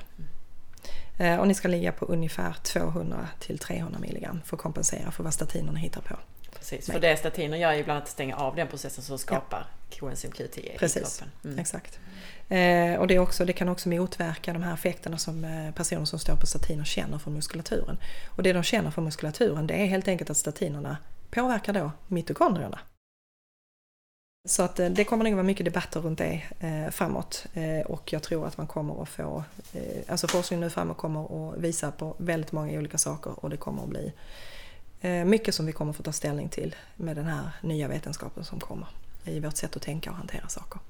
Eh, 1.19 1.37
och 1.37 1.49
ni 1.49 1.55
ska 1.55 1.69
ligga 1.69 1.93
på 1.93 2.05
ungefär 2.05 2.53
200 2.63 3.29
till 3.39 3.59
300 3.59 3.99
milligram 3.99 4.41
för 4.45 4.57
att 4.57 4.63
kompensera 4.63 5.11
för 5.11 5.25
vad 5.25 5.35
statinerna 5.35 5.79
hittar 5.79 6.01
på. 6.01 6.17
Precis, 6.59 6.87
för 6.87 7.01
det 7.01 7.17
statiner 7.17 7.57
gör 7.57 7.73
ju 7.73 7.85
bland 7.85 7.97
annat 7.97 8.05
att 8.05 8.11
stänga 8.11 8.37
av 8.37 8.57
den 8.57 8.69
processen 8.69 9.05
som 9.05 9.19
skapar 9.19 9.67
ja. 9.91 9.97
koenzym 10.01 10.31
Q10 10.31 10.79
Precis. 10.79 10.97
i 10.97 11.01
kroppen. 11.01 11.29
Mm. 11.45 11.59
Exakt. 11.59 11.99
Eh, 12.49 13.01
och 13.01 13.07
det, 13.07 13.19
också, 13.19 13.45
det, 13.45 13.53
kan 13.53 13.69
också 13.69 13.89
motverka 13.89 14.53
de 14.53 14.63
här 14.63 14.75
effekterna 14.75 15.19
som 15.19 15.45
eh, 15.45 15.75
personer 15.75 16.05
som 16.05 16.19
står 16.19 16.37
på 16.37 16.47
statiner 16.47 16.85
känner 16.85 17.19
från 17.19 17.35
muskulaturen. 17.35 17.99
Och 18.37 18.43
det 18.43 18.53
de 18.53 18.63
känner 18.63 18.91
från 18.91 19.05
muskulaturen 19.05 19.67
det 19.67 19.75
är 19.75 19.87
helt 19.87 20.09
enkelt 20.09 20.31
att 20.31 20.37
statinerna 20.37 20.97
påverkar 21.31 21.73
då 21.73 21.91
mitokondrierna. 22.09 22.79
Så 24.47 24.63
att 24.63 24.81
eh, 24.81 24.89
det 24.89 25.05
kommer 25.05 25.25
nog 25.25 25.35
vara 25.35 25.43
mycket 25.43 25.65
debatter 25.65 26.01
runt 26.01 26.19
det 26.19 26.43
eh, 26.61 26.91
framåt 26.91 27.47
eh, 27.55 27.87
och 27.87 28.13
jag 28.13 28.23
tror 28.23 28.47
att 28.47 28.59
man 28.59 28.67
kommer 28.67 29.03
att 29.03 29.09
få, 29.09 29.45
eh, 29.73 30.03
alltså 30.09 30.29
forskningen 30.29 30.61
nu 30.61 30.71
framåt 30.71 30.97
kommer 30.97 31.51
att 31.53 31.59
visa 31.59 31.91
på 31.91 32.15
väldigt 32.19 32.53
många 32.53 32.79
olika 32.79 32.99
saker 32.99 33.45
och 33.45 33.51
det 33.51 33.57
kommer 33.57 33.83
att 33.83 33.89
bli 33.89 34.13
eh, 35.01 35.25
mycket 35.25 35.55
som 35.55 35.67
vi 35.67 35.73
kommer 35.73 35.91
att 35.91 35.97
få 35.97 36.03
ta 36.03 36.13
ställning 36.13 36.49
till 36.49 36.75
med 36.97 37.17
den 37.17 37.25
här 37.25 37.51
nya 37.61 37.89
vetenskapen 37.89 38.45
som 38.45 38.61
kommer 38.61 38.89
i 39.25 39.41
vårt 39.41 39.57
sätt 39.57 39.77
att 39.77 39.83
tänka 39.83 40.11
och 40.11 40.17
hantera 40.17 40.49
saker. 40.49 40.81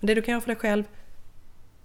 Men 0.00 0.06
det 0.06 0.14
du 0.14 0.22
kan 0.22 0.32
göra 0.32 0.40
för 0.40 0.48
dig 0.48 0.56
själv, 0.56 0.84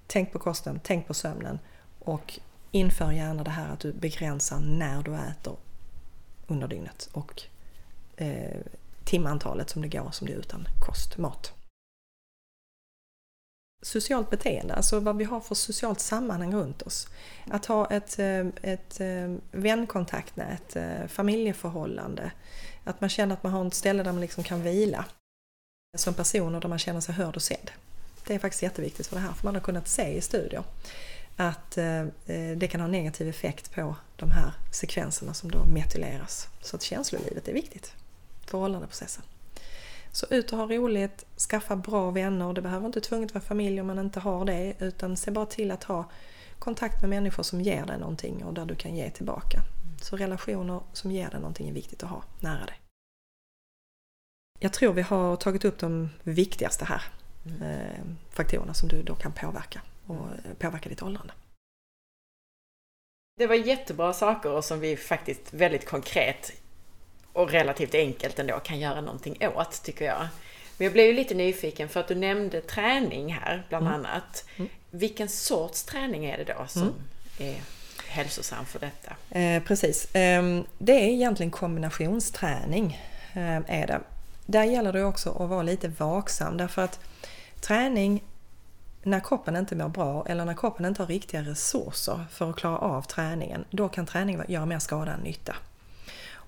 tänk 0.08 0.32
på 0.32 0.40
kosten, 0.40 0.80
tänk 0.84 1.08
på 1.08 1.14
sömnen 1.14 1.60
och 2.00 2.40
inför 2.72 3.12
gärna 3.12 3.44
det 3.44 3.52
här 3.52 3.74
att 3.74 3.80
du 3.80 3.94
begränsar 3.94 4.60
när 4.60 5.04
du 5.04 5.16
äter 5.16 5.56
under 6.48 6.68
dygnet 6.68 7.10
och 7.12 7.42
eh, 8.18 8.58
timantalet 9.08 9.70
som 9.70 9.82
det 9.82 9.88
går 9.88 10.12
som 10.12 10.28
det 10.28 10.34
är 10.34 10.38
utan 10.38 10.68
kost, 10.80 11.18
mat. 11.18 11.54
Socialt 13.82 14.30
beteende, 14.30 14.74
alltså 14.74 15.00
vad 15.00 15.18
vi 15.18 15.24
har 15.24 15.40
för 15.40 15.56
socialt 15.56 16.00
sammanhang 16.00 16.56
runt 16.56 16.82
oss. 16.82 17.08
Att 17.52 17.66
ha 17.66 17.88
ett, 17.88 18.20
eh, 18.20 18.48
ett 18.62 19.00
eh, 19.00 19.36
vänkontaktnät, 19.52 20.76
eh, 20.76 21.08
familjeförhållande. 21.08 22.32
Att 22.84 23.02
man 23.02 23.10
känner 23.10 23.34
att 23.34 23.44
man 23.44 23.52
har 23.52 23.68
ett 23.68 23.74
ställe 23.74 24.04
där 24.04 24.12
man 24.12 24.22
liksom 24.22 24.44
kan 24.44 24.64
vila 24.64 25.06
som 25.98 26.14
person 26.14 26.56
och 26.56 26.62
där 26.62 26.70
man 26.70 26.80
känner 26.80 27.02
sig 27.02 27.16
hörd 27.16 27.36
och 27.36 27.42
sedd. 27.42 27.72
Det 28.28 28.36
är 28.36 28.40
faktiskt 28.40 28.64
jätteviktigt 28.64 29.08
för 29.08 29.16
det 29.16 29.22
här, 29.22 29.34
för 29.34 29.46
man 29.46 29.56
har 29.56 29.62
kunnat 29.62 29.88
se 29.88 30.18
i 30.18 30.22
studier 30.22 30.64
att 31.40 31.72
det 32.56 32.70
kan 32.72 32.82
ha 32.82 32.88
negativ 32.88 33.28
effekt 33.28 33.76
på 33.76 33.96
de 34.16 34.32
här 34.32 34.54
sekvenserna 34.72 35.34
som 35.34 35.52
då 35.52 35.66
metyleras. 35.66 36.48
Så 36.62 36.76
att 36.76 36.82
känslolivet 36.82 37.48
är 37.48 37.54
viktigt 37.54 37.94
förhållandeprocessen. 38.50 39.24
Så 40.12 40.26
ut 40.30 40.52
och 40.52 40.58
ha 40.58 40.68
roligt, 40.68 41.26
skaffa 41.50 41.76
bra 41.76 42.12
vänner. 42.12 42.54
Det 42.54 42.62
behöver 42.62 42.86
inte 42.86 43.02
tvunget 43.02 43.34
vara 43.34 43.44
familj 43.44 43.82
om 43.82 43.88
man 43.88 44.00
inte 44.00 44.20
har 44.20 44.46
det 44.46 44.74
utan 44.80 45.18
se 45.18 45.32
bara 45.32 45.46
till 45.46 45.72
att 45.72 45.84
ha 45.84 46.10
kontakt 46.60 47.02
med 47.02 47.10
människor 47.10 47.44
som 47.44 47.62
ger 47.62 47.86
dig 47.86 48.00
någonting 48.00 48.46
och 48.46 48.54
där 48.54 48.66
du 48.66 48.76
kan 48.76 48.96
ge 48.96 49.10
tillbaka. 49.10 49.62
Så 50.02 50.18
relationer 50.18 50.82
som 50.94 51.12
ger 51.12 51.30
dig 51.30 51.40
någonting 51.40 51.70
är 51.70 51.74
viktigt 51.74 52.04
att 52.04 52.10
ha 52.10 52.24
nära 52.40 52.66
dig. 52.66 52.80
Jag 54.60 54.74
tror 54.74 54.94
vi 54.94 55.02
har 55.02 55.36
tagit 55.36 55.66
upp 55.66 55.80
de 55.80 56.10
viktigaste 56.24 56.86
här 56.86 57.02
mm. 57.46 57.62
eh, 57.62 58.04
faktorerna 58.30 58.74
som 58.74 58.90
du 58.90 59.04
då 59.04 59.16
kan 59.16 59.32
påverka 59.32 59.82
och 60.08 60.28
påverka 60.60 60.90
ditt 60.90 61.04
åldrande. 61.04 61.34
Det 63.38 63.48
var 63.48 63.56
jättebra 63.56 64.14
saker 64.14 64.62
som 64.62 64.80
vi 64.80 64.98
faktiskt 64.98 65.54
väldigt 65.54 65.86
konkret 65.86 66.52
och 67.38 67.52
relativt 67.52 67.96
enkelt 67.96 68.40
ändå 68.40 68.60
kan 68.60 68.80
göra 68.80 69.02
någonting 69.02 69.38
åt, 69.56 69.84
tycker 69.84 70.06
jag. 70.06 70.28
Men 70.78 70.86
jag 70.86 70.94
blev 70.94 71.06
ju 71.06 71.14
lite 71.14 71.34
nyfiken 71.34 71.90
för 71.90 72.00
att 72.00 72.08
du 72.08 72.16
nämnde 72.16 72.62
träning 72.62 73.34
här, 73.34 73.64
bland 73.70 73.88
mm. 73.88 74.00
annat. 74.00 74.46
Mm. 74.56 74.70
Vilken 74.92 75.30
sorts 75.30 75.84
träning 75.84 76.26
är 76.26 76.38
det 76.38 76.44
då 76.44 76.66
som 76.68 76.82
mm. 76.82 76.94
är 77.38 77.62
hälsosam 78.08 78.66
för 78.66 78.80
detta? 78.80 79.40
Eh, 79.40 79.64
precis. 79.64 80.16
Eh, 80.16 80.62
det 80.78 80.94
är 80.94 81.08
egentligen 81.08 81.52
kombinationsträning. 81.52 83.02
Eh, 83.34 83.58
är 83.68 83.88
det. 83.88 84.00
Där 84.46 84.64
gäller 84.64 84.94
det 84.94 85.04
också 85.04 85.30
att 85.30 85.50
vara 85.50 85.64
lite 85.64 85.88
vaksam 85.88 86.58
därför 86.58 86.82
att 86.82 87.00
träning 87.62 88.24
när 89.04 89.20
kroppen 89.20 89.56
inte 89.56 89.76
mår 89.76 89.90
bra 89.90 90.26
eller 90.28 90.46
när 90.46 90.54
kroppen 90.54 90.86
inte 90.86 91.02
har 91.02 91.08
riktiga 91.08 91.42
resurser 91.42 92.26
för 92.32 92.50
att 92.50 92.56
klara 92.56 92.78
av 92.78 93.02
träningen, 93.02 93.66
då 93.70 93.90
kan 93.90 94.06
träning 94.06 94.42
göra 94.48 94.66
mer 94.66 94.80
skada 94.80 95.12
än 95.14 95.20
nytta. 95.20 95.56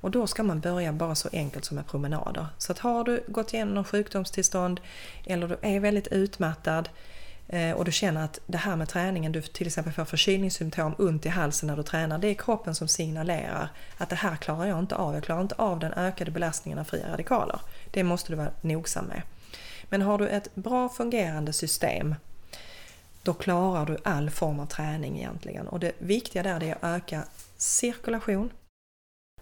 Och 0.02 0.12
då 0.12 0.28
ska 0.28 0.44
man 0.44 0.60
börja 0.60 0.94
bara 0.94 1.16
så 1.16 1.30
enkelt 1.34 1.66
som 1.66 1.76
med 1.76 1.88
promenader. 1.88 2.48
Så 2.58 2.72
att 2.72 2.80
har 2.80 3.04
du 3.04 3.24
gått 3.28 3.54
igenom 3.54 3.74
någon 3.74 3.84
sjukdomstillstånd 3.84 4.82
eller 5.26 5.48
du 5.48 5.58
är 5.62 5.80
väldigt 5.80 6.08
utmattad 6.08 6.90
eh, 7.48 7.72
och 7.72 7.86
du 7.86 7.92
känner 7.92 8.26
att 8.26 8.40
det 8.46 8.58
här 8.58 8.76
med 8.76 8.88
träningen, 8.88 9.32
du 9.32 9.42
till 9.42 9.68
exempel 9.68 9.94
får 9.94 10.06
förkylningssymptom, 10.06 10.96
ont 10.98 11.26
i 11.26 11.30
halsen 11.30 11.68
när 11.68 11.78
du 11.78 11.84
tränar. 11.84 12.18
Det 12.18 12.28
är 12.28 12.34
kroppen 12.34 12.76
som 12.76 12.88
signalerar 12.88 13.70
att 13.98 14.10
det 14.10 14.16
här 14.16 14.36
klarar 14.36 14.66
jag 14.66 14.80
inte 14.80 14.96
av. 14.96 15.14
Jag 15.14 15.24
klarar 15.24 15.42
inte 15.42 15.56
av 15.56 15.80
den 15.80 15.94
ökade 15.94 16.32
belastningen 16.32 16.80
av 16.80 16.84
fria 16.84 17.12
radikaler. 17.12 17.60
Det 17.92 18.04
måste 18.04 18.32
du 18.32 18.36
vara 18.36 18.52
nogsam 18.62 19.06
med. 19.06 19.22
Men 19.90 20.02
har 20.02 20.18
du 20.18 20.28
ett 20.28 20.56
bra 20.56 20.90
fungerande 20.90 21.54
system 21.54 22.16
då 23.24 23.34
klarar 23.34 23.86
du 23.86 23.98
all 24.04 24.30
form 24.30 24.60
av 24.60 24.66
träning 24.66 25.18
egentligen. 25.18 25.68
Och 25.68 25.80
det 25.80 25.92
viktiga 25.98 26.44
där 26.44 26.64
är 26.64 26.72
att 26.72 26.84
öka 26.84 27.24
cirkulation, 27.58 28.50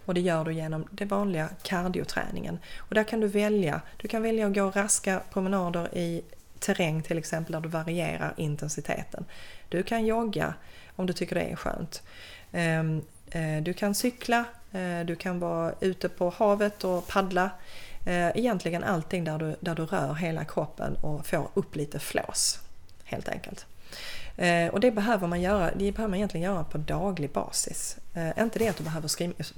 och 0.08 0.14
det 0.14 0.20
gör 0.20 0.44
du 0.44 0.52
genom 0.52 0.88
den 0.90 1.08
vanliga 1.08 1.48
kardioträningen. 1.62 2.58
Och 2.78 2.94
där 2.94 3.04
kan 3.04 3.20
du 3.20 3.26
välja. 3.26 3.80
Du 3.96 4.08
kan 4.08 4.22
välja 4.22 4.46
att 4.46 4.54
gå 4.54 4.70
raska 4.70 5.22
promenader 5.32 5.98
i 5.98 6.22
terräng 6.58 7.02
till 7.02 7.18
exempel 7.18 7.52
där 7.52 7.60
du 7.60 7.68
varierar 7.68 8.34
intensiteten. 8.36 9.24
Du 9.68 9.82
kan 9.82 10.06
jogga 10.06 10.54
om 10.96 11.06
du 11.06 11.12
tycker 11.12 11.34
det 11.34 11.42
är 11.42 11.56
skönt. 11.56 12.02
Ehm, 12.52 13.02
eh, 13.30 13.62
du 13.62 13.74
kan 13.74 13.94
cykla, 13.94 14.44
eh, 14.72 15.00
du 15.06 15.16
kan 15.16 15.40
vara 15.40 15.74
ute 15.80 16.08
på 16.08 16.30
havet 16.30 16.84
och 16.84 17.08
paddla. 17.08 17.50
Eh, 18.06 18.28
egentligen 18.28 18.84
allting 18.84 19.24
där 19.24 19.38
du, 19.38 19.56
där 19.60 19.74
du 19.74 19.84
rör 19.84 20.14
hela 20.14 20.44
kroppen 20.44 20.96
och 20.96 21.26
får 21.26 21.48
upp 21.54 21.76
lite 21.76 21.98
flås 21.98 22.60
helt 23.04 23.28
enkelt. 23.28 23.66
Eh, 24.38 24.68
och 24.68 24.80
det 24.80 24.90
behöver 24.90 25.26
man 25.26 25.40
göra, 25.40 25.70
det 25.74 25.92
behöver 25.92 26.08
man 26.08 26.16
egentligen 26.16 26.44
göra 26.44 26.64
på 26.64 26.78
daglig 26.78 27.30
basis. 27.30 27.96
Eh, 28.14 28.42
inte 28.42 28.58
det 28.58 28.68
att 28.68 28.76
du 28.76 28.84
behöver 28.84 29.08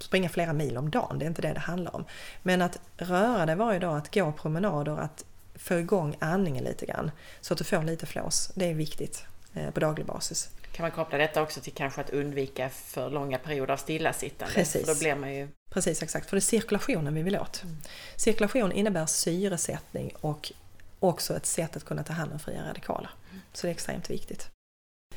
springa 0.00 0.28
flera 0.28 0.52
mil 0.52 0.76
om 0.76 0.90
dagen, 0.90 1.18
det 1.18 1.24
är 1.24 1.26
inte 1.26 1.42
det 1.42 1.52
det 1.52 1.60
handlar 1.60 1.96
om. 1.96 2.04
Men 2.42 2.62
att 2.62 2.78
röra 2.96 3.46
dig 3.46 3.56
varje 3.56 3.78
dag, 3.78 3.96
att 3.96 4.14
gå 4.14 4.32
promenader, 4.32 4.98
att 5.00 5.24
få 5.54 5.78
igång 5.78 6.16
andningen 6.18 6.64
lite 6.64 6.86
grann. 6.86 7.10
Så 7.40 7.54
att 7.54 7.58
du 7.58 7.64
får 7.64 7.82
lite 7.82 8.06
flås, 8.06 8.52
det 8.54 8.70
är 8.70 8.74
viktigt 8.74 9.24
eh, 9.54 9.70
på 9.70 9.80
daglig 9.80 10.06
basis. 10.06 10.50
Kan 10.72 10.82
man 10.82 10.90
koppla 10.90 11.18
detta 11.18 11.42
också 11.42 11.60
till 11.60 11.72
kanske 11.72 12.00
att 12.00 12.10
undvika 12.10 12.68
för 12.68 13.10
långa 13.10 13.38
perioder 13.38 13.72
av 13.72 13.76
stillasittande? 13.76 14.54
Precis. 14.54 14.86
För 14.86 14.94
då 14.94 14.98
blir 14.98 15.14
man 15.14 15.34
ju... 15.34 15.48
Precis, 15.70 16.02
exakt. 16.02 16.28
För 16.28 16.36
det 16.36 16.38
är 16.38 16.40
cirkulationen 16.40 17.14
vi 17.14 17.22
vill 17.22 17.36
åt. 17.36 17.62
Mm. 17.62 17.76
Cirkulation 18.16 18.72
innebär 18.72 19.06
syresättning 19.06 20.12
och 20.20 20.52
också 21.00 21.36
ett 21.36 21.46
sätt 21.46 21.76
att 21.76 21.84
kunna 21.84 22.02
ta 22.02 22.12
hand 22.12 22.32
om 22.32 22.38
fria 22.38 22.68
radikaler. 22.68 23.10
Mm. 23.30 23.42
Så 23.52 23.66
det 23.66 23.70
är 23.70 23.74
extremt 23.74 24.10
viktigt. 24.10 24.50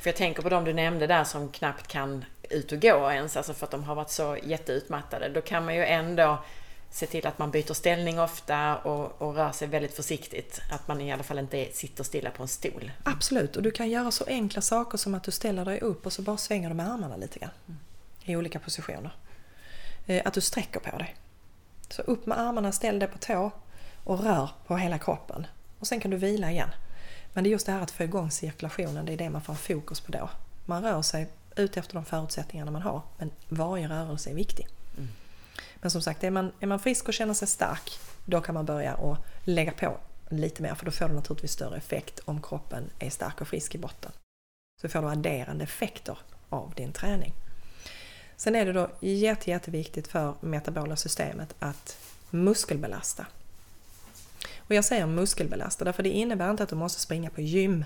För 0.04 0.10
jag 0.10 0.16
tänker 0.16 0.42
på 0.42 0.48
de 0.48 0.64
du 0.64 0.72
nämnde 0.72 1.06
där 1.06 1.24
som 1.24 1.48
knappt 1.48 1.86
kan 1.86 2.24
ut 2.50 2.72
och 2.72 2.82
gå 2.82 3.10
ens, 3.10 3.36
alltså 3.36 3.54
för 3.54 3.66
att 3.66 3.70
de 3.70 3.84
har 3.84 3.94
varit 3.94 4.10
så 4.10 4.36
jätteutmattade. 4.42 5.28
Då 5.28 5.40
kan 5.40 5.64
man 5.64 5.74
ju 5.74 5.84
ändå 5.84 6.44
se 6.90 7.06
till 7.06 7.26
att 7.26 7.38
man 7.38 7.50
byter 7.50 7.72
ställning 7.72 8.20
ofta 8.20 8.76
och, 8.76 9.22
och 9.22 9.34
rör 9.34 9.52
sig 9.52 9.68
väldigt 9.68 9.96
försiktigt. 9.96 10.60
Att 10.70 10.88
man 10.88 11.00
i 11.00 11.12
alla 11.12 11.22
fall 11.22 11.38
inte 11.38 11.68
sitter 11.72 12.04
stilla 12.04 12.30
på 12.30 12.42
en 12.42 12.48
stol. 12.48 12.92
Absolut, 13.02 13.56
och 13.56 13.62
du 13.62 13.70
kan 13.70 13.90
göra 13.90 14.10
så 14.10 14.24
enkla 14.26 14.62
saker 14.62 14.98
som 14.98 15.14
att 15.14 15.22
du 15.22 15.30
ställer 15.30 15.64
dig 15.64 15.80
upp 15.80 16.06
och 16.06 16.12
så 16.12 16.22
bara 16.22 16.36
svänger 16.36 16.68
du 16.68 16.74
med 16.74 16.92
armarna 16.92 17.16
lite 17.16 17.38
grann. 17.38 17.50
Mm. 17.66 17.80
I 18.24 18.36
olika 18.36 18.58
positioner. 18.58 19.16
Eh, 20.06 20.22
att 20.24 20.34
du 20.34 20.40
sträcker 20.40 20.80
på 20.80 20.98
dig. 20.98 21.14
Så 21.88 22.02
upp 22.02 22.26
med 22.26 22.38
armarna, 22.38 22.72
ställ 22.72 22.98
dig 22.98 23.08
på 23.08 23.18
tå 23.18 23.50
och 24.04 24.24
rör 24.24 24.50
på 24.66 24.76
hela 24.76 24.98
kroppen. 24.98 25.46
Och 25.78 25.86
sen 25.86 26.00
kan 26.00 26.10
du 26.10 26.16
vila 26.16 26.50
igen. 26.50 26.70
Men 27.34 27.44
det 27.44 27.48
är 27.48 27.52
just 27.52 27.66
det 27.66 27.72
här 27.72 27.80
att 27.80 27.90
få 27.90 28.02
igång 28.02 28.30
cirkulationen, 28.30 29.06
det 29.06 29.12
är 29.12 29.16
det 29.16 29.30
man 29.30 29.42
får 29.42 29.52
ha 29.52 29.58
fokus 29.58 30.00
på 30.00 30.12
då. 30.12 30.30
Man 30.64 30.82
rör 30.82 31.02
sig 31.02 31.28
ut 31.56 31.76
efter 31.76 31.94
de 31.94 32.04
förutsättningarna 32.04 32.70
man 32.70 32.82
har, 32.82 33.02
men 33.18 33.30
varje 33.48 33.88
rörelse 33.88 34.30
är 34.30 34.34
viktig. 34.34 34.66
Mm. 34.96 35.08
Men 35.74 35.90
som 35.90 36.02
sagt, 36.02 36.24
är 36.24 36.30
man, 36.30 36.52
är 36.60 36.66
man 36.66 36.78
frisk 36.78 37.08
och 37.08 37.14
känner 37.14 37.34
sig 37.34 37.48
stark, 37.48 37.98
då 38.24 38.40
kan 38.40 38.54
man 38.54 38.66
börja 38.66 38.94
och 38.94 39.16
lägga 39.44 39.72
på 39.72 39.96
lite 40.28 40.62
mer, 40.62 40.74
för 40.74 40.84
då 40.84 40.90
får 40.90 41.08
du 41.08 41.14
naturligtvis 41.14 41.52
större 41.52 41.76
effekt 41.76 42.20
om 42.24 42.42
kroppen 42.42 42.90
är 42.98 43.10
stark 43.10 43.40
och 43.40 43.48
frisk 43.48 43.74
i 43.74 43.78
botten. 43.78 44.12
Så 44.80 44.88
får 44.88 45.02
du 45.02 45.08
adderande 45.08 45.64
effekter 45.64 46.18
av 46.48 46.72
din 46.76 46.92
träning. 46.92 47.34
Sen 48.36 48.54
är 48.54 48.66
det 48.66 48.72
då 48.72 48.90
jätte, 49.00 49.50
jätteviktigt 49.50 50.08
för 50.08 50.34
metabola 50.40 50.96
systemet 50.96 51.54
att 51.58 51.98
muskelbelasta. 52.30 53.26
Och 54.66 54.74
jag 54.74 54.84
säger 54.84 55.06
muskelbelastade 55.06 55.92
för 55.92 56.02
det 56.02 56.08
innebär 56.08 56.50
inte 56.50 56.62
att 56.62 56.68
du 56.68 56.76
måste 56.76 57.00
springa 57.00 57.30
på 57.30 57.40
gym. 57.40 57.84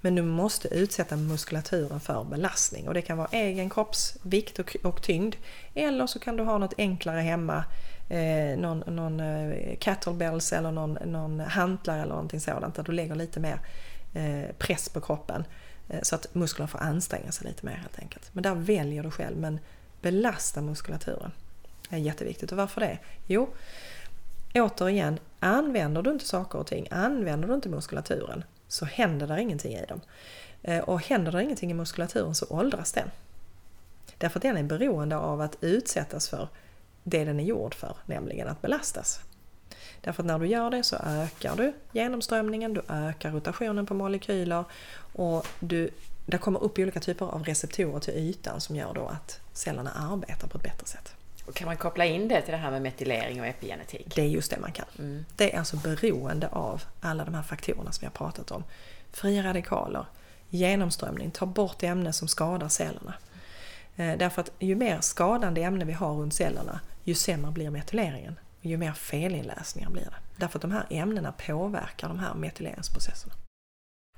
Men 0.00 0.14
du 0.14 0.22
måste 0.22 0.68
utsätta 0.68 1.16
muskulaturen 1.16 2.00
för 2.00 2.24
belastning 2.24 2.88
och 2.88 2.94
det 2.94 3.02
kan 3.02 3.18
vara 3.18 3.28
egen 3.32 3.70
kroppsvikt 3.70 4.58
och, 4.58 4.76
och 4.82 5.02
tyngd. 5.02 5.36
Eller 5.74 6.06
så 6.06 6.18
kan 6.18 6.36
du 6.36 6.42
ha 6.42 6.58
något 6.58 6.74
enklare 6.78 7.20
hemma 7.20 7.64
eh, 8.08 8.58
någon, 8.58 8.78
någon 8.78 9.20
eh, 9.20 9.76
kettlebells 9.78 10.52
eller 10.52 10.70
någon, 10.70 10.98
någon 11.04 11.40
hantlar 11.40 11.98
eller 11.98 12.12
någonting 12.12 12.40
sådant 12.40 12.74
där 12.74 12.82
du 12.82 12.92
lägger 12.92 13.14
lite 13.14 13.40
mer 13.40 13.60
eh, 14.14 14.54
press 14.58 14.88
på 14.88 15.00
kroppen 15.00 15.44
eh, 15.88 16.00
så 16.02 16.14
att 16.14 16.34
musklerna 16.34 16.68
får 16.68 16.78
anstränga 16.78 17.32
sig 17.32 17.46
lite 17.46 17.66
mer 17.66 17.74
helt 17.74 17.98
enkelt. 17.98 18.30
Men 18.32 18.42
där 18.42 18.54
väljer 18.54 19.02
du 19.02 19.10
själv, 19.10 19.36
men 19.36 19.58
belasta 20.02 20.60
muskulaturen. 20.60 21.32
Det 21.88 21.96
är 21.96 22.00
jätteviktigt. 22.00 22.52
Och 22.52 22.58
varför 22.58 22.80
det? 22.80 22.98
Jo, 23.26 23.48
återigen, 24.54 25.18
använder 25.40 26.02
du 26.02 26.10
inte 26.10 26.24
saker 26.24 26.58
och 26.58 26.66
ting, 26.66 26.88
använder 26.90 27.48
du 27.48 27.54
inte 27.54 27.68
muskulaturen 27.68 28.44
så 28.68 28.84
händer 28.84 29.26
det 29.26 29.42
ingenting 29.42 29.74
i 29.74 29.86
dem. 29.86 30.00
Eh, 30.62 30.78
och 30.78 31.02
händer 31.02 31.32
det 31.32 31.42
ingenting 31.42 31.70
i 31.70 31.74
muskulaturen 31.74 32.34
så 32.34 32.46
åldras 32.50 32.92
den. 32.92 33.10
Därför 34.18 34.38
att 34.38 34.42
den 34.42 34.56
är 34.56 34.62
beroende 34.62 35.16
av 35.16 35.40
att 35.40 35.56
utsättas 35.60 36.28
för 36.28 36.48
det 37.02 37.24
den 37.24 37.40
är 37.40 37.44
gjord 37.44 37.74
för, 37.74 37.96
nämligen 38.06 38.48
att 38.48 38.62
belastas. 38.62 39.20
Därför 40.00 40.22
att 40.22 40.26
när 40.26 40.38
du 40.38 40.46
gör 40.46 40.70
det 40.70 40.82
så 40.82 40.96
ökar 40.96 41.56
du 41.56 41.72
genomströmningen, 41.92 42.74
du 42.74 42.82
ökar 42.88 43.30
rotationen 43.30 43.86
på 43.86 43.94
molekyler 43.94 44.64
och 45.12 45.46
du, 45.60 45.90
det 46.26 46.38
kommer 46.38 46.62
upp 46.62 46.78
olika 46.78 47.00
typer 47.00 47.26
av 47.26 47.44
receptorer 47.44 48.00
till 48.00 48.14
ytan 48.14 48.60
som 48.60 48.76
gör 48.76 48.94
då 48.94 49.06
att 49.06 49.40
cellerna 49.52 49.90
arbetar 49.90 50.48
på 50.48 50.58
ett 50.58 50.64
bättre 50.64 50.86
sätt. 50.86 51.14
Och 51.50 51.56
kan 51.56 51.66
man 51.66 51.76
koppla 51.76 52.04
in 52.04 52.28
det 52.28 52.42
till 52.42 52.52
det 52.52 52.58
här 52.58 52.70
med 52.70 52.82
metylering 52.82 53.40
och 53.40 53.46
epigenetik? 53.46 54.16
Det 54.16 54.22
är 54.22 54.26
just 54.26 54.50
det 54.50 54.58
man 54.60 54.72
kan. 54.72 54.86
Mm. 54.98 55.24
Det 55.36 55.54
är 55.54 55.58
alltså 55.58 55.76
beroende 55.76 56.48
av 56.48 56.82
alla 57.00 57.24
de 57.24 57.34
här 57.34 57.42
faktorerna 57.42 57.92
som 57.92 58.00
vi 58.00 58.06
har 58.06 58.12
pratat 58.12 58.50
om. 58.50 58.64
Fria 59.12 59.42
radikaler, 59.42 60.06
genomströmning, 60.48 61.30
ta 61.30 61.46
bort 61.46 61.82
ämnen 61.82 62.12
som 62.12 62.28
skadar 62.28 62.68
cellerna. 62.68 63.14
Eh, 63.96 64.18
därför 64.18 64.40
att 64.40 64.50
ju 64.58 64.74
mer 64.74 65.00
skadande 65.00 65.62
ämne 65.62 65.84
vi 65.84 65.92
har 65.92 66.14
runt 66.14 66.34
cellerna, 66.34 66.80
ju 67.04 67.14
sämre 67.14 67.52
blir 67.52 67.70
metyleringen. 67.70 68.38
Ju 68.60 68.76
mer 68.76 68.92
felinläsningar 68.92 69.90
blir 69.90 70.04
det. 70.04 70.16
Därför 70.36 70.58
att 70.58 70.62
de 70.62 70.72
här 70.72 70.86
ämnena 70.90 71.32
påverkar 71.32 72.08
de 72.08 72.18
här 72.18 72.34
metyleringsprocesserna. 72.34 73.34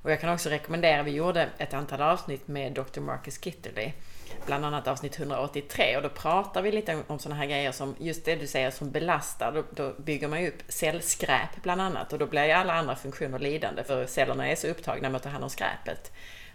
Och 0.02 0.10
jag 0.10 0.20
kan 0.20 0.34
också 0.34 0.48
rekommendera, 0.48 1.02
vi 1.02 1.10
gjorde 1.10 1.48
ett 1.58 1.74
antal 1.74 2.02
avsnitt 2.02 2.48
med 2.48 2.72
Dr. 2.72 3.00
Marcus 3.00 3.38
Kitterley, 3.38 3.92
bland 4.46 4.64
annat 4.64 4.88
avsnitt 4.88 5.18
183 5.18 5.96
och 5.96 6.02
då 6.02 6.08
pratar 6.08 6.62
vi 6.62 6.72
lite 6.72 7.02
om 7.06 7.18
sådana 7.18 7.40
här 7.40 7.46
grejer 7.46 7.72
som 7.72 7.94
just 7.98 8.24
det 8.24 8.34
du 8.34 8.46
säger 8.46 8.70
som 8.70 8.90
belastar. 8.90 9.52
Då, 9.52 9.64
då 9.70 10.02
bygger 10.02 10.28
man 10.28 10.42
ju 10.42 10.48
upp 10.48 10.62
cellskräp 10.68 11.62
bland 11.62 11.80
annat 11.80 12.12
och 12.12 12.18
då 12.18 12.26
blir 12.26 12.44
ju 12.44 12.52
alla 12.52 12.72
andra 12.72 12.96
funktioner 12.96 13.38
lidande 13.38 13.84
för 13.84 14.06
cellerna 14.06 14.48
är 14.48 14.56
så 14.56 14.66
upptagna 14.66 15.08
med 15.08 15.16
att 15.16 15.22
ta 15.22 15.28
hand 15.28 15.44
om 15.44 15.50
skräpet. 15.50 16.12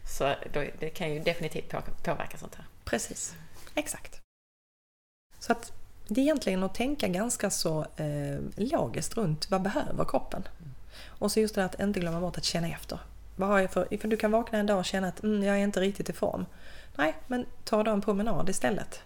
Så 0.08 0.34
då, 0.54 0.64
det 0.80 0.90
kan 0.90 1.14
ju 1.14 1.20
definitivt 1.20 1.74
påverka 2.04 2.38
sånt 2.38 2.56
här. 2.56 2.66
Precis, 2.86 3.36
exakt. 3.76 4.22
Så 5.40 5.52
att 5.52 5.72
det 6.08 6.22
är 6.22 6.24
egentligen 6.24 6.64
att 6.64 6.76
tänka 6.76 7.08
ganska 7.08 7.50
så 7.50 7.86
eh, 7.98 8.40
logiskt 8.56 9.18
runt 9.18 9.52
vad 9.52 9.62
behöver 9.62 10.06
kroppen? 10.06 10.48
Och 11.06 11.32
så 11.32 11.40
just 11.40 11.56
det 11.56 11.66
att 11.66 11.80
inte 11.80 12.00
glömma 12.00 12.20
bort 12.20 12.38
att 12.38 12.44
känna 12.44 12.68
efter. 12.68 13.00
Vad 13.36 13.50
har 13.50 13.60
jag 13.60 13.72
för, 13.72 13.98
för 13.98 14.08
du 14.08 14.18
kan 14.18 14.32
vakna 14.32 14.60
en 14.60 14.66
dag 14.66 14.80
och 14.80 14.86
känna 14.86 15.08
att 15.08 15.24
mm, 15.24 15.44
jag 15.44 15.58
är 15.58 15.64
inte 15.64 15.80
riktigt 15.80 16.10
i 16.10 16.14
form. 16.14 16.46
Nej, 16.98 17.16
men 17.28 17.46
ta 17.64 17.84
då 17.84 17.92
en 17.92 18.02
promenad 18.02 18.50
istället. 18.50 19.02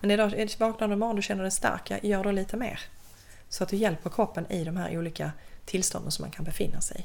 Men 0.00 0.10
idag 0.10 0.48
vaknar 0.58 0.88
du 0.88 0.94
imorgon 0.94 1.16
och 1.16 1.22
känner 1.22 1.42
dig 1.42 1.50
stark, 1.50 2.04
gör 2.04 2.24
då 2.24 2.30
lite 2.30 2.56
mer. 2.56 2.80
Så 3.48 3.64
att 3.64 3.70
du 3.70 3.76
hjälper 3.76 4.10
kroppen 4.10 4.52
i 4.52 4.64
de 4.64 4.76
här 4.76 4.98
olika 4.98 5.32
tillstånden 5.64 6.12
som 6.12 6.22
man 6.22 6.30
kan 6.30 6.44
befinna 6.44 6.80
sig 6.80 7.00
i. 7.00 7.04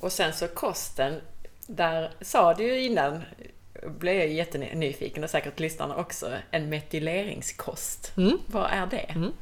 Och 0.00 0.12
sen 0.12 0.32
så 0.32 0.48
kosten, 0.48 1.20
där 1.66 2.14
sa 2.20 2.54
du 2.54 2.64
ju 2.64 2.84
innan, 2.84 3.22
blev 3.98 4.16
jag 4.16 4.28
jättenyfiken 4.28 5.24
och 5.24 5.30
säkert 5.30 5.60
lyssnarna 5.60 5.96
också, 5.96 6.32
en 6.50 6.68
metyleringskost. 6.68 8.12
Mm. 8.16 8.38
Vad 8.46 8.70
är 8.70 8.86
det? 8.86 8.96
Mm. 8.98 9.32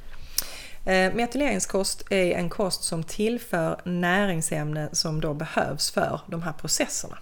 Eh, 0.87 1.15
metyleringskost 1.15 2.13
är 2.13 2.33
en 2.33 2.51
kost 2.51 2.83
som 2.83 3.05
tillför 3.05 3.81
näringsämnen 3.85 4.95
som 4.95 5.21
då 5.21 5.35
behövs 5.35 5.91
för 5.91 6.21
de 6.27 6.43
här 6.43 6.53
processerna. 6.53 7.19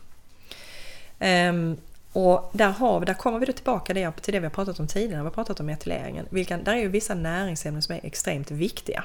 Um, 1.20 1.76
och 2.12 2.50
där, 2.52 2.70
har 2.70 3.00
vi, 3.00 3.06
där 3.06 3.14
kommer 3.14 3.38
vi 3.38 3.46
då 3.46 3.52
tillbaka 3.52 4.12
till 4.20 4.32
det 4.34 4.40
vi 4.40 4.46
har 4.46 4.50
pratat 4.50 4.80
om 4.80 4.86
tidigare, 4.86 5.22
vi 5.22 5.26
har 5.26 5.34
pratat 5.34 5.60
om 5.60 5.66
metyleringen. 5.66 6.26
Vilka, 6.30 6.56
där 6.56 6.72
är 6.72 6.80
ju 6.80 6.88
vissa 6.88 7.14
näringsämnen 7.14 7.82
som 7.82 7.94
är 7.94 8.00
extremt 8.02 8.50
viktiga. 8.50 9.04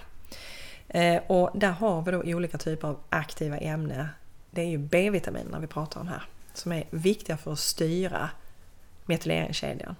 Ehm, 0.87 1.21
och 1.27 1.49
där 1.53 1.71
har 1.71 2.01
vi 2.01 2.11
då 2.11 2.21
olika 2.21 2.57
typer 2.57 2.87
av 2.87 2.99
aktiva 3.09 3.57
ämnen. 3.57 4.07
Det 4.51 4.61
är 4.61 4.65
ju 4.65 4.77
B-vitaminerna 4.77 5.59
vi 5.59 5.67
pratar 5.67 6.01
om 6.01 6.07
här, 6.07 6.23
som 6.53 6.71
är 6.71 6.83
viktiga 6.89 7.37
för 7.37 7.53
att 7.53 7.59
styra 7.59 8.29
metyleringskedjan. 9.05 9.95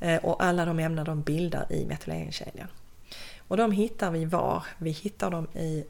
Ehm, 0.00 0.18
och 0.18 0.44
alla 0.44 0.64
de 0.64 0.78
ämnen 0.78 1.04
de 1.04 1.22
bildar 1.22 1.72
i 1.72 1.86
metyleringskedjan. 1.86 2.68
Och 3.38 3.56
de 3.56 3.72
hittar 3.72 4.10
vi 4.10 4.24
var? 4.24 4.66
Vi 4.78 4.90
hittar 4.90 5.30
dem 5.30 5.46
i 5.54 5.84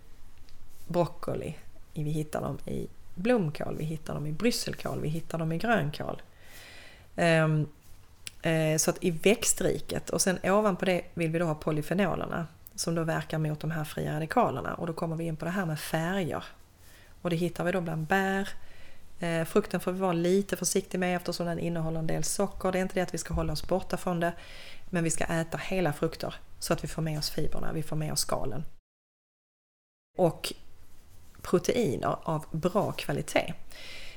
broccoli, 0.87 1.55
vi 1.95 2.11
hittar 2.11 2.41
dem 2.41 2.59
i 2.67 2.87
blomkål, 3.19 3.77
vi 3.79 3.85
hittar 3.85 4.15
dem 4.15 4.27
i 4.27 4.33
brysselkål, 4.33 5.01
vi 5.01 5.09
hittar 5.09 5.39
dem 5.39 5.53
i 5.53 5.59
grönkål. 5.59 6.23
Ehm, 7.17 7.67
eh, 8.43 8.77
så 8.77 8.91
att 8.91 9.05
i 9.05 9.11
växtriket 9.11 10.11
och 10.11 10.21
sen 10.21 10.39
ovanpå 10.45 10.85
det 10.85 11.03
vill 11.15 11.31
vi 11.31 11.39
då 11.39 11.45
ha 11.45 11.55
polyfenolerna 11.55 12.47
som 12.75 12.95
då 12.95 13.03
verkar 13.03 13.39
mot 13.39 13.61
de 13.61 13.71
här 13.71 13.85
fria 13.85 14.15
radikalerna 14.17 14.75
och 14.75 14.87
då 14.87 14.93
kommer 14.93 15.17
vi 15.17 15.25
in 15.25 15.37
på 15.37 15.45
det 15.45 15.51
här 15.51 15.67
med 15.67 15.81
färger. 15.81 16.45
Och 17.23 17.31
det 17.31 17.37
hittar 17.37 17.65
vi 17.65 17.73
då 17.73 17.81
bland 17.81 18.07
bär. 18.07 18.49
Eh, 19.21 19.45
frukten 19.45 19.81
får 19.81 19.93
vi 19.93 20.01
vara 20.01 20.13
lite 20.13 20.57
försiktig 20.57 20.99
med 20.99 21.17
eftersom 21.17 21.47
den 21.47 21.59
innehåller 21.59 21.99
en 21.99 22.07
del 22.07 22.25
socker. 22.25 22.73
Det 22.73 22.79
är 22.79 22.83
inte 22.83 22.95
det 22.95 23.01
att 23.01 23.15
vi 23.15 23.19
ska 23.19 23.35
hålla 23.35 23.53
oss 23.53 23.69
borta 23.69 23.97
från 23.97 24.21
det. 24.21 24.33
Men 24.91 25.05
vi 25.05 25.11
ska 25.11 25.25
äta 25.25 25.59
hela 25.59 25.93
frukter 25.93 26.35
så 26.59 26.73
att 26.73 26.85
vi 26.85 26.89
får 26.89 27.03
med 27.03 27.19
oss 27.19 27.31
fibrerna, 27.31 27.73
vi 27.73 27.83
får 27.83 27.97
med 27.97 28.13
oss 28.13 28.21
skalen. 28.21 28.65
Och 30.19 30.53
proteiner 31.51 32.17
av 32.23 32.45
bra 32.51 32.93
kvalitet. 32.93 33.55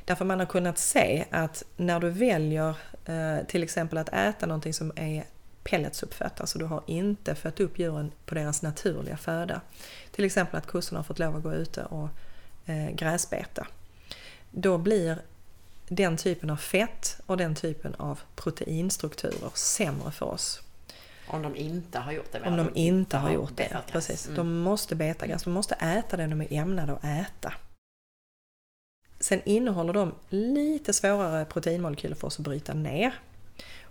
Därför 0.05 0.25
man 0.25 0.39
har 0.39 0.45
kunnat 0.45 0.77
se 0.77 1.25
att 1.31 1.63
när 1.77 1.99
du 1.99 2.09
väljer 2.09 2.75
eh, 3.05 3.47
till 3.47 3.63
exempel 3.63 3.97
att 3.97 4.09
äta 4.09 4.45
någonting 4.45 4.73
som 4.73 4.91
är 4.95 5.23
pelletsuppfött, 5.63 6.41
alltså 6.41 6.59
du 6.59 6.65
har 6.65 6.83
inte 6.87 7.35
fött 7.35 7.59
upp 7.59 7.79
djuren 7.79 8.11
på 8.25 8.35
deras 8.35 8.61
naturliga 8.61 9.17
föda. 9.17 9.61
Till 10.11 10.25
exempel 10.25 10.57
att 10.57 10.67
kossorna 10.67 10.99
har 10.99 11.03
fått 11.03 11.19
lov 11.19 11.35
att 11.35 11.43
gå 11.43 11.53
ute 11.53 11.83
och 11.83 12.09
eh, 12.65 12.89
gräsbeta. 12.91 13.67
Då 14.51 14.77
blir 14.77 15.21
den 15.87 16.17
typen 16.17 16.49
av 16.49 16.57
fett 16.57 17.21
och 17.25 17.37
den 17.37 17.55
typen 17.55 17.95
av 17.95 18.19
proteinstrukturer 18.35 19.51
sämre 19.53 20.11
för 20.11 20.25
oss. 20.25 20.61
Om 21.31 21.41
de 21.41 21.55
inte 21.55 21.99
har 21.99 22.11
gjort 22.11 22.31
det? 22.31 22.41
Om 22.41 22.57
de 22.57 22.69
inte 22.75 23.17
har 23.17 23.31
gjort 23.31 23.57
det, 23.57 23.77
precis. 23.91 24.25
Mm. 24.25 24.35
De 24.37 24.59
måste 24.59 24.95
betagas, 24.95 25.43
de 25.43 25.53
måste 25.53 25.75
äta 25.75 26.17
det 26.17 26.27
de 26.27 26.41
är 26.41 26.53
ämnade 26.53 26.93
att 26.93 27.03
äta. 27.03 27.53
Sen 29.19 29.41
innehåller 29.45 29.93
de 29.93 30.15
lite 30.29 30.93
svårare 30.93 31.45
proteinmolekyler 31.45 32.15
för 32.15 32.27
oss 32.27 32.39
att 32.39 32.45
bryta 32.45 32.73
ner. 32.73 33.13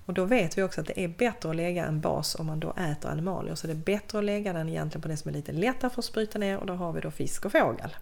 Och 0.07 0.15
då 0.15 0.25
vet 0.25 0.59
vi 0.59 0.63
också 0.63 0.81
att 0.81 0.87
det 0.87 1.05
är 1.05 1.09
bättre 1.09 1.51
att 1.51 1.57
lägga 1.57 1.87
en 1.87 2.01
bas 2.01 2.35
om 2.35 2.47
man 2.47 2.61
då 2.61 2.73
äter 2.73 3.11
animalier. 3.11 3.55
Så 3.55 3.67
det 3.67 3.73
är 3.73 3.77
bättre 3.77 4.19
att 4.19 4.25
lägga 4.25 4.53
den 4.53 4.69
egentligen 4.69 5.03
på 5.03 5.09
det 5.09 5.17
som 5.17 5.29
är 5.29 5.33
lite 5.33 5.53
lättare 5.53 5.91
för 5.91 6.03
att 6.03 6.13
bryta 6.13 6.39
ner 6.39 6.57
och 6.57 6.67
då 6.67 6.75
har 6.75 6.93
vi 6.93 7.01
då 7.01 7.11
fisk 7.11 7.45
och 7.45 7.53
fågel. 7.53 7.97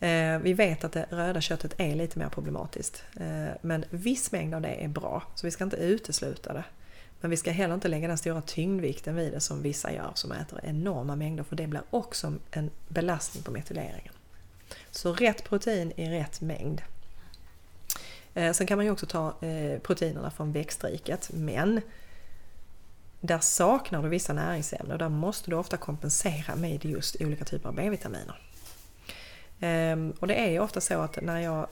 Eh, 0.00 0.38
vi 0.38 0.52
vet 0.52 0.84
att 0.84 0.92
det 0.92 1.06
röda 1.10 1.40
köttet 1.40 1.74
är 1.80 1.94
lite 1.94 2.18
mer 2.18 2.28
problematiskt. 2.28 3.04
Eh, 3.20 3.54
men 3.60 3.84
viss 3.90 4.32
mängd 4.32 4.54
av 4.54 4.60
det 4.60 4.84
är 4.84 4.88
bra, 4.88 5.22
så 5.34 5.46
vi 5.46 5.50
ska 5.50 5.64
inte 5.64 5.76
utesluta 5.76 6.52
det. 6.52 6.64
Men 7.20 7.30
vi 7.30 7.36
ska 7.36 7.50
heller 7.50 7.74
inte 7.74 7.88
lägga 7.88 8.08
den 8.08 8.18
stora 8.18 8.42
tyngdvikten 8.42 9.16
vid 9.16 9.32
det 9.32 9.40
som 9.40 9.62
vissa 9.62 9.92
gör 9.92 10.10
som 10.14 10.32
äter 10.32 10.60
enorma 10.62 11.16
mängder 11.16 11.44
för 11.44 11.56
det 11.56 11.66
blir 11.66 11.82
också 11.90 12.32
en 12.50 12.70
belastning 12.88 13.42
på 13.42 13.50
metyleringen. 13.50 14.12
Så 14.90 15.12
rätt 15.12 15.44
protein 15.44 15.92
i 15.96 16.10
rätt 16.10 16.40
mängd. 16.40 16.82
Eh, 18.34 18.52
sen 18.52 18.66
kan 18.66 18.78
man 18.78 18.84
ju 18.84 18.92
också 18.92 19.06
ta 19.06 19.46
eh, 19.46 19.78
proteinerna 19.78 20.30
från 20.30 20.52
växtriket 20.52 21.30
men 21.32 21.80
där 23.20 23.38
saknar 23.38 24.02
du 24.02 24.08
vissa 24.08 24.32
näringsämnen 24.32 24.92
och 24.92 24.98
där 24.98 25.08
måste 25.08 25.50
du 25.50 25.56
ofta 25.56 25.76
kompensera 25.76 26.56
med 26.56 26.84
just 26.84 27.16
olika 27.20 27.44
typer 27.44 27.68
av 27.68 27.74
B-vitaminer. 27.74 28.40
Ehm, 29.60 30.12
och 30.20 30.26
det 30.26 30.34
är 30.34 30.50
ju 30.50 30.58
ofta 30.58 30.80
så 30.80 31.00
att 31.00 31.18
när 31.22 31.40
jag 31.40 31.66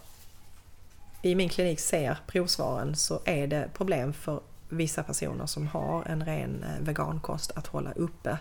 i 1.23 1.35
min 1.35 1.49
klinik 1.49 1.81
ser 1.81 2.19
provsvaren 2.27 2.97
så 2.97 3.21
är 3.25 3.47
det 3.47 3.69
problem 3.75 4.13
för 4.13 4.41
vissa 4.75 5.03
personer 5.03 5.47
som 5.47 5.67
har 5.67 6.05
en 6.05 6.25
ren 6.25 6.65
eh, 6.65 6.81
vegankost 6.81 7.51
att 7.55 7.67
hålla 7.67 7.93
uppe 7.93 8.39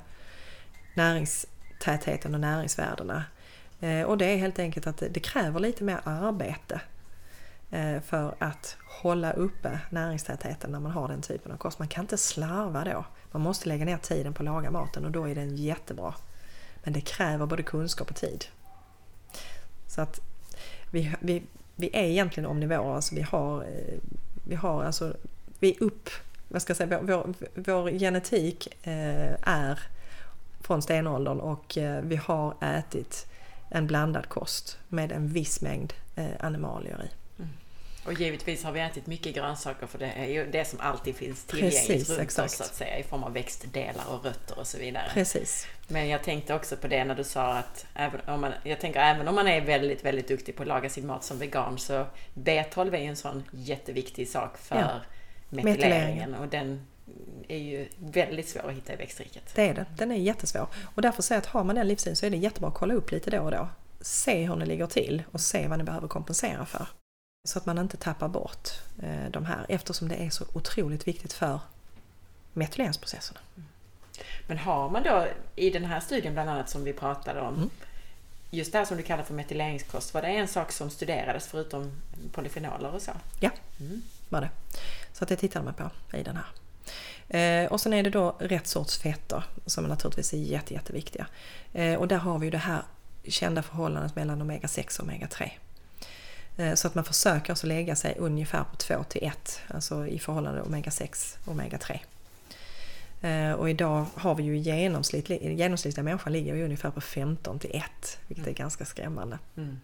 näringstätheten 0.94 2.34
och 2.34 2.40
näringsvärdena. 2.40 3.24
Eh, 3.80 4.04
och 4.04 4.18
det 4.18 4.26
är 4.26 4.38
helt 4.38 4.60
enkelt 4.60 4.88
att 4.88 5.04
det 5.10 5.20
kräver 5.20 5.60
lite 5.60 5.84
mer 5.84 6.00
arbete 6.04 6.82
eh, 7.72 8.02
för 8.02 8.36
att 8.40 8.78
hålla 9.02 9.34
uppe 9.34 9.80
näringstätheten 9.90 10.72
när 10.72 10.80
man 10.80 10.92
har 10.92 11.08
den 11.08 11.22
typen 11.22 11.52
av 11.52 11.58
kost. 11.58 11.80
Man 11.80 11.88
kan 11.88 12.04
inte 12.04 12.18
slarva 12.18 12.84
då. 12.84 13.06
Man 13.32 13.42
måste 13.42 13.70
lägga 13.70 13.86
ner 13.86 13.98
tiden 13.98 14.34
på 14.34 14.42
att 14.42 14.46
laga 14.46 14.72
maten 14.72 15.06
och 15.06 15.12
då 15.12 15.30
är 15.30 15.36
den 15.36 15.56
jättebra. 15.56 16.14
Men 16.84 16.94
det 16.94 17.02
kräver 17.02 17.46
både 17.46 17.64
kunskap 17.64 18.10
och 18.10 18.16
tid. 18.16 18.46
Så 19.88 20.02
att 20.02 20.20
vi, 20.92 21.16
vi, 21.20 21.44
vi 21.76 21.90
är 21.94 22.04
egentligen 22.04 22.50
omnivåer, 22.50 22.96
alltså 22.96 23.16
vi 23.16 23.22
har, 23.22 23.66
vi 24.48 24.56
har 24.56 24.84
alltså 24.84 25.16
vi 25.64 25.78
upp, 25.80 26.09
vad 26.47 26.61
ska 26.61 26.72
jag 26.72 26.78
säga, 26.78 26.99
vår, 27.01 27.34
vår, 27.55 27.89
genetik 27.89 28.68
eh, 28.84 29.34
är 29.41 29.80
från 30.61 30.82
stenåldern 30.82 31.39
och 31.39 31.78
eh, 31.78 32.01
vi 32.01 32.16
har 32.16 32.55
ätit 32.61 33.26
en 33.72 33.88
blandad 33.88 34.30
kost 34.30 34.78
med 34.88 35.11
en 35.11 35.28
viss 35.28 35.61
mängd 35.61 35.93
eh, 36.16 36.26
animalier 36.39 37.03
i. 37.03 37.09
Och 38.05 38.14
givetvis 38.14 38.64
har 38.64 38.72
vi 38.72 38.80
ätit 38.80 39.07
mycket 39.07 39.36
grönsaker 39.36 39.88
för 39.88 39.99
det 39.99 40.11
är 40.11 40.26
ju 40.26 40.51
det 40.51 40.66
som 40.66 40.80
alltid 40.80 41.16
finns 41.16 41.45
tillgängligt 41.45 41.88
Precis, 41.88 42.09
runt 42.09 42.22
exakt. 42.22 42.51
oss 42.51 42.57
så 42.57 42.64
att 42.64 42.76
säga 42.76 42.99
i 42.99 43.03
form 43.03 43.24
av 43.24 43.34
växtdelar 43.34 44.03
och 44.09 44.26
rötter 44.26 44.59
och 44.59 44.68
så 44.68 44.78
vidare. 44.78 45.11
Precis. 45.14 45.68
Men 45.88 46.09
jag 46.09 46.24
tänkte 46.24 46.53
också 46.53 46.76
på 46.76 46.88
det 46.88 47.05
när 47.05 47.16
du 47.16 47.24
sa 47.24 47.53
att 47.53 47.86
även 47.95 48.22
om 48.28 48.41
man, 48.41 48.53
jag 48.64 48.80
tänker 48.80 48.99
även 48.99 49.28
om 49.28 49.36
man 49.36 49.47
är 49.47 49.61
väldigt, 49.61 50.05
väldigt 50.05 50.28
duktig 50.28 50.55
på 50.55 50.61
att 50.61 50.68
laga 50.68 50.89
sin 50.89 51.07
mat 51.07 51.24
som 51.24 51.39
vegan 51.39 51.78
så 51.78 52.05
B12 52.34 52.95
är 52.95 53.01
ju 53.01 53.07
en 53.07 53.16
sån 53.16 53.43
jätteviktig 53.51 54.28
sak 54.30 54.57
för 54.57 54.80
Ja. 54.80 55.01
Metyleringen 55.56 56.36
och 56.36 56.47
den 56.47 56.82
är 57.47 57.58
ju 57.58 57.88
väldigt 57.97 58.49
svår 58.49 58.70
att 58.70 58.76
hitta 58.76 58.93
i 58.93 58.95
växtriket. 58.95 59.56
Det 59.56 59.70
är 59.70 59.74
det. 59.74 59.86
Den 59.97 60.12
är 60.12 60.16
jättesvår. 60.16 60.68
Och 60.95 61.01
därför 61.01 61.22
säger 61.22 61.38
jag 61.38 61.41
att 61.47 61.54
har 61.54 61.64
man 61.64 61.76
den 61.76 61.88
livsstilen 61.88 62.16
så 62.16 62.26
är 62.26 62.30
det 62.30 62.38
jättebra 62.38 62.70
att 62.70 62.76
kolla 62.76 62.93
upp 62.93 63.12
lite 63.12 63.30
då 63.30 63.39
och 63.41 63.51
då. 63.51 63.68
Se 64.01 64.47
hur 64.47 64.56
ni 64.56 64.66
ligger 64.66 64.88
till 64.88 65.24
och 65.32 65.41
se 65.41 65.68
vad 65.68 65.78
ni 65.78 65.84
behöver 65.84 66.08
kompensera 66.08 66.66
för. 66.66 66.88
Så 67.47 67.58
att 67.60 67.66
man 67.66 67.78
inte 67.78 67.97
tappar 67.97 68.28
bort 68.28 68.70
eh, 69.04 69.32
de 69.32 69.45
här 69.45 69.66
eftersom 69.70 70.08
det 70.08 70.16
är 70.16 70.30
så 70.30 70.45
otroligt 70.54 71.08
viktigt 71.08 71.34
för 71.34 71.60
metyleringsprocesserna. 72.54 73.39
Men 74.47 74.58
har 74.58 74.89
man 74.89 75.04
då 75.04 75.28
i 75.56 75.70
den 75.70 75.86
här 75.86 75.99
studien 75.99 76.34
bland 76.34 76.49
annat 76.49 76.70
som 76.70 76.84
vi 76.84 76.93
pratade 76.93 77.41
om 77.41 77.56
Mm. 77.56 77.70
Just 78.51 78.72
det 78.72 78.78
här 78.78 78.86
som 78.86 78.97
du 78.97 79.04
kallar 79.04 79.24
för 79.24 79.34
metyleringskost, 79.34 80.14
var 80.14 80.22
det 80.22 80.28
en 80.28 80.47
sak 80.47 80.72
som 80.72 80.89
studerades 80.89 81.47
förutom 81.47 81.91
polyfenoler 82.32 82.95
och 82.95 83.01
så? 83.01 83.12
Ja, 83.39 83.49
Mm. 83.80 84.01
var 84.30 84.41
det. 84.41 84.49
Så 85.14 85.24
att 85.24 85.30
det 85.30 85.36
tittar 85.36 85.64
man 85.64 85.74
på 85.74 86.18
i 86.18 86.24
den 86.24 86.38
här. 86.38 86.45
Eh, 87.28 87.72
och 87.72 87.82
sen 87.82 87.93
är 87.93 88.03
det 88.03 88.09
då 88.09 88.36
rätt 88.39 88.68
sorts 88.68 88.97
fetter 88.97 89.43
som 89.66 89.84
naturligtvis 89.84 90.34
är 90.34 90.38
jätte, 90.38 90.74
jätteviktiga. 90.74 91.28
Eh, 91.74 91.95
och 91.95 92.07
där 92.07 92.18
har 92.18 92.39
vi 92.39 92.45
ju 92.45 92.51
det 92.51 92.57
här 92.57 92.82
kända 93.28 93.64
förhållandet 93.64 94.16
mellan 94.16 94.41
omega-6 94.41 94.99
och 94.99 95.07
omega-3. 95.07 95.49
Eh, 96.57 96.74
så 96.74 96.88
att 96.88 96.95
man 96.95 97.03
försöker 97.03 97.51
alltså 97.51 97.68
lägga 97.68 97.95
sig 97.95 98.16
ungefär 98.20 98.64
på 98.64 98.76
2 98.76 99.03
till 99.03 99.24
1, 99.24 99.61
alltså 99.68 100.07
i 100.07 100.20
förhållande 100.20 100.61
omega-6 100.61 101.38
och 101.45 101.55
omega-3. 101.55 101.99
Eh, 103.22 103.51
och 103.53 103.70
idag 103.70 104.05
har 104.16 104.36
vi 104.36 104.43
ju 104.43 104.57
genomsnittlig, 104.57 105.57
genomsnittliga 105.59 106.03
människan 106.03 106.34
ligger 106.34 106.55
ju 106.55 106.66
ungefär 106.66 106.91
på 106.91 107.01
15 107.01 107.59
till 107.59 107.72
1, 107.74 108.18
vilket 108.28 108.47
är 108.47 108.51
ganska 108.51 108.86
skrämmande 108.86 109.39
Mm. 109.57 109.80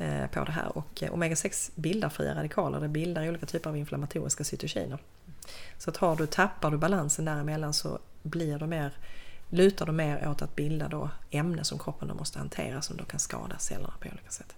Eh, 0.00 0.26
på 0.26 0.44
det 0.44 0.52
här. 0.52 0.78
Och 0.78 1.02
eh, 1.02 1.12
omega-6 1.12 1.70
bildar 1.74 2.08
fria 2.08 2.34
radikaler, 2.34 2.80
det 2.80 2.88
bildar 2.88 3.28
olika 3.28 3.46
typer 3.46 3.70
av 3.70 3.76
inflammatoriska 3.76 4.44
cytokiner. 4.44 4.98
Så 5.78 5.90
att 5.90 5.96
har 5.96 6.16
du, 6.16 6.26
tappar 6.26 6.70
du 6.70 6.78
balansen 6.78 7.24
däremellan 7.24 7.74
så 7.74 7.98
blir 8.22 8.58
det 8.58 8.66
mer, 8.66 8.92
lutar 9.48 9.86
du 9.86 9.92
mer 9.92 10.28
åt 10.28 10.42
att 10.42 10.56
bilda 10.56 10.88
då 10.88 11.10
ämnen 11.30 11.64
som 11.64 11.78
kroppen 11.78 12.08
då 12.08 12.14
måste 12.14 12.38
hantera 12.38 12.82
som 12.82 12.96
då 12.96 13.04
kan 13.04 13.20
skada 13.20 13.58
cellerna 13.58 13.94
på 14.00 14.08
olika 14.08 14.30
sätt. 14.30 14.56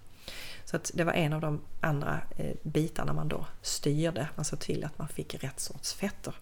Så 0.64 0.76
att 0.76 0.90
det 0.94 1.04
var 1.04 1.12
en 1.12 1.32
av 1.32 1.40
de 1.40 1.60
andra 1.80 2.20
eh, 2.36 2.56
bitarna 2.62 3.12
man 3.12 3.28
då 3.28 3.46
styrde, 3.62 4.28
man 4.36 4.44
såg 4.44 4.58
till 4.58 4.84
att 4.84 4.98
man 4.98 5.08
fick 5.08 5.44
rätt 5.44 5.60
sorts 5.60 5.94
fetter. 5.94 6.34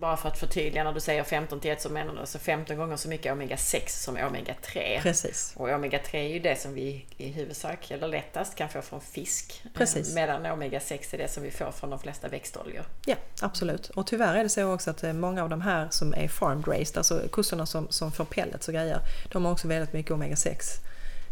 Bara 0.00 0.16
för 0.16 0.28
att 0.28 0.38
förtydliga, 0.38 0.84
när 0.84 0.92
du 0.92 1.00
säger 1.00 1.24
15 1.24 1.60
till 1.60 1.70
1 1.70 1.82
så 1.82 1.88
menar 1.88 2.14
du 2.14 2.20
alltså 2.20 2.38
15 2.38 2.76
gånger 2.76 2.96
så 2.96 3.08
mycket 3.08 3.32
omega-6 3.32 3.88
som 3.88 4.16
omega-3. 4.16 5.00
Precis. 5.02 5.52
Och 5.56 5.68
omega-3 5.68 6.14
är 6.14 6.28
ju 6.28 6.38
det 6.38 6.60
som 6.60 6.74
vi 6.74 7.06
i 7.16 7.28
huvudsak, 7.28 7.90
eller 7.90 8.08
lättast, 8.08 8.54
kan 8.54 8.68
få 8.68 8.82
från 8.82 9.00
fisk. 9.00 9.62
Precis. 9.74 10.08
Eh, 10.08 10.14
Medan 10.14 10.46
omega-6 10.46 11.14
är 11.14 11.18
det 11.18 11.28
som 11.28 11.42
vi 11.42 11.50
får 11.50 11.70
från 11.72 11.90
de 11.90 11.98
flesta 11.98 12.28
växtoljor. 12.28 12.84
Ja, 13.06 13.14
absolut. 13.40 13.90
Och 13.90 14.06
tyvärr 14.06 14.34
är 14.34 14.42
det 14.42 14.48
så 14.48 14.72
också 14.74 14.90
att 14.90 15.02
eh, 15.04 15.12
många 15.12 15.42
av 15.42 15.48
de 15.48 15.60
här 15.60 15.88
som 15.90 16.14
är 16.14 16.28
farmed 16.28 16.68
raised, 16.68 16.96
alltså 16.98 17.28
kossorna 17.30 17.66
som, 17.66 17.86
som 17.90 18.12
får 18.12 18.24
pellets 18.24 18.68
och 18.68 18.74
grejer, 18.74 19.00
de 19.32 19.44
har 19.44 19.52
också 19.52 19.68
väldigt 19.68 19.92
mycket 19.92 20.12
omega-6 20.12 20.58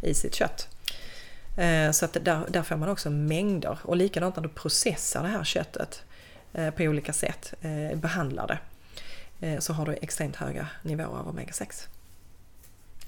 i 0.03 0.15
sitt 0.15 0.35
kött. 0.35 0.69
Eh, 1.59 1.91
Så 1.91 2.05
att 2.05 2.13
där, 2.13 2.47
där 2.49 2.63
får 2.63 2.77
man 2.77 2.89
också 2.89 3.11
mängder. 3.11 3.79
Och 3.83 3.97
likadant 3.97 4.37
när 4.37 4.43
du 4.43 4.49
processar 4.49 5.23
det 5.23 5.29
här 5.29 5.45
köttet 5.45 6.03
på 6.77 6.83
olika 6.83 7.13
sätt, 7.13 7.55
eh, 7.61 7.99
behandlar 7.99 8.47
det, 8.47 8.59
eh, 9.47 9.59
så 9.59 9.73
har 9.73 9.87
du 9.87 9.93
extremt 9.93 10.37
höga 10.37 10.69
nivåer 10.83 11.19
av 11.19 11.29
omega-6. 11.29 11.89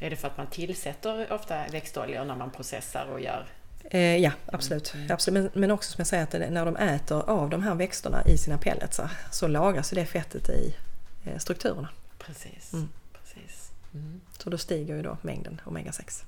Är 0.00 0.10
det 0.10 0.16
för 0.16 0.28
att 0.28 0.36
man 0.36 0.46
tillsätter 0.46 1.32
ofta 1.32 1.66
växtoljor 1.68 2.24
när 2.24 2.36
man 2.36 2.50
processar 2.50 3.06
och 3.06 3.20
gör? 3.20 3.46
Eh, 3.84 4.16
ja, 4.16 4.32
absolut. 4.46 4.94
absolut. 5.10 5.54
Men, 5.54 5.60
men 5.60 5.70
också 5.70 5.92
som 5.92 6.00
jag 6.00 6.06
säger 6.06 6.22
att 6.22 6.52
när 6.52 6.64
de 6.64 6.76
äter 6.76 7.30
av 7.30 7.50
de 7.50 7.62
här 7.62 7.74
växterna 7.74 8.24
i 8.26 8.38
sina 8.38 8.58
pellets 8.58 9.00
så 9.32 9.48
lagras 9.48 9.90
det 9.90 10.06
fettet 10.06 10.48
i 10.48 10.76
eh, 11.24 11.38
strukturerna. 11.38 11.88
Precis. 12.18 12.72
Mm. 12.72 12.88
Precis. 13.12 13.70
Mm. 13.94 14.20
Så 14.38 14.50
då 14.50 14.58
stiger 14.58 14.96
ju 14.96 15.02
då 15.02 15.16
mängden 15.22 15.60
omega-6. 15.64 16.24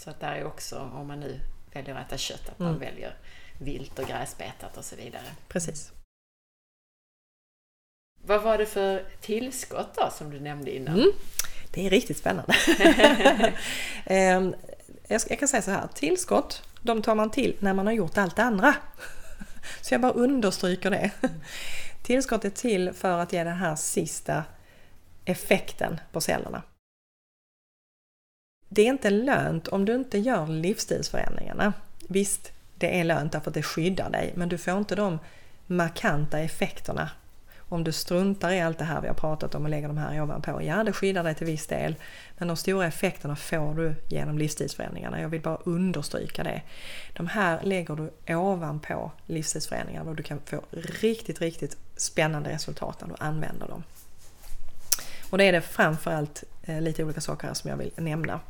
Så 0.00 0.10
att 0.10 0.20
där 0.20 0.32
är 0.32 0.44
också, 0.44 0.78
om 0.78 1.06
man 1.06 1.20
nu 1.20 1.40
väljer 1.72 1.94
att 1.94 2.06
äta 2.06 2.18
kött, 2.18 2.48
att 2.48 2.58
man 2.58 2.68
Mm. 2.68 2.80
väljer 2.80 3.16
vilt 3.58 3.98
och 3.98 4.08
gräsbetat 4.08 4.76
och 4.76 4.84
så 4.84 4.96
vidare. 4.96 5.24
Precis. 5.48 5.92
Vad 8.26 8.42
var 8.42 8.58
det 8.58 8.66
för 8.66 9.04
tillskott 9.20 9.94
då 9.94 10.10
som 10.10 10.30
du 10.30 10.40
nämnde 10.40 10.76
innan? 10.76 10.94
Mm. 10.94 11.10
Det 11.70 11.86
är 11.86 11.90
riktigt 11.90 12.18
spännande. 12.18 12.54
Ehm, 14.04 14.54
jag 15.08 15.38
kan 15.38 15.48
säga 15.48 15.62
så 15.62 15.70
här, 15.70 15.88
tillskott 15.94 16.62
de 16.82 17.02
tar 17.02 17.14
man 17.14 17.30
till 17.30 17.56
när 17.58 17.74
man 17.74 17.86
har 17.86 17.92
gjort 17.92 18.18
allt 18.18 18.36
det 18.36 18.42
andra. 18.42 18.74
Så 19.80 19.94
jag 19.94 20.00
bara 20.00 20.12
understryker 20.12 20.90
det. 20.90 21.10
Tillskott 22.02 22.44
är 22.44 22.50
till 22.50 22.92
för 22.92 23.18
att 23.18 23.32
ge 23.32 23.44
den 23.44 23.56
här 23.56 23.76
sista 23.76 24.44
effekten 25.24 26.00
på 26.12 26.20
cellerna. 26.20 26.62
Det 28.68 28.82
är 28.82 28.86
inte 28.86 29.10
lönt 29.10 29.68
om 29.68 29.84
du 29.84 29.94
inte 29.94 30.18
gör 30.18 30.46
livsstilsförändringarna. 30.46 31.72
Visst, 32.08 32.52
det 32.74 33.00
är 33.00 33.04
lönt 33.04 33.32
därför 33.32 33.50
att 33.50 33.54
det 33.54 33.62
skyddar 33.62 34.10
dig, 34.10 34.32
men 34.36 34.48
du 34.48 34.58
får 34.58 34.78
inte 34.78 34.94
de 34.94 35.18
markanta 35.66 36.38
effekterna 36.38 37.10
om 37.72 37.84
du 37.84 37.92
struntar 37.92 38.50
i 38.50 38.60
allt 38.60 38.78
det 38.78 38.84
här 38.84 39.00
vi 39.00 39.08
har 39.08 39.14
pratat 39.14 39.54
om 39.54 39.64
och 39.64 39.70
lägger 39.70 39.88
de 39.88 39.98
här 39.98 40.22
ovanpå. 40.22 40.62
Ja, 40.62 40.84
det 40.84 40.92
skyddar 40.92 41.24
dig 41.24 41.34
till 41.34 41.46
viss 41.46 41.66
del, 41.66 41.94
men 42.38 42.48
de 42.48 42.56
stora 42.56 42.86
effekterna 42.86 43.36
får 43.36 43.74
du 43.74 43.94
genom 44.08 44.38
livsstilsförändringarna. 44.38 45.20
Jag 45.20 45.28
vill 45.28 45.40
bara 45.40 45.56
understryka 45.56 46.44
det. 46.44 46.62
De 47.12 47.26
här 47.26 47.62
lägger 47.62 47.96
du 47.96 48.34
ovanpå 48.34 49.12
livsstilsförändringarna 49.26 50.10
och 50.10 50.16
du 50.16 50.22
kan 50.22 50.40
få 50.44 50.62
riktigt, 50.70 51.40
riktigt 51.40 51.76
spännande 51.96 52.50
resultat 52.50 53.00
när 53.00 53.08
du 53.08 53.14
använder 53.18 53.68
dem. 53.68 53.82
Och 55.30 55.38
det 55.38 55.44
är 55.44 55.52
det 55.52 55.60
framförallt 55.60 56.44
eh, 56.62 56.80
lite 56.80 57.04
olika 57.04 57.20
saker 57.20 57.46
här 57.46 57.54
som 57.54 57.70
jag 57.70 57.76
vill 57.76 57.92
nämna. 57.96 58.40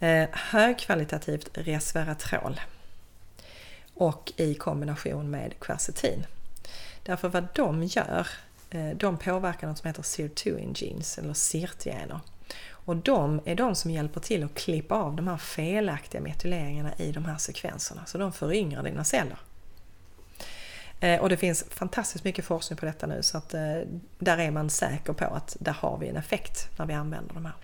Eh, 0.00 0.28
högkvalitativt 0.32 1.48
resveratrol 1.54 2.60
och 3.94 4.32
i 4.36 4.54
kombination 4.54 5.30
med 5.30 5.54
quercetin. 5.60 6.26
Därför 7.04 7.28
vad 7.28 7.48
de 7.54 7.82
gör, 7.82 8.28
eh, 8.70 8.90
de 8.96 9.16
påverkar 9.16 9.66
något 9.66 9.78
som 9.78 9.88
heter 9.88 10.02
sirtuin 10.02 10.72
genes 10.76 11.18
eller 11.18 11.34
sirtgener. 11.34 12.20
Och 12.70 12.96
de 12.96 13.40
är 13.44 13.54
de 13.54 13.74
som 13.74 13.90
hjälper 13.90 14.20
till 14.20 14.44
att 14.44 14.54
klippa 14.54 14.94
av 14.94 15.16
de 15.16 15.28
här 15.28 15.36
felaktiga 15.36 16.20
metyleringarna 16.20 16.94
i 16.96 17.12
de 17.12 17.24
här 17.24 17.38
sekvenserna. 17.38 18.06
Så 18.06 18.18
de 18.18 18.32
föryngrar 18.32 18.82
dina 18.82 19.04
celler. 19.04 19.38
Eh, 21.00 21.20
och 21.20 21.28
det 21.28 21.36
finns 21.36 21.64
fantastiskt 21.70 22.24
mycket 22.24 22.44
forskning 22.44 22.76
på 22.76 22.86
detta 22.86 23.06
nu 23.06 23.22
så 23.22 23.38
att 23.38 23.54
eh, 23.54 23.80
där 24.18 24.38
är 24.38 24.50
man 24.50 24.70
säker 24.70 25.12
på 25.12 25.24
att 25.24 25.56
där 25.60 25.72
har 25.72 25.98
vi 25.98 26.08
en 26.08 26.16
effekt 26.16 26.68
när 26.78 26.86
vi 26.86 26.94
använder 26.94 27.34
de 27.34 27.44
här. 27.44 27.54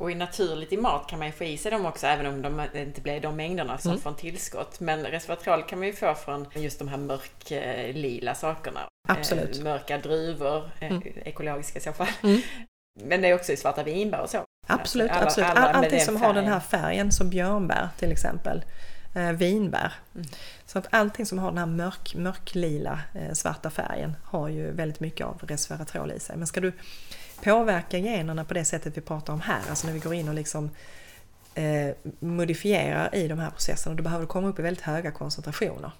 Och 0.00 0.10
i 0.10 0.14
naturligt 0.14 0.72
i 0.72 0.76
mat 0.76 1.06
kan 1.08 1.18
man 1.18 1.28
ju 1.28 1.32
få 1.32 1.44
i 1.44 1.58
sig 1.58 1.70
dem 1.70 1.86
också 1.86 2.06
även 2.06 2.26
om 2.26 2.42
de 2.42 2.66
inte 2.74 3.00
blir 3.00 3.20
de 3.20 3.36
mängderna 3.36 3.78
som 3.78 3.90
Mm. 3.90 4.02
från 4.02 4.16
tillskott. 4.16 4.80
Men 4.80 5.04
resveratrol 5.06 5.62
kan 5.62 5.78
man 5.78 5.88
ju 5.88 5.94
få 5.94 6.14
från 6.14 6.46
just 6.54 6.78
de 6.78 6.88
här 6.88 6.96
mörklila 6.96 8.34
sakerna. 8.34 8.80
Absolut. 9.08 9.56
Eh, 9.58 9.62
mörka 9.64 9.98
druvor, 9.98 10.70
eh, 10.80 10.90
Mm. 10.90 11.02
ekologiska 11.24 11.78
i 11.78 11.82
så 11.82 11.92
fall. 11.92 12.08
Mm. 12.22 12.40
Men 13.02 13.22
det 13.22 13.28
är 13.28 13.34
också 13.34 13.52
i 13.52 13.56
svarta 13.56 13.82
vinbär 13.82 14.20
och 14.20 14.30
så. 14.30 14.44
Absolut, 14.66 15.10
Alla- 15.10 15.22
absolut. 15.22 15.50
alla 15.50 15.60
All, 15.60 15.74
allting 15.84 16.00
som 16.00 16.16
har 16.16 16.34
den 16.34 16.44
här 16.46 16.60
färgen 16.60 17.12
som 17.12 17.30
björnbär 17.30 17.88
till 17.98 18.12
exempel. 18.12 18.64
Eh, 19.16 19.32
vinbär. 19.32 19.92
Mm. 20.14 20.26
Så 20.66 20.78
att 20.78 20.86
allting 20.90 21.26
som 21.26 21.38
har 21.38 21.48
den 21.50 21.58
här 21.58 21.66
mörk, 21.66 22.14
mörklila 22.14 23.00
eh, 23.14 23.32
svarta 23.32 23.70
färgen 23.70 24.16
har 24.24 24.48
ju 24.48 24.70
väldigt 24.72 25.00
mycket 25.00 25.26
av 25.26 25.40
resveratrol 25.48 26.12
i 26.12 26.20
sig. 26.20 26.36
Men 26.36 26.46
ska 26.46 26.60
du 26.60 26.72
påverka 27.42 27.98
generna 27.98 28.44
på 28.44 28.54
det 28.54 28.64
sättet 28.64 28.96
vi 28.96 29.00
pratar 29.00 29.32
om 29.32 29.40
här, 29.40 29.60
alltså 29.70 29.86
när 29.86 29.94
vi 29.94 30.00
går 30.00 30.14
in 30.14 30.28
och 30.28 30.34
liksom 30.34 30.70
eh, 31.54 31.90
modifierar 32.18 33.14
i 33.14 33.28
de 33.28 33.38
här 33.38 33.50
processerna, 33.50 33.94
då 33.96 34.02
behöver 34.02 34.22
du 34.22 34.26
komma 34.28 34.48
upp 34.48 34.58
i 34.58 34.62
väldigt 34.62 34.84
höga 34.84 35.10
koncentrationer. 35.10 35.90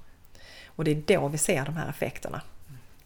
Och 0.66 0.84
det 0.84 0.91
är 0.91 1.18
då 1.18 1.28
vi 1.28 1.38
ser 1.38 1.64
de 1.64 1.76
här 1.76 1.88
effekterna. 1.91 2.43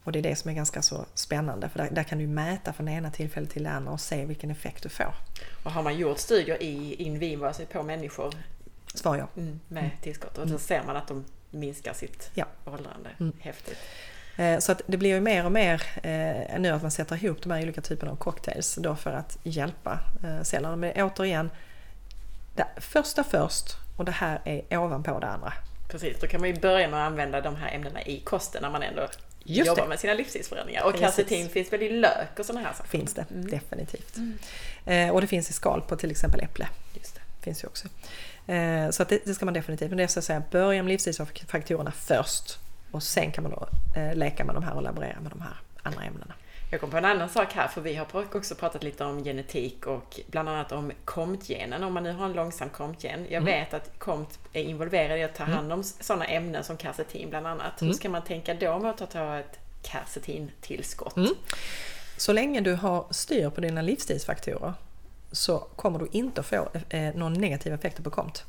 Och 0.04 0.12
det 0.12 0.18
är 0.18 0.22
det 0.22 0.36
som 0.36 0.50
är 0.50 0.54
ganska 0.54 0.82
så 0.82 1.04
spännande, 1.14 1.68
för 1.68 1.78
där, 1.78 1.90
där 1.90 2.02
kan 2.02 2.18
du 2.18 2.26
mäta 2.26 2.72
från 2.72 2.86
det 2.86 2.92
ena 2.92 3.10
tillfället 3.10 3.50
till 3.50 3.62
det 3.64 3.70
andra 3.70 3.92
och 3.92 4.00
se 4.00 4.24
vilken 4.24 4.50
effekt 4.50 4.82
du 4.82 4.88
får. 4.88 5.14
Och 5.64 5.72
har 5.72 5.82
man 5.82 5.98
gjort 5.98 6.18
studier 6.18 6.62
i 6.62 6.94
in 6.94 7.18
vivo, 7.18 7.44
alltså 7.46 7.66
på 7.66 7.82
människor 7.82 8.34
Svar 8.94 9.16
ja. 9.16 9.42
med 9.68 9.90
tillskott 10.02 10.38
och 10.38 10.46
då 10.46 10.58
ser 10.58 10.82
man 10.82 10.96
att 10.96 11.08
de 11.08 11.24
minskar 11.50 11.94
sitt 11.94 12.30
Ja. 12.34 12.46
åldrande. 12.64 13.10
Mm. 13.20 13.32
Häftigt. 13.40 13.78
Eh, 14.36 14.58
så 14.58 14.72
att 14.72 14.82
det 14.86 14.96
blir 14.96 15.10
ju 15.10 15.20
mer 15.20 15.44
och 15.44 15.52
mer 15.52 15.82
eh, 16.02 16.58
nu 16.60 16.70
att 16.70 16.82
man 16.82 16.90
sätter 16.90 17.24
ihop 17.24 17.42
de 17.42 17.52
här 17.52 17.62
olika 17.62 17.80
typerna 17.80 18.12
av 18.12 18.16
cocktails 18.16 18.74
då 18.74 18.96
för 18.96 19.10
att 19.12 19.38
hjälpa 19.42 19.98
eh, 20.24 20.42
cellerna. 20.42 20.76
Men 20.76 20.92
återigen, 21.02 21.50
det 22.54 22.66
första 22.76 23.24
först 23.24 23.76
och 23.96 24.04
det 24.04 24.12
här 24.12 24.40
är 24.44 24.76
ovanpå 24.78 25.18
det 25.20 25.26
andra. 25.26 25.52
Precis, 25.88 26.16
då 26.20 26.26
kan 26.26 26.40
man 26.40 26.50
ju 26.50 26.60
börja 26.60 26.88
med 26.88 27.00
att 27.02 27.06
använda 27.06 27.40
de 27.40 27.56
här 27.56 27.74
ämnena 27.74 28.02
i 28.02 28.20
kosten 28.20 28.62
när 28.62 28.70
man 28.70 28.82
ändå 28.82 29.08
Just 29.44 29.68
jobbar 29.68 29.82
det. 29.82 29.88
med 29.88 29.98
sina 30.00 30.14
livsstilsförändringar. 30.14 30.84
Och 30.84 30.94
quercetin 30.94 31.48
finns 31.48 31.72
väl 31.72 31.82
i 31.82 31.90
lök 32.00 32.38
och 32.38 32.46
sådana 32.46 32.66
här 32.66 32.74
saker? 32.74 32.88
Finns 32.90 33.14
det 33.14 33.24
Mm. 33.30 33.50
definitivt. 33.50 34.16
Eh, 34.86 35.08
och 35.10 35.20
det 35.20 35.26
finns 35.26 35.50
i 35.50 35.52
skal 35.52 35.80
på 35.80 35.96
till 35.96 36.10
exempel 36.10 36.40
äpple. 36.40 36.68
Just 36.94 37.14
det. 37.14 37.20
Finns 37.44 37.64
ju 37.64 37.68
också. 37.68 37.88
Eh, 38.52 38.90
så 38.90 39.02
att 39.02 39.08
det, 39.08 39.18
det 39.24 39.34
ska 39.34 39.44
man 39.44 39.54
definitivt. 39.54 39.88
Men 39.88 39.96
det 39.96 40.02
är 40.02 40.06
så 40.08 40.18
att 40.18 40.24
säga, 40.24 40.42
börja 40.50 40.82
med 40.82 40.90
livsstilsfaktorerna 40.90 41.92
först. 41.92 42.58
Och 42.94 43.02
sen 43.02 43.32
kan 43.32 43.44
man 43.44 43.52
då 43.52 43.68
eh, 44.00 44.14
leka 44.14 44.44
med 44.44 44.54
de 44.54 44.62
här 44.64 44.74
och 44.74 44.82
laborera 44.82 45.20
med 45.20 45.30
de 45.32 45.40
här 45.40 45.54
andra 45.82 46.02
ämnena. 46.04 46.34
Jag 46.70 46.80
kom 46.80 46.90
på 46.90 46.96
en 46.96 47.04
annan 47.04 47.28
sak 47.28 47.52
här, 47.52 47.68
för 47.68 47.80
vi 47.80 47.94
har 47.94 48.06
också 48.36 48.54
pratat 48.54 48.82
lite 48.82 49.04
om 49.04 49.24
genetik 49.24 49.86
och 49.86 50.20
bland 50.26 50.48
annat 50.48 50.72
om 50.72 50.92
KOMT-genen. 51.04 51.82
Om 51.84 51.92
man 51.92 52.02
nu 52.02 52.12
har 52.12 52.26
en 52.26 52.32
långsam 52.32 52.68
KOMT-gen. 52.68 53.20
Jag 53.30 53.42
Mm. 53.42 53.44
vet 53.44 53.74
att 53.74 53.98
KOMT 53.98 54.38
är 54.52 54.62
involverad 54.62 55.18
i 55.18 55.22
att 55.22 55.34
ta 55.34 55.44
hand 55.44 55.72
om 55.72 55.82
sådana 55.82 56.24
ämnen 56.24 56.64
som 56.64 56.76
quercetin 56.76 57.30
bland 57.30 57.46
annat. 57.46 57.82
Hur 57.82 57.92
ska 57.92 58.08
man 58.08 58.22
tänka 58.22 58.54
då 58.54 58.78
med 58.78 58.90
att 58.90 59.10
ta 59.10 59.38
ett 59.38 59.58
quercetintillskott? 59.82 61.16
Mm. 61.16 61.34
Så 62.16 62.32
länge 62.32 62.60
du 62.60 62.74
har 62.74 63.06
styr 63.10 63.50
på 63.50 63.60
dina 63.60 63.82
livsstilsfaktorer 63.82 64.72
så 65.32 65.58
kommer 65.58 65.98
du 65.98 66.08
inte 66.12 66.40
att 66.40 66.46
få 66.46 66.68
eh, 66.88 67.14
någon 67.14 67.32
negativ 67.32 67.74
effekter 67.74 68.02
på 68.02 68.10
KOMT. 68.10 68.44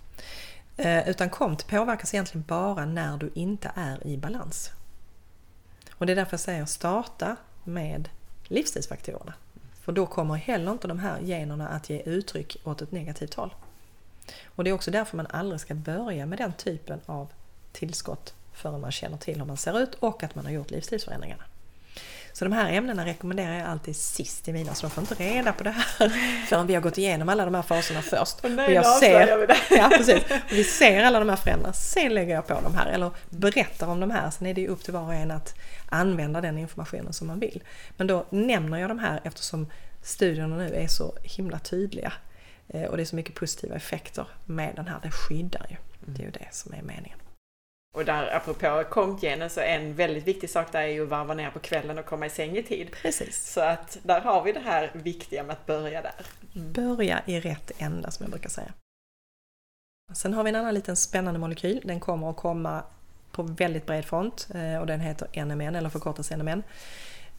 Eh, 0.78 1.10
utan 1.10 1.30
KOMT 1.30 1.68
påverkas 1.68 2.14
egentligen 2.14 2.46
bara 2.48 2.86
när 2.86 3.18
du 3.18 3.32
inte 3.34 3.72
är 3.76 4.08
i 4.08 4.18
balans. 4.18 4.72
Och 5.92 6.06
det 6.06 6.14
är 6.14 6.16
därför 6.16 6.34
jag 6.34 6.40
säger 6.40 6.66
starta 6.66 7.36
med 7.64 8.10
livsstilsfaktorerna. 8.44 9.34
För 9.82 9.92
då 9.92 10.06
kommer 10.06 10.36
heller 10.36 10.72
inte 10.72 10.88
de 10.88 11.00
här 11.00 11.20
generna 11.22 11.68
att 11.68 11.90
ge 11.90 12.02
uttryck 12.02 12.58
åt 12.64 12.82
ett 12.82 12.92
negativt 12.92 13.34
håll. 13.34 13.54
Och 14.46 14.64
det 14.64 14.70
är 14.70 14.74
också 14.74 14.92
därför 14.92 15.18
man 15.18 15.28
aldrig 15.28 15.62
ska 15.62 15.74
börja 15.74 16.26
med 16.26 16.38
den 16.38 16.54
typen 16.54 17.00
av 17.06 17.28
tillskott 17.72 18.34
förrän 18.54 18.82
man 18.82 18.92
känner 18.92 19.18
till 19.18 19.38
hur 19.38 19.46
man 19.46 19.58
ser 19.58 19.80
ut 19.80 19.94
och 19.96 20.24
att 20.24 20.36
man 20.36 20.46
har 20.46 20.52
gjort 20.52 20.72
livsstilsförändringarna. 20.72 21.44
Så 22.38 22.46
de 22.46 22.52
här 22.52 22.72
ämnena 22.74 23.06
rekommenderar 23.06 23.54
jag 23.54 23.68
alltid 23.68 23.96
sist 23.96 24.48
i 24.48 24.54
mina, 24.54 24.74
så 24.74 24.88
de 24.88 24.92
får 24.92 25.02
inte 25.02 25.14
reda 25.16 25.54
på 25.54 25.64
det 25.64 25.70
här 25.72 26.10
förrän 26.48 26.68
vi 26.68 26.74
har 26.74 26.82
gått 26.82 26.98
igenom 26.98 27.30
alla 27.30 27.46
de 27.46 27.56
här 27.56 27.62
faserna 27.62 28.02
först. 28.02 28.46
Och 28.46 28.52
nej, 28.52 28.66
och 28.68 28.74
jag 28.74 28.84
det. 29.48 29.58
ja, 29.76 29.92
precis. 29.98 30.24
Och 30.24 30.32
vi 30.52 30.64
ser 30.64 31.04
alla 31.04 31.20
de 31.20 31.30
här 31.30 31.36
förändringarna, 31.36 31.74
sen 31.74 32.14
lägger 32.14 32.36
jag 32.36 32.48
på 32.48 32.62
de 32.64 32.76
här 32.76 32.88
eller 32.88 33.12
berättar 33.30 33.88
om 33.88 34.00
de 34.00 34.12
här. 34.12 34.30
Sen 34.30 34.48
är 34.48 34.54
det 34.54 34.62
ju 34.62 34.68
upp 34.68 34.84
till 34.84 34.94
var 34.94 35.02
och 35.02 35.14
en 35.14 35.32
att 35.32 35.56
använda 35.90 36.42
den 36.42 36.58
informationen 36.58 37.14
som 37.14 37.28
man 37.28 37.40
vill. 37.40 37.64
Men 37.98 38.08
då 38.08 38.26
nämner 38.30 38.78
jag 38.78 38.90
de 38.90 39.00
här 39.00 39.22
eftersom 39.24 39.72
studierna 40.02 40.56
nu 40.58 40.76
är 40.76 40.88
så 40.88 41.18
himla 41.24 41.60
tydliga. 41.60 42.14
Eh, 42.68 42.84
Och 42.84 42.98
det 42.98 43.04
är 43.04 43.06
så 43.06 43.16
mycket 43.16 43.36
positiva 43.36 43.76
effekter 43.76 44.28
med 44.46 44.76
den 44.76 44.88
här, 44.88 45.00
det 45.04 45.12
skyddar 45.12 45.66
ju. 45.70 45.76
Det 46.06 46.22
är 46.22 46.26
ju 46.26 46.32
det 46.32 46.48
som 46.52 46.74
är 46.74 46.82
meningen. 46.82 47.18
Och 47.96 48.06
där 48.06 48.36
apropå 48.36 48.84
KOMT-genen 48.90 49.50
så 49.50 49.60
en 49.60 49.94
väldigt 49.94 50.28
viktig 50.28 50.50
sak 50.50 50.72
där 50.72 50.82
är 50.82 50.88
ju 50.88 51.04
att 51.04 51.10
varva 51.10 51.34
ner 51.34 51.52
på 51.52 51.60
kvällen 51.60 51.98
och 51.98 52.06
komma 52.06 52.26
i 52.26 52.30
säng 52.30 52.58
i 52.58 52.64
tid. 52.64 52.92
Precis. 52.92 53.52
Så 53.54 53.62
att 53.62 53.98
där 54.04 54.22
har 54.22 54.44
vi 54.44 54.52
det 54.52 54.60
här 54.60 54.92
viktiga 54.94 55.44
med 55.44 55.54
att 55.54 55.66
börja 55.66 56.02
där. 56.02 56.14
Börja 56.54 57.22
i 57.26 57.40
rätt 57.40 57.72
ända 57.78 58.12
som 58.12 58.24
jag 58.24 58.32
brukar 58.32 58.50
säga. 58.50 58.74
Sen 60.14 60.34
har 60.34 60.44
vi 60.44 60.50
en 60.50 60.56
annan 60.56 60.74
liten 60.74 60.96
spännande 60.96 61.40
molekyl. 61.40 61.82
Den 61.84 62.00
kommer 62.00 62.30
att 62.30 62.36
komma 62.36 62.84
på 63.32 63.44
väldigt 63.44 63.86
bred 63.86 64.06
front 64.06 64.48
eh, 64.56 64.78
och 64.82 64.88
den 64.88 65.00
heter 65.00 65.46
NMN 65.46 65.76
eller 65.76 65.90
förkortas 65.90 66.32
NMN. 66.32 66.64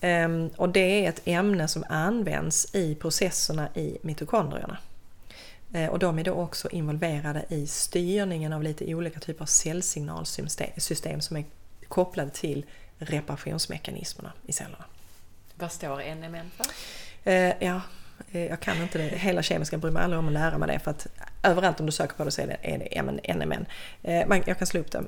Ehm, 0.01 0.51
Och 0.57 0.69
det 0.69 1.05
är 1.05 1.09
ett 1.09 1.21
ämne 1.25 1.69
som 1.69 1.85
används 1.89 2.75
i 2.75 2.95
processerna 2.95 3.69
i 3.75 3.99
mitokondrierna. 4.03 4.79
Eh, 5.73 5.89
Och 5.91 5.99
de 5.99 6.19
är 6.19 6.25
då 6.25 6.33
också 6.33 6.69
involverade 6.71 7.45
i 7.49 7.67
styrningen 7.67 8.53
av 8.53 8.63
lite 8.63 8.95
olika 8.95 9.21
typer 9.21 9.43
av 9.43 9.47
cellsignalsystem 9.47 10.71
system 10.77 11.21
som 11.21 11.37
är 11.37 11.45
kopplade 11.89 12.31
till 12.31 12.67
reparationsmekanismerna 12.99 14.33
i 14.47 14.53
cellerna. 14.53 14.85
Vad 15.55 15.73
står 15.73 16.15
NMN 16.15 16.51
för? 16.57 16.67
Eh, 17.33 17.53
ja, 17.61 17.81
eh, 18.33 18.45
jag 18.47 18.61
kan 18.61 18.83
inte 18.83 18.99
det. 18.99 19.05
Hela 19.05 19.43
kemiska 19.43 19.79
bryr 19.79 19.91
mig 19.91 20.03
aldrig 20.03 20.19
om 20.19 20.27
att 20.27 20.33
lära 20.33 20.59
mig 20.59 20.69
det 20.69 20.79
för 20.79 20.91
att 20.91 21.07
överallt 21.43 21.81
om 21.81 21.87
du 21.87 21.93
söker 21.93 22.15
på 22.15 22.25
det 22.25 22.31
så 22.31 22.43
är 22.43 22.47
det, 23.23 23.35
NMN. 23.35 23.67
Jag 24.47 24.59
kan 24.59 24.67
slå 24.67 24.81
upp 24.81 24.91
det. 24.91 25.03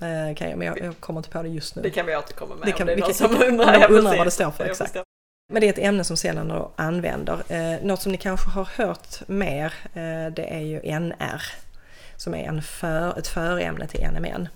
Jag, 0.00 0.58
men 0.58 0.66
jag, 0.66 0.80
jag 0.80 1.00
kommer 1.00 1.20
inte 1.20 1.30
på 1.30 1.42
det 1.42 1.48
just 1.48 1.76
nu. 1.76 1.82
Det 1.82 1.90
kan 1.90 2.06
vi 2.06 2.16
återkomma 2.16 2.54
med 2.54 2.66
Det 2.68 2.72
kan- 2.72 2.80
om 2.80 2.86
det 2.86 2.92
är 2.92 2.96
någon 3.00 3.14
som 3.14 3.42
undrar. 3.48 3.90
undrar 3.92 4.16
vad 4.16 4.26
det 4.26 4.30
står 4.30 4.50
för, 4.50 4.64
exakt. 4.64 4.96
Men 5.52 5.60
det 5.60 5.66
är 5.66 5.72
ett 5.72 5.78
ämne 5.78 6.04
som 6.04 6.16
cellerna 6.16 6.68
använder. 6.76 7.42
Eh, 7.48 7.82
något 7.82 8.02
som 8.02 8.12
ni 8.12 8.18
kanske 8.18 8.50
har 8.50 8.68
hört 8.76 9.28
mer 9.28 9.74
eh, 9.94 10.32
det 10.34 10.54
är 10.54 10.60
ju 10.60 10.80
NR 11.00 11.42
som 12.16 12.34
är 12.34 12.44
en 12.44 12.62
för, 12.62 13.18
ett 13.18 13.28
förämne 13.28 13.86
till 13.86 14.08
NMN. 14.12 14.48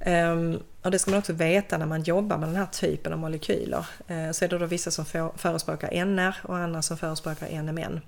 Ehm, 0.00 0.62
och 0.82 0.90
det 0.90 0.98
ska 0.98 1.10
man 1.10 1.18
också 1.18 1.32
veta 1.32 1.78
när 1.78 1.86
man 1.86 2.02
jobbar 2.02 2.38
med 2.38 2.48
den 2.48 2.56
här 2.56 2.66
typen 2.66 3.12
av 3.12 3.18
molekyler. 3.18 3.86
Eh, 4.08 4.30
så 4.30 4.44
är 4.44 4.48
det 4.48 4.58
då 4.58 4.66
vissa 4.66 4.90
som 4.90 5.04
för, 5.04 5.30
förespråkar 5.36 6.04
NR 6.04 6.36
och 6.42 6.56
andra 6.56 6.82
som 6.82 6.96
förespråkar 6.96 7.62
NMN. 7.62 8.00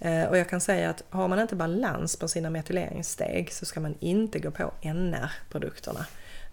Eh, 0.00 0.24
och 0.24 0.38
jag 0.38 0.48
kan 0.48 0.60
säga 0.60 0.90
att 0.90 1.02
har 1.10 1.28
man 1.28 1.40
inte 1.40 1.56
balans 1.56 2.16
på 2.16 2.28
sina 2.28 2.50
metyleringssteg 2.50 3.52
så 3.52 3.66
ska 3.66 3.80
man 3.80 3.94
inte 4.00 4.38
gå 4.38 4.50
på 4.50 4.72
NR-produkterna. 4.82 6.06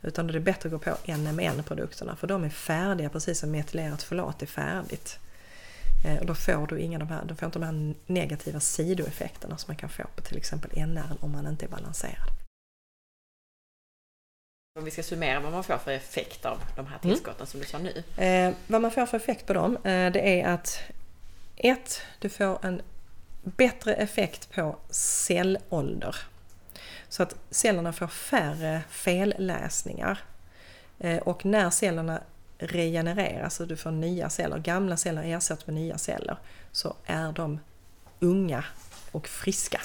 Utan 0.08 0.28
då 0.28 0.32
är 0.32 0.34
det 0.34 0.39
bättre 0.39 0.68
att 0.68 0.72
gå 0.74 0.80
på 0.80 0.97
NMN-produkterna 1.18 2.16
för 2.16 2.28
de 2.28 2.43
är 2.43 2.49
färdiga 2.49 3.10
precis 3.10 3.39
som 3.39 3.51
metylerat 3.51 4.03
folat 4.03 4.41
är 4.41 4.45
färdigt. 4.45 5.20
Eh, 6.05 6.18
Och 6.20 6.26
då 6.26 6.36
får 6.36 6.68
du 6.68 6.80
inga 6.80 6.99
de 6.99 7.08
här, 7.08 7.26
då 7.26 7.36
får 7.36 7.45
inte 7.45 7.60
de 7.60 7.66
här 7.66 7.93
negativa 8.05 8.60
sidoeffekterna 8.60 9.58
som 9.58 9.72
man 9.72 9.78
kan 9.78 9.89
få 9.89 10.03
på 10.16 10.22
till 10.22 10.38
exempel 10.38 10.72
NR 10.78 11.18
om 11.20 11.32
man 11.32 11.47
inte 11.47 11.66
är 11.66 11.70
balanserad. 11.70 12.28
Om 14.80 14.86
vi 14.86 14.91
ska 14.91 15.03
summera 15.03 15.39
vad 15.39 15.51
man 15.51 15.64
får 15.64 15.78
för 15.78 15.91
effekt 15.91 16.45
av 16.45 16.58
de 16.76 16.86
här 16.88 16.97
Mm. 17.03 17.16
tillskotten 17.16 17.47
som 17.47 17.60
du 17.60 17.66
sa 17.66 17.78
nu. 17.78 18.03
Eh, 18.24 18.53
vad 18.68 18.82
man 18.82 18.91
får 18.91 19.05
för 19.05 19.18
effekt 19.18 19.45
på 19.45 19.53
dem, 19.53 19.76
eh, 19.78 20.12
det 20.12 20.41
är 20.41 20.47
att 20.53 20.80
ett, 21.55 22.01
Du 22.20 22.30
får 22.30 22.66
en 22.66 22.82
bättre 23.43 23.93
effekt 23.95 24.51
på 24.51 24.76
cellålder. 24.89 26.16
Så 27.10 27.24
att 27.24 27.36
cellerna 27.49 27.93
får 27.93 28.08
färre 28.08 28.84
felläsningar. 28.89 30.20
Eh, 30.99 31.18
och 31.18 31.45
när 31.45 31.70
cellerna 31.70 32.22
regenereras, 32.58 33.55
så 33.55 33.66
du 33.66 33.78
får 33.78 33.91
nya 33.91 34.30
celler, 34.30 34.58
gamla 34.60 34.97
celler 34.97 35.24
ersätts 35.24 35.68
med 35.68 35.76
nya 35.76 35.97
celler, 35.97 36.38
så 36.72 36.95
är 37.05 37.32
de 37.32 37.60
unga 38.20 38.64
och 39.12 39.28
friska. 39.28 39.82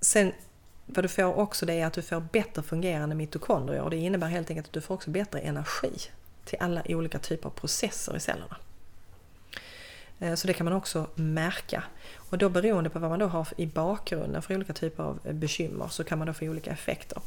Sen 0.00 0.32
vad 0.86 1.04
du 1.04 1.08
får 1.08 1.38
också 1.38 1.66
det 1.66 1.74
är 1.74 1.86
att 1.86 1.92
du 1.92 2.02
får 2.02 2.20
bättre 2.20 2.62
fungerande 2.62 3.14
mitokondrier 3.14 3.82
och 3.82 3.90
det 3.90 3.96
innebär 3.96 4.28
helt 4.28 4.50
enkelt 4.50 4.66
att 4.66 4.72
du 4.72 4.80
får 4.80 4.94
också 4.94 5.10
bättre 5.10 5.40
energi 5.40 5.92
till 6.44 6.58
alla 6.60 6.82
olika 6.88 7.18
typer 7.18 7.46
av 7.48 7.50
processer 7.50 8.16
i 8.16 8.20
cellerna. 8.20 8.56
Eh, 10.20 10.34
så 10.34 10.46
det 10.46 10.52
kan 10.52 10.64
man 10.64 10.74
också 10.74 11.06
märka. 11.14 11.84
Och 12.32 12.38
då 12.38 12.48
beroende 12.48 12.90
på 12.90 12.98
vad 12.98 13.10
man 13.10 13.18
då 13.18 13.26
har 13.26 13.48
i 13.56 13.66
bakgrunden 13.66 14.42
för 14.42 14.54
olika 14.54 14.72
typer 14.72 15.02
av 15.02 15.20
eh, 15.24 15.32
bekymmer 15.32 15.88
så 15.88 16.04
kan 16.04 16.18
man 16.18 16.26
då 16.26 16.32
få 16.32 16.44
olika 16.44 16.70
effekter. 16.70 17.18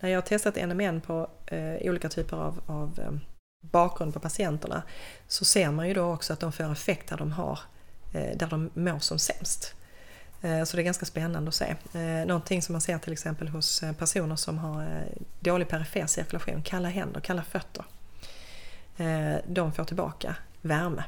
När 0.00 0.08
jag 0.08 0.16
har 0.16 0.22
testat 0.22 0.56
NMN 0.56 1.00
på 1.00 1.28
eh, 1.46 1.76
olika 1.80 2.08
typer 2.08 2.36
av, 2.36 2.60
av 2.66 3.00
eh, 3.00 3.12
bakgrund 3.60 4.14
på 4.14 4.20
patienterna 4.20 4.82
så 5.28 5.44
ser 5.44 5.70
man 5.70 5.88
ju 5.88 5.94
då 5.94 6.12
också 6.12 6.32
att 6.32 6.40
de 6.40 6.52
får 6.52 6.72
effekt 6.72 7.08
där 7.08 7.16
de, 7.16 7.32
har, 7.32 7.58
eh, 8.14 8.36
där 8.36 8.46
de 8.46 8.70
mår 8.74 8.98
som 8.98 9.18
sämst. 9.18 9.74
Eh, 10.42 10.64
så 10.64 10.76
det 10.76 10.82
är 10.82 10.84
ganska 10.84 11.06
spännande 11.06 11.48
att 11.48 11.54
se. 11.54 11.76
Eh, 11.94 12.26
någonting 12.26 12.62
som 12.62 12.72
man 12.72 12.80
ser 12.80 12.98
till 12.98 13.12
exempel 13.12 13.48
hos 13.48 13.84
personer 13.98 14.36
som 14.36 14.58
har 14.58 15.04
dålig 15.40 15.68
perifer 15.68 16.06
cirkulation, 16.06 16.62
kalla 16.62 16.88
händer, 16.88 17.20
kalla 17.20 17.42
fötter. 17.42 17.84
De 19.46 19.72
får 19.72 19.84
tillbaka 19.84 20.36
värme. 20.62 21.04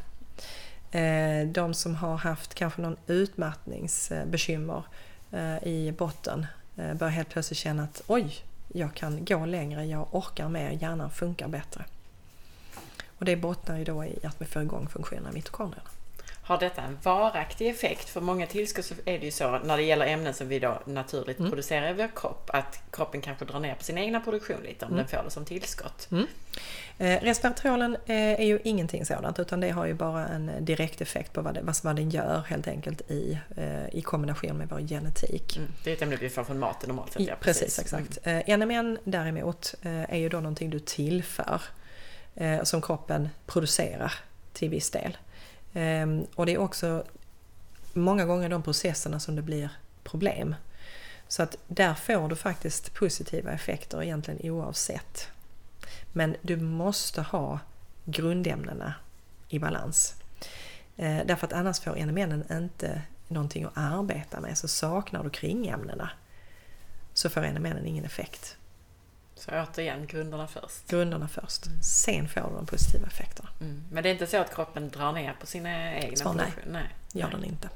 Eh, 0.90 1.48
de 1.48 1.74
som 1.74 1.94
har 1.94 2.16
haft 2.16 2.54
kanske 2.54 2.82
någon 2.82 2.96
utmattningsbekymmer 3.06 4.82
eh, 5.32 5.68
i 5.68 5.94
botten 5.98 6.46
eh, 6.76 6.94
börjar 6.94 7.12
helt 7.12 7.28
plötsligt 7.28 7.58
känna 7.58 7.82
att 7.82 8.02
oj, 8.06 8.34
jag 8.68 8.94
kan 8.94 9.24
gå 9.24 9.46
längre, 9.46 9.84
jag 9.84 10.14
orkar 10.14 10.48
mer, 10.48 10.70
hjärnan 10.70 11.10
funkar 11.10 11.48
bättre. 11.48 11.84
Och 13.18 13.24
det 13.24 13.36
bottnar 13.36 13.78
ju 13.78 13.84
då 13.84 14.04
i 14.04 14.18
att 14.26 14.40
vi 14.40 14.44
får 14.44 14.62
igång 14.62 14.88
funktionerna 14.88 15.30
i 15.30 15.32
mitokondrierna. 15.32 15.88
Har 16.50 16.58
detta 16.58 16.82
en 16.82 16.98
varaktig 17.02 17.68
effekt? 17.68 18.08
För 18.08 18.20
många 18.20 18.46
tillskott 18.46 18.84
så 18.84 18.94
är 19.04 19.18
det 19.18 19.24
ju 19.24 19.30
så 19.30 19.58
när 19.58 19.76
det 19.76 19.82
gäller 19.82 20.06
ämnen 20.06 20.34
som 20.34 20.48
vi 20.48 20.58
då 20.58 20.80
naturligt 20.84 21.38
Mm. 21.38 21.50
producerar 21.50 21.90
i 21.90 21.92
vår 21.92 22.10
kropp 22.16 22.50
att 22.52 22.82
kroppen 22.92 23.20
kanske 23.20 23.44
drar 23.44 23.60
ner 23.60 23.74
på 23.74 23.84
sin 23.84 23.98
egna 23.98 24.20
produktion 24.20 24.56
lite 24.62 24.86
om 24.86 24.96
den 24.96 25.08
får 25.08 25.22
det 25.24 25.30
som 25.30 25.44
tillskott. 25.44 26.08
Eh, 26.98 27.20
resveratrolen 27.22 27.96
eh, 28.06 28.16
är 28.16 28.44
ju 28.44 28.60
ingenting 28.64 29.06
sådant 29.06 29.38
utan 29.38 29.60
det 29.60 29.70
har 29.70 29.86
ju 29.86 29.94
bara 29.94 30.28
en 30.28 30.50
direkt 30.60 31.00
effekt 31.00 31.32
på 31.32 31.42
vad, 31.42 31.54
det, 31.54 31.60
vad, 31.62 31.76
vad 31.82 31.96
den 31.96 32.10
gör 32.10 32.42
helt 32.48 32.68
enkelt 32.68 33.10
i, 33.10 33.38
eh, 33.56 33.94
i 33.94 34.02
kombination 34.02 34.56
med 34.56 34.68
vår 34.68 34.80
genetik. 34.80 35.56
Mm. 35.56 35.68
Det 35.84 35.90
är 35.90 35.94
ett 35.94 36.02
ämne 36.02 36.16
vi 36.16 36.30
får 36.30 36.44
från 36.44 36.58
maten 36.58 36.88
normalt 36.88 37.12
sett. 37.12 37.22
Ja, 37.22 37.34
precis, 37.40 37.78
exakt. 37.78 38.18
Eh, 38.22 38.58
NMN 38.58 38.98
däremot 39.04 39.74
eh, 39.82 40.14
är 40.14 40.18
ju 40.18 40.28
då 40.28 40.36
någonting 40.36 40.70
du 40.70 40.78
tillför 40.80 41.60
eh, 42.34 42.62
som 42.62 42.82
kroppen 42.82 43.28
producerar 43.46 44.12
till 44.52 44.70
viss 44.70 44.90
del. 44.90 45.16
Ehm, 45.74 46.26
och 46.34 46.46
det 46.46 46.54
är 46.54 46.58
också 46.58 47.04
många 47.92 48.24
gånger 48.26 48.48
de 48.48 48.62
processerna 48.62 49.20
som 49.20 49.36
det 49.36 49.42
blir 49.42 49.70
problem. 50.04 50.54
Så 51.28 51.42
att 51.42 51.56
där 51.66 51.94
får 51.94 52.28
du 52.28 52.36
faktiskt 52.36 52.94
positiva 52.94 53.52
effekter 53.52 54.02
egentligen 54.02 54.50
oavsett. 54.52 55.28
Men 56.12 56.36
du 56.42 56.56
måste 56.56 57.22
ha 57.22 57.58
grundämnena 58.04 58.94
i 59.48 59.58
balans. 59.58 60.14
Eh, 60.96 61.18
därför 61.26 61.46
att 61.46 61.52
annars 61.52 61.80
får 61.80 62.06
NMN 62.06 62.44
inte 62.50 63.02
någonting 63.28 63.64
att 63.64 63.72
arbeta 63.74 64.40
med. 64.40 64.58
Så 64.58 64.68
saknar 64.68 65.24
du 65.24 65.30
kringämnena 65.30 66.10
så 67.14 67.30
får 67.30 67.40
NMN 67.40 67.86
ingen 67.86 68.04
effekt. 68.04 68.56
Så 69.40 69.50
återigen, 69.50 70.06
grunderna 70.06 70.46
först. 70.46 70.86
Grunderna 70.88 71.28
först. 71.28 71.64
Sen 71.82 72.28
får 72.28 72.40
du 72.40 72.56
de 72.56 72.66
positiva 72.66 73.06
effekterna. 73.06 73.48
Mm. 73.60 73.84
Men 73.90 74.02
det 74.02 74.08
är 74.08 74.12
inte 74.12 74.26
så 74.26 74.36
att 74.36 74.54
kroppen 74.54 74.88
drar 74.88 75.12
ner 75.12 75.36
på 75.40 75.46
sina 75.46 75.94
egna 75.94 76.16
Svar 76.16 76.34
nej. 76.34 76.52
Nej. 76.66 76.88
Gör 77.12 77.26
nej. 77.26 77.36
den 77.36 77.44
inte. 77.44 77.68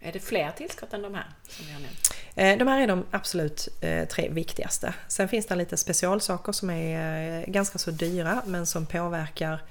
Är 0.00 0.12
det 0.12 0.20
fler 0.20 0.50
tillskott 0.50 0.92
än 0.92 1.02
de 1.02 1.14
här 1.14 1.26
som 1.48 1.66
vi 1.66 1.72
har 1.72 1.80
nämnt? 1.80 2.14
Eh, 2.34 2.58
De 2.58 2.68
här 2.68 2.80
är 2.80 2.86
de 2.86 3.04
absolut 3.10 3.68
eh, 3.80 4.08
tre 4.08 4.28
viktigaste. 4.28 4.94
Sen 5.08 5.28
finns 5.28 5.46
det 5.46 5.54
lite 5.54 5.76
specialsaker 5.76 6.52
som 6.52 6.70
är 6.70 7.40
eh, 7.40 7.46
ganska 7.46 7.78
så 7.78 7.90
dyra 7.90 8.42
men 8.46 8.66
som 8.66 8.86
påverkar 8.86 9.62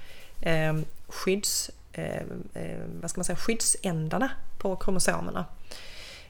eh, 0.42 0.74
skydds, 1.08 1.70
vad 3.00 3.10
ska 3.10 3.18
man 3.18 3.24
säga, 3.24 3.36
skyddsändarna 3.36 4.30
på 4.58 4.76
kromosomerna. 4.76 5.44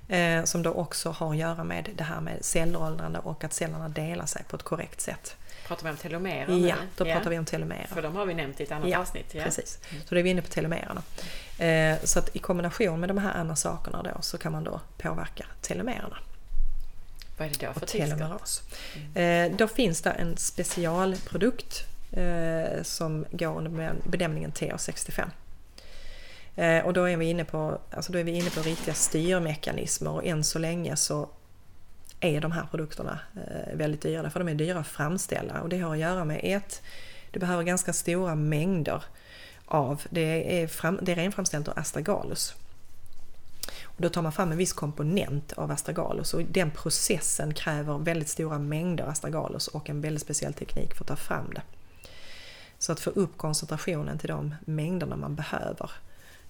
Eh, 0.09 0.45
som 0.45 0.63
då 0.63 0.71
också 0.71 1.11
har 1.11 1.31
att 1.31 1.37
göra 1.37 1.65
med 1.65 1.91
det 1.97 2.05
här 2.05 2.21
med 2.21 2.45
cellåldrande 2.45 3.19
och 3.19 3.45
att 3.45 3.53
cellerna 3.53 3.89
delar 3.89 4.27
sig 4.27 4.43
på 4.49 4.57
ett 4.57 4.63
korrekt 4.63 5.01
sätt. 5.01 5.37
Pratar 5.67 5.85
vi 5.85 5.91
om 5.91 5.97
telomerer? 5.97 6.57
Ja, 6.69 6.75
då 6.97 7.05
pratar 7.05 7.31
vi 7.31 7.39
om 7.39 7.45
telomerer. 7.45 7.87
För 7.87 8.03
de 8.03 8.17
har 8.17 8.27
vi 8.27 8.35
nämnt 8.35 8.61
i 8.61 8.63
ett 8.63 8.73
annat 8.73 8.89
Ja, 8.89 8.99
avsnitt. 8.99 9.35
Ja. 9.35 9.45
Precis. 9.45 9.79
Så 9.91 10.15
då 10.15 10.19
är 10.19 10.23
vi 10.23 10.31
inne 10.31 10.43
på 10.43 10.49
telomererna. 10.49 11.03
Eh, 11.59 11.99
så 12.05 12.19
att 12.19 12.37
i 12.37 12.39
kombination 12.39 13.01
med 13.01 13.09
de 13.09 13.19
här 13.19 13.35
andra 13.35 13.57
sakerna 13.57 14.03
då 14.03 14.23
så 14.23 14.39
kan 14.39 14.53
man 14.53 14.65
då 14.65 14.81
påverka 14.99 15.47
telomererna. 15.61 16.19
Vad 17.39 17.49
är 17.49 17.53
det 17.59 17.67
då 17.67 17.73
för 17.73 17.87
telomeras. 17.87 18.63
Eh, 19.15 19.57
då 19.57 19.69
finns 19.69 20.03
det 20.03 20.11
en 20.11 20.37
specialprodukt 20.37 21.85
eh, 22.13 22.83
som 22.83 23.27
går 23.31 23.59
under 23.59 23.95
benämningen 24.05 24.53
TH65. 24.53 25.31
Eh, 26.57 26.85
och 26.85 26.93
då 26.93 27.05
är, 27.05 27.17
vi 27.17 27.31
inne 27.31 27.45
på, 27.45 27.81
alltså 27.91 28.13
då 28.13 28.19
är 28.19 28.25
vi 28.25 28.33
inne 28.33 28.51
på 28.51 28.61
riktiga 28.61 28.95
styrmekanismer 28.95 30.11
och 30.11 30.25
än 30.25 30.45
så 30.45 30.59
länge 30.59 30.97
så 30.97 31.29
är 32.21 32.41
de 32.41 32.53
här 32.53 32.67
produkterna 32.71 33.19
eh, 33.35 33.77
väldigt 33.77 34.03
dyra 34.03 34.31
för 34.31 34.41
de 34.41 34.49
är 34.49 34.55
dyra 34.55 34.79
att 34.79 34.87
framställa 34.87 35.61
och 35.61 35.69
det 35.69 35.79
har 35.79 35.93
att 35.93 35.99
göra 35.99 36.25
med 36.25 36.41
ett, 36.43 36.83
du 37.31 37.41
behöver 37.41 37.63
ganska 37.63 37.93
stora 37.93 38.35
mängder 38.35 39.05
av, 39.67 40.03
det 40.11 40.63
är, 40.63 40.67
fram, 40.67 40.99
det 41.03 41.13
är 41.13 41.17
renframställt 41.17 41.69
ur 41.69 41.79
astragalus. 41.79 42.55
Och 43.85 44.03
då 44.03 44.09
tar 44.09 44.23
man 44.23 44.33
fram 44.33 44.53
en 44.53 44.59
viss 44.59 44.73
komponent 44.73 45.53
av 45.53 45.71
astragalus 45.71 46.35
och 46.35 46.43
den 46.45 46.71
processen 46.71 47.55
kräver 47.55 47.99
väldigt 47.99 48.29
stora 48.29 48.59
mängder 48.59 49.05
astragalus 49.05 49.69
och 49.69 49.91
en 49.91 50.01
väldigt 50.01 50.23
speciell 50.23 50.55
teknik 50.55 50.95
för 50.95 51.05
att 51.05 51.09
ta 51.09 51.17
fram 51.17 51.51
det. 51.55 51.63
Så 52.79 52.93
att 52.93 53.01
få 53.01 53.11
upp 53.11 53.37
koncentrationen 53.37 54.19
till 54.19 54.29
de 54.29 54.55
mängderna 54.65 55.17
man 55.17 55.35
behöver 55.35 55.91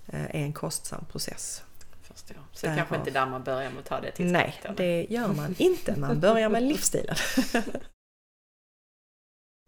är 0.06 0.40
en 0.40 0.52
kostsam 0.52 1.04
process. 1.04 1.62
Förstår. 2.02 2.36
Så 2.52 2.66
Därav. 2.66 2.76
kanske 2.76 2.96
inte 2.96 3.10
där 3.10 3.26
man 3.26 3.42
börjar 3.42 3.70
med 3.70 3.78
att 3.78 3.84
ta 3.84 4.00
det 4.00 4.10
till 4.10 4.26
Nej, 4.32 4.60
det 4.76 5.06
gör 5.10 5.28
man 5.28 5.54
inte. 5.58 5.96
Man 5.96 6.20
börjar 6.20 6.48
med 6.48 6.62
livsstilen. 6.68 7.16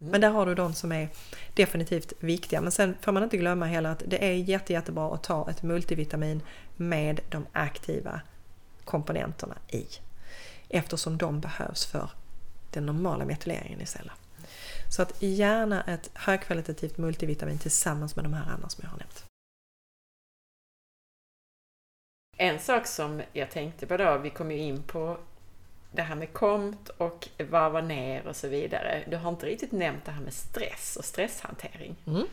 Men 0.01 0.21
där 0.21 0.29
har 0.29 0.45
du 0.45 0.55
de 0.55 0.73
som 0.73 0.91
är 0.91 1.09
definitivt 1.53 2.13
viktiga. 2.19 2.61
Men 2.61 2.71
sen 2.71 2.95
får 3.01 3.11
man 3.11 3.23
inte 3.23 3.37
glömma 3.37 3.65
heller 3.65 3.89
att 3.89 4.03
det 4.07 4.25
är 4.25 4.33
jätte, 4.33 4.73
jättebra 4.73 5.13
att 5.13 5.23
ta 5.23 5.49
ett 5.49 5.63
multivitamin 5.63 6.41
med 6.75 7.19
de 7.29 7.45
aktiva 7.51 8.21
komponenterna 8.85 9.55
i. 9.67 9.85
Eftersom 10.69 11.17
de 11.17 11.39
behövs 11.39 11.85
för 11.85 12.09
den 12.71 12.85
normala 12.85 13.25
metyleringen 13.25 13.81
i 13.81 13.85
celler. 13.85 14.13
Så 14.89 15.01
att 15.01 15.21
gärna 15.21 15.83
ett 15.83 16.09
högkvalitativt 16.13 16.97
multivitamin 16.97 17.57
tillsammans 17.57 18.15
med 18.15 18.25
de 18.25 18.33
här 18.33 18.51
andra 18.53 18.69
som 18.69 18.81
jag 18.83 18.89
har 18.89 18.97
nämnt. 18.97 19.28
En 22.41 22.59
sak 22.59 22.87
som 22.87 23.21
jag 23.33 23.51
tänkte 23.51 23.87
på 23.87 23.97
då, 23.97 24.17
vi 24.17 24.29
kom 24.29 24.51
ju 24.51 24.57
in 24.57 24.83
på 24.83 25.17
det 25.91 26.01
här 26.01 26.15
med 26.15 26.33
KOMT 26.33 26.89
och 26.89 27.27
varva 27.49 27.81
ner 27.81 28.27
och 28.27 28.35
så 28.35 28.47
vidare. 28.47 29.03
Du 29.07 29.17
har 29.17 29.29
inte 29.29 29.45
riktigt 29.45 29.71
nämnt 29.71 30.05
det 30.05 30.11
här 30.11 30.21
med 30.21 30.33
stress 30.33 30.95
och 30.95 31.05
stresshantering. 31.05 31.95
Mm. 32.07 32.25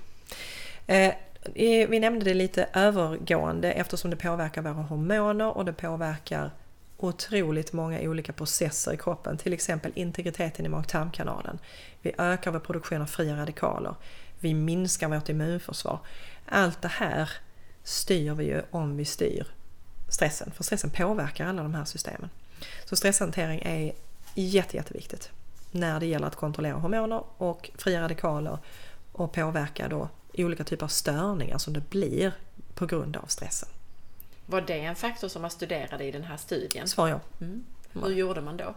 eh, 0.86 1.88
vi 1.88 2.00
nämnde 2.00 2.24
det 2.24 2.34
lite 2.34 2.68
övergående 2.72 3.72
eftersom 3.72 4.10
det 4.10 4.16
påverkar 4.16 4.62
våra 4.62 4.72
hormoner 4.72 5.56
och 5.56 5.64
det 5.64 5.72
påverkar 5.72 6.50
otroligt 6.96 7.72
många 7.72 8.00
olika 8.00 8.32
processer 8.32 8.92
i 8.92 8.96
kroppen. 8.96 9.38
Till 9.38 9.52
exempel 9.52 9.92
integriteten 9.94 10.66
i 10.66 10.68
mag-tarmkanalen. 10.68 11.58
Vi 12.02 12.12
ökar 12.18 12.50
vår 12.50 12.60
produktion 12.60 13.02
av 13.02 13.06
fria 13.06 13.36
radikaler. 13.36 13.94
Vi 14.40 14.54
minskar 14.54 15.08
vårt 15.08 15.28
immunförsvar. 15.28 15.98
Allt 16.46 16.82
det 16.82 16.88
här 16.88 17.30
styr 17.82 18.34
vi 18.34 18.44
ju 18.44 18.62
om 18.70 18.96
vi 18.96 19.04
styr 19.04 19.55
stressen. 20.08 20.52
För 20.56 20.64
stressen 20.64 20.90
påverkar 20.90 21.46
alla 21.46 21.62
de 21.62 21.74
här 21.74 21.84
systemen. 21.84 22.30
Så 22.84 22.96
stresshantering 22.96 23.60
är 23.64 23.92
jätte, 24.34 24.76
jätteviktigt 24.76 25.30
när 25.70 26.00
det 26.00 26.06
gäller 26.06 26.26
att 26.26 26.36
kontrollera 26.36 26.74
hormoner 26.74 27.22
och 27.38 27.70
fria 27.78 28.02
radikaler 28.02 28.58
och 29.12 29.32
påverka 29.32 29.88
då 29.88 30.08
olika 30.32 30.64
typer 30.64 30.84
av 30.84 30.88
störningar 30.88 31.58
som 31.58 31.72
det 31.72 31.90
blir 31.90 32.32
på 32.74 32.86
grund 32.86 33.16
av 33.16 33.26
stressen. 33.26 33.68
Var 34.46 34.60
det 34.60 34.80
en 34.80 34.96
faktor 34.96 35.28
som 35.28 35.42
man 35.42 35.50
studerade 35.50 36.04
i 36.04 36.10
den 36.10 36.24
här 36.24 36.36
studien? 36.36 36.88
Svar 36.88 37.08
ja. 37.08 37.20
Mm. 37.40 37.64
Hur 37.92 38.14
gjorde 38.14 38.40
man 38.40 38.56
då? 38.56 38.74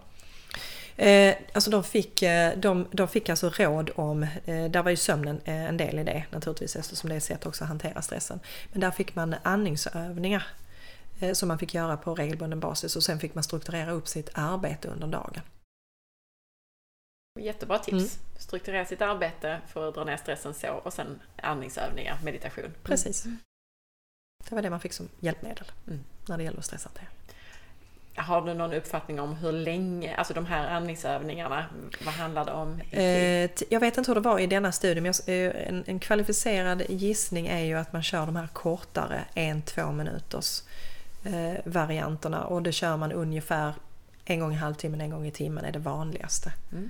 Eh, 0.95 1.36
alltså 1.53 1.71
de 1.71 1.84
fick, 1.84 2.21
eh, 2.21 2.57
de, 2.57 2.88
de 2.91 3.07
fick 3.07 3.30
alltså 3.30 3.49
råd 3.49 3.91
om, 3.95 4.23
eh, 4.23 4.65
där 4.69 4.84
var 4.84 4.89
ju 4.89 4.97
sömnen 4.97 5.41
en 5.45 5.77
del 5.77 5.99
i 5.99 6.03
det 6.03 6.25
naturligtvis 6.32 6.75
eftersom 6.75 7.09
det 7.09 7.15
är 7.15 7.17
ett 7.17 7.23
sätt 7.23 7.45
också 7.45 7.63
att 7.63 7.67
hantera 7.67 8.01
stressen. 8.01 8.39
Men 8.71 8.82
där 8.82 8.91
fick 8.91 9.15
man 9.15 9.36
andningsövningar 9.43 10.47
som 11.34 11.47
man 11.47 11.59
fick 11.59 11.74
göra 11.74 11.97
på 11.97 12.15
regelbunden 12.15 12.59
basis 12.59 12.95
och 12.95 13.03
sen 13.03 13.20
fick 13.20 13.36
man 13.36 13.43
strukturera 13.43 13.91
upp 13.91 14.07
sitt 14.07 14.30
arbete 14.34 14.88
under 14.88 15.07
dagen. 15.07 15.41
Jättebra 17.39 17.80
tips. 17.80 18.20
Strukturera 18.38 18.86
sitt 18.86 19.01
arbete 19.01 19.61
för 19.67 19.89
att 19.89 19.95
dra 19.95 20.03
ner 20.03 20.17
stressen 20.17 20.53
så 20.53 20.74
och 20.74 20.93
sen 20.93 21.22
andningsövningar, 21.36 22.20
meditation. 22.24 22.74
Precis. 22.84 23.24
Det 24.49 24.55
var 24.55 24.61
det 24.61 24.70
man 24.70 24.80
fick 24.80 24.93
som 24.93 25.09
hjälpmedel 25.20 25.72
Mm. 25.88 25.99
när 26.28 26.38
det 26.38 26.43
gäller 26.43 26.61
stresshantering. 26.61 27.07
Har 28.15 28.41
du 28.41 28.53
någon 28.53 28.74
uppfattning 28.74 29.20
om 29.20 29.36
hur 29.36 29.51
länge, 29.51 30.15
alltså 30.15 30.34
de 30.34 30.45
här 30.45 30.67
andningsövningarna, 30.67 31.65
vad 32.05 32.13
handlar 32.13 32.45
det 32.45 32.51
om? 32.51 32.82
Eh, 32.91 33.49
jag 33.70 33.80
vet 33.80 33.97
inte 33.97 34.11
hur 34.11 34.15
det 34.15 34.22
var 34.22 34.39
i 34.39 34.47
denna 34.47 34.72
studie 34.72 35.01
men 35.01 35.13
eh, 35.28 35.89
en, 35.89 35.99
kvalificerad 35.99 36.82
gissning 36.89 37.47
är 37.47 37.59
ju 37.59 37.74
att 37.76 37.93
man 37.93 38.03
kör 38.03 38.26
de 38.26 38.36
här 38.36 38.47
kortare 38.47 39.26
en, 39.34 39.61
två 39.61 39.91
minuters 39.91 40.61
eh, 40.61 40.88
varianterna 41.63 42.45
och 42.45 42.63
det 42.63 42.72
kör 42.72 42.97
man 42.97 43.11
ungefär 43.11 43.74
en 44.26 44.39
gång 44.39 44.53
i 44.53 44.55
halvtimmen, 44.55 45.01
en 45.01 45.09
gång 45.09 45.28
i 45.28 45.32
timmen 45.32 45.65
är 45.65 45.72
det 45.72 45.80
vanligaste. 45.80 46.53
Mm. 46.72 46.89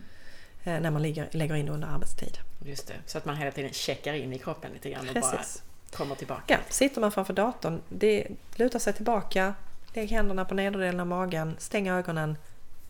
Eh, 0.63 0.79
när 0.79 0.91
man 0.91 1.01
ligger, 1.01 1.29
lägger 1.31 1.55
in 1.55 1.65
det 1.65 1.71
under 1.71 1.87
arbetstid. 1.87 2.37
Just 2.65 2.87
det, 2.87 2.93
så 3.05 3.17
att 3.17 3.25
man 3.25 3.35
hela 3.35 3.51
tiden 3.51 3.73
checkar 3.73 4.13
in 4.13 4.33
i 4.33 4.39
kroppen 4.39 4.71
lite 4.73 4.89
grann 4.89 5.09
och 5.09 5.13
bara 5.13 5.43
kommer 5.91 6.15
tillbaka. 6.15 6.43
Ja, 6.47 6.57
sitter 6.69 7.01
man 7.01 7.11
framför 7.11 7.33
datorn, 7.33 7.81
det 7.89 8.27
lutar 8.55 8.79
sig 8.79 8.93
tillbaka, 8.93 9.53
lägg 9.93 10.11
händerna 10.11 10.45
på 10.45 10.53
nederdelen 10.53 10.99
av 10.99 11.07
magen, 11.07 11.55
stäng 11.57 11.89
ögonen, 11.89 12.37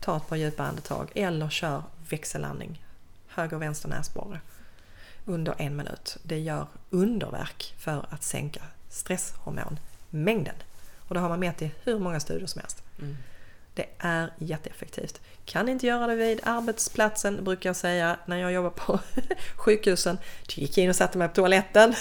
ta 0.00 0.16
ett 0.16 0.28
par 0.28 0.36
djupa 0.36 0.62
andetag 0.62 1.10
eller 1.14 1.48
kör 1.48 1.82
växellandning, 2.10 2.84
höger 3.28 3.56
och 3.56 3.62
vänster 3.62 3.88
näsborre 3.88 4.40
under 5.24 5.54
en 5.58 5.76
minut. 5.76 6.16
Det 6.22 6.38
gör 6.38 6.66
underverk 6.90 7.74
för 7.78 8.06
att 8.10 8.22
sänka 8.22 8.62
stresshormonmängden. 8.88 10.54
Och 11.10 11.14
det 11.14 11.20
har 11.20 11.28
man 11.28 11.40
mätt 11.40 11.62
i 11.62 11.70
hur 11.84 11.98
många 11.98 12.20
studier 12.20 12.46
som 12.46 12.60
helst. 12.60 12.82
Mm. 12.98 13.16
Det 13.74 13.86
är 13.98 14.32
jätteeffektivt. 14.38 15.20
Kan 15.44 15.68
inte 15.68 15.86
göra 15.86 16.06
det 16.06 16.14
vid 16.14 16.40
arbetsplatsen 16.42 17.44
brukar 17.44 17.68
jag 17.68 17.76
säga 17.76 18.16
när 18.26 18.36
jag 18.36 18.52
jobbar 18.52 18.70
på 18.70 19.00
sjukhusen. 19.56 20.18
Jag 20.46 20.58
gick 20.58 20.78
in 20.78 20.88
och 20.88 20.96
satte 20.96 21.18
mig 21.18 21.28
på 21.28 21.34
toaletten 21.34 21.94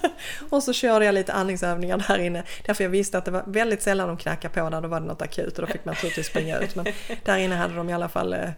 och 0.50 0.62
så 0.62 0.72
körde 0.72 1.04
jag 1.04 1.14
lite 1.14 1.32
andningsövningar 1.32 2.04
där 2.08 2.18
inne. 2.18 2.44
Därför 2.64 2.84
jag 2.84 2.90
visste 2.90 3.18
att 3.18 3.24
det 3.24 3.30
var 3.30 3.44
väldigt 3.46 3.82
sällan 3.82 4.08
de 4.08 4.16
knackade 4.16 4.54
på 4.54 4.70
där, 4.70 4.80
då 4.80 4.88
var 4.88 5.00
det 5.00 5.06
något 5.06 5.22
akut 5.22 5.58
och 5.58 5.66
då 5.66 5.72
fick 5.72 5.84
man 5.84 5.94
naturligtvis 5.94 6.26
springa 6.26 6.58
ut. 6.58 6.74
Men 6.74 6.86
där 7.24 7.36
inne 7.36 7.54
hade 7.54 7.74
de 7.74 7.90
i 7.90 7.92
alla 7.92 8.08
fall, 8.08 8.32
eh, 8.32 8.50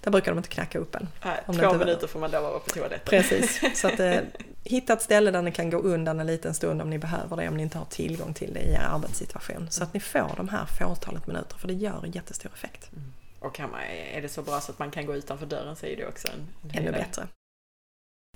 där 0.00 0.10
brukar 0.10 0.32
de 0.32 0.38
inte 0.38 0.50
knacka 0.50 0.78
upp 0.78 0.94
en. 0.94 1.08
Nej, 1.24 1.40
två 1.60 1.74
minuter 1.74 2.06
får 2.06 2.20
man 2.20 2.30
då 2.30 2.40
vara 2.40 2.58
på 2.58 2.70
toaletten. 2.70 3.00
Precis, 3.04 3.80
så 3.80 3.88
att 3.88 4.00
eh, 4.00 4.16
hitta 4.64 4.92
ett 4.92 5.02
ställe 5.02 5.30
där 5.30 5.42
ni 5.42 5.52
kan 5.52 5.70
gå 5.70 5.78
undan 5.78 6.20
en 6.20 6.26
liten 6.26 6.54
stund 6.54 6.82
om 6.82 6.90
ni 6.90 6.98
behöver 6.98 7.36
det, 7.36 7.48
om 7.48 7.56
ni 7.56 7.62
inte 7.62 7.78
har 7.78 7.84
tillgång 7.84 8.34
till 8.34 8.54
det 8.54 8.60
i 8.60 8.72
er 8.72 8.80
arbetssituation. 8.80 9.70
Så 9.70 9.84
att 9.84 9.94
ni 9.94 10.00
får 10.00 10.32
de 10.36 10.48
här 10.48 10.66
fåtalet 10.66 11.26
minuter, 11.26 11.58
för 11.58 11.68
det 11.68 11.74
gör 11.74 12.04
en 12.04 12.10
jättestor 12.10 12.52
effekt. 12.54 12.92
Mm. 12.92 13.12
Och 13.40 13.54
kan 13.54 13.70
man, 13.70 13.80
är 14.14 14.22
det 14.22 14.28
så 14.28 14.42
bra 14.42 14.60
så 14.60 14.72
att 14.72 14.78
man 14.78 14.90
kan 14.90 15.06
gå 15.06 15.14
utanför 15.14 15.46
dörren 15.46 15.76
så 15.76 15.86
är 15.86 15.96
det 15.96 16.06
också 16.06 16.28
en, 16.28 16.70
en 16.70 16.78
Ännu 16.78 16.92
bättre. 16.92 17.28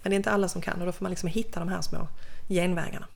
Men 0.02 0.10
det 0.10 0.14
är 0.14 0.16
inte 0.16 0.30
alla 0.30 0.48
som 0.48 0.62
kan 0.62 0.80
och 0.80 0.86
då 0.86 0.92
får 0.92 1.04
man 1.04 1.10
liksom 1.10 1.28
hitta 1.28 1.60
de 1.60 1.68
här 1.68 1.80
små 1.82 2.08
genvägarna. 2.48 3.06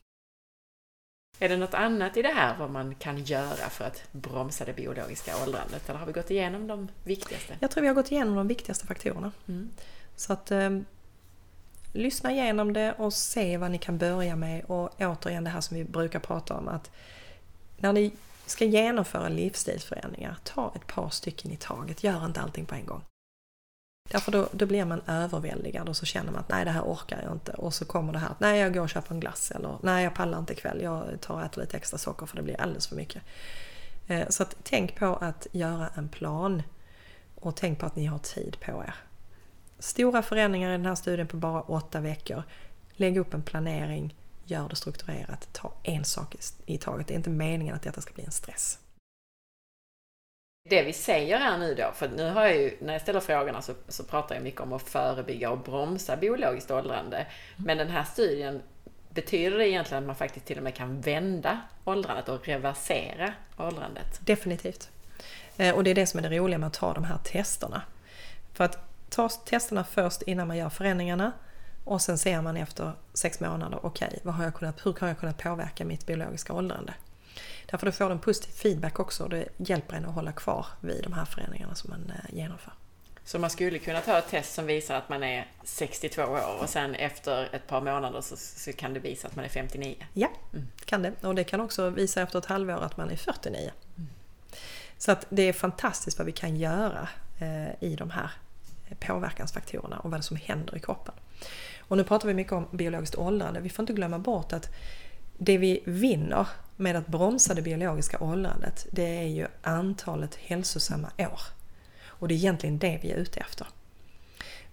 Är 1.39 1.49
det 1.49 1.57
något 1.57 1.73
annat 1.73 2.17
i 2.17 2.21
det 2.21 2.33
här 2.33 2.57
vad 2.57 2.69
man 2.69 2.95
kan 2.95 3.23
göra 3.23 3.69
för 3.69 3.85
att 3.85 4.03
bromsa 4.11 4.65
det 4.65 4.73
biologiska 4.73 5.43
åldrandet? 5.43 5.89
Eller 5.89 5.99
har 5.99 6.05
vi 6.05 6.11
gått 6.11 6.31
igenom 6.31 6.67
de 6.67 6.87
viktigaste? 7.03 7.57
Jag 7.59 7.71
tror 7.71 7.81
vi 7.81 7.87
har 7.87 7.95
gått 7.95 8.11
igenom 8.11 8.35
de 8.35 8.47
viktigaste 8.47 8.87
faktorerna. 8.87 9.31
Mm. 9.47 9.69
Så 10.15 10.33
att 10.33 10.51
eh, 10.51 10.69
lyssna 11.93 12.31
igenom 12.31 12.73
det 12.73 12.93
och 12.93 13.13
se 13.13 13.57
vad 13.57 13.71
ni 13.71 13.77
kan 13.77 13.97
börja 13.97 14.35
med 14.35 14.63
och 14.65 15.01
återigen 15.01 15.43
det 15.43 15.49
här 15.49 15.61
som 15.61 15.77
vi 15.77 15.83
brukar 15.83 16.19
prata 16.19 16.53
om 16.53 16.67
att 16.67 16.91
när 17.77 17.93
ni 17.93 18.11
ska 18.45 18.65
genomföra 18.65 19.29
livsstilsförändringar, 19.29 20.37
ta 20.43 20.71
ett 20.75 20.87
par 20.87 21.09
stycken 21.09 21.51
i 21.51 21.57
taget, 21.57 22.03
gör 22.03 22.25
inte 22.25 22.41
allting 22.41 22.65
på 22.65 22.75
en 22.75 22.85
gång. 22.85 23.01
Därför 24.11 24.31
då, 24.31 24.49
då 24.51 24.65
blir 24.65 24.85
man 24.85 25.01
överväldigad 25.07 25.89
och 25.89 25.97
så 25.97 26.05
känner 26.05 26.31
man 26.31 26.39
att 26.41 26.49
nej 26.49 26.65
det 26.65 26.71
här 26.71 26.81
orkar 26.81 27.21
jag 27.23 27.31
inte 27.31 27.51
och 27.51 27.73
så 27.73 27.85
kommer 27.85 28.13
det 28.13 28.19
här 28.19 28.29
att 28.29 28.39
nej 28.39 28.59
jag 28.59 28.73
går 28.73 28.81
och 28.81 28.89
köper 28.89 29.13
en 29.13 29.19
glass 29.19 29.51
eller 29.51 29.77
nej 29.81 30.03
jag 30.03 30.15
pallar 30.15 30.39
inte 30.39 30.53
ikväll, 30.53 30.81
jag 30.81 31.21
tar 31.21 31.33
och 31.33 31.43
äter 31.43 31.61
lite 31.61 31.77
extra 31.77 31.97
socker 31.97 32.25
för 32.25 32.35
det 32.35 32.43
blir 32.43 32.61
alldeles 32.61 32.87
för 32.87 32.95
mycket. 32.95 33.23
Eh, 34.07 34.29
så 34.29 34.43
att, 34.43 34.55
tänk 34.63 34.95
på 34.95 35.05
att 35.05 35.47
göra 35.51 35.89
en 35.95 36.09
plan 36.09 36.63
och 37.35 37.55
tänk 37.55 37.79
på 37.79 37.85
att 37.85 37.95
ni 37.95 38.05
har 38.05 38.19
tid 38.19 38.57
på 38.59 38.71
er. 38.71 38.95
Stora 39.79 40.21
förändringar 40.21 40.69
i 40.69 40.71
den 40.71 40.85
här 40.85 40.95
studien 40.95 41.27
på 41.27 41.37
bara 41.37 41.61
åtta 41.61 41.99
veckor. 41.99 42.43
Lägg 42.91 43.17
upp 43.17 43.33
en 43.33 43.41
planering, 43.41 44.15
gör 44.45 44.69
det 44.69 44.75
strukturerat, 44.75 45.47
ta 45.53 45.73
en 45.83 46.05
sak 46.05 46.35
i 46.65 46.77
taget. 46.77 47.07
Det 47.07 47.13
är 47.13 47.15
inte 47.15 47.29
meningen 47.29 47.75
att 47.75 47.81
detta 47.81 48.01
ska 48.01 48.13
bli 48.13 48.23
en 48.23 48.31
stress. 48.31 48.79
Det 50.69 50.83
vi 50.83 50.93
säger 50.93 51.37
här 51.37 51.57
nu 51.57 51.75
då, 51.75 51.91
för 51.93 52.09
nu 52.09 52.29
har 52.29 52.45
jag 52.45 52.55
ju, 52.55 52.77
när 52.81 52.93
jag 52.93 53.01
ställer 53.01 53.19
frågorna 53.19 53.61
så, 53.61 53.73
så 53.87 54.03
pratar 54.03 54.35
jag 54.35 54.43
mycket 54.43 54.61
om 54.61 54.73
att 54.73 54.81
förebygga 54.89 55.49
och 55.49 55.57
bromsa 55.57 56.17
biologiskt 56.17 56.71
åldrande. 56.71 57.27
Men 57.57 57.77
den 57.77 57.89
här 57.89 58.03
studien, 58.03 58.61
betyder 59.09 59.57
det 59.57 59.69
egentligen 59.69 60.03
att 60.03 60.07
man 60.07 60.15
faktiskt 60.15 60.45
till 60.45 60.57
och 60.57 60.63
med 60.63 60.75
kan 60.75 61.01
vända 61.01 61.61
åldrandet 61.85 62.29
och 62.29 62.47
reversera 62.47 63.33
åldrandet? 63.57 64.19
Definitivt. 64.25 64.89
Eh, 65.57 65.75
och 65.75 65.83
det 65.83 65.89
är 65.89 65.95
det 65.95 66.05
som 66.05 66.17
är 66.17 66.29
det 66.29 66.37
roliga 66.37 66.57
med 66.57 66.67
att 66.67 66.73
ta 66.73 66.93
de 66.93 67.03
här 67.03 67.17
testerna. 67.17 67.81
För 68.53 68.63
att 68.63 68.88
ta 69.09 69.29
testerna 69.29 69.83
först 69.83 70.21
innan 70.21 70.47
man 70.47 70.57
gör 70.57 70.69
förändringarna 70.69 71.31
och 71.83 72.01
sen 72.01 72.17
ser 72.17 72.41
man 72.41 72.57
efter 72.57 72.91
sex 73.13 73.39
månader, 73.39 73.79
okej, 73.85 74.07
okay, 74.07 74.19
hur 74.23 74.31
har 74.99 75.07
jag 75.07 75.19
kunnat 75.19 75.37
påverka 75.37 75.85
mitt 75.85 76.05
biologiska 76.05 76.53
åldrande? 76.53 76.93
Därför 77.71 77.85
då 77.85 77.91
får 77.91 78.05
du 78.05 78.11
en 78.11 78.19
positiv 78.19 78.51
feedback 78.51 78.99
också 78.99 79.23
och 79.23 79.29
det 79.29 79.47
hjälper 79.57 79.95
en 79.95 80.05
att 80.05 80.15
hålla 80.15 80.31
kvar 80.31 80.65
vid 80.81 81.03
de 81.03 81.13
här 81.13 81.25
förändringarna 81.25 81.75
som 81.75 81.89
man 81.89 82.11
eh, 82.15 82.35
genomför. 82.35 82.73
Så 83.23 83.39
man 83.39 83.49
skulle 83.49 83.79
kunna 83.79 84.01
ta 84.01 84.17
ett 84.17 84.29
test 84.29 84.53
som 84.53 84.65
visar 84.65 84.95
att 84.95 85.09
man 85.09 85.23
är 85.23 85.47
62 85.63 86.23
år 86.23 86.61
och 86.61 86.69
sen 86.69 86.95
efter 86.95 87.55
ett 87.55 87.67
par 87.67 87.81
månader 87.81 88.21
så, 88.21 88.37
så 88.37 88.73
kan 88.73 88.93
det 88.93 88.99
visa 88.99 89.27
att 89.27 89.35
man 89.35 89.45
är 89.45 89.49
59? 89.49 89.95
Ja, 90.13 90.31
mm. 90.53 90.67
kan 90.85 91.01
det. 91.01 91.13
Och 91.21 91.35
det 91.35 91.43
kan 91.43 91.61
också 91.61 91.89
visa 91.89 92.21
efter 92.21 92.39
ett 92.39 92.45
halvår 92.45 92.83
att 92.83 92.97
man 92.97 93.09
är 93.09 93.15
49. 93.15 93.71
Mm. 93.97 94.09
Så 94.97 95.11
att 95.11 95.25
det 95.29 95.43
är 95.43 95.53
fantastiskt 95.53 96.17
vad 96.17 96.25
vi 96.25 96.31
kan 96.31 96.55
göra 96.55 97.07
eh, 97.39 97.83
i 97.83 97.95
de 97.95 98.09
här 98.09 98.31
påverkansfaktorerna 98.95 99.99
och 99.99 100.11
vad 100.11 100.23
som 100.23 100.37
händer 100.37 100.77
i 100.77 100.79
kroppen. 100.79 101.13
Och 101.79 101.97
nu 101.97 102.03
pratar 102.03 102.27
vi 102.27 102.33
mycket 102.33 102.53
om 102.53 102.67
biologiskt 102.71 103.15
åldrande. 103.15 103.59
Vi 103.59 103.69
får 103.69 103.83
inte 103.83 103.93
glömma 103.93 104.19
bort 104.19 104.53
att 104.53 104.69
det 105.37 105.57
vi 105.57 105.83
vinner 105.85 106.47
med 106.75 106.95
att 106.95 107.07
bromsa 107.07 107.53
det 107.53 107.61
biologiska 107.61 108.19
åldrandet, 108.19 108.87
det 108.91 109.17
är 109.17 109.27
ju 109.27 109.47
antalet 109.61 110.35
hälsosamma 110.35 111.11
år. 111.17 111.41
Och 112.05 112.27
det 112.27 112.33
är 112.33 112.35
egentligen 112.35 112.79
det 112.79 112.99
vi 113.01 113.11
är 113.11 113.15
ute 113.15 113.39
efter. 113.39 113.67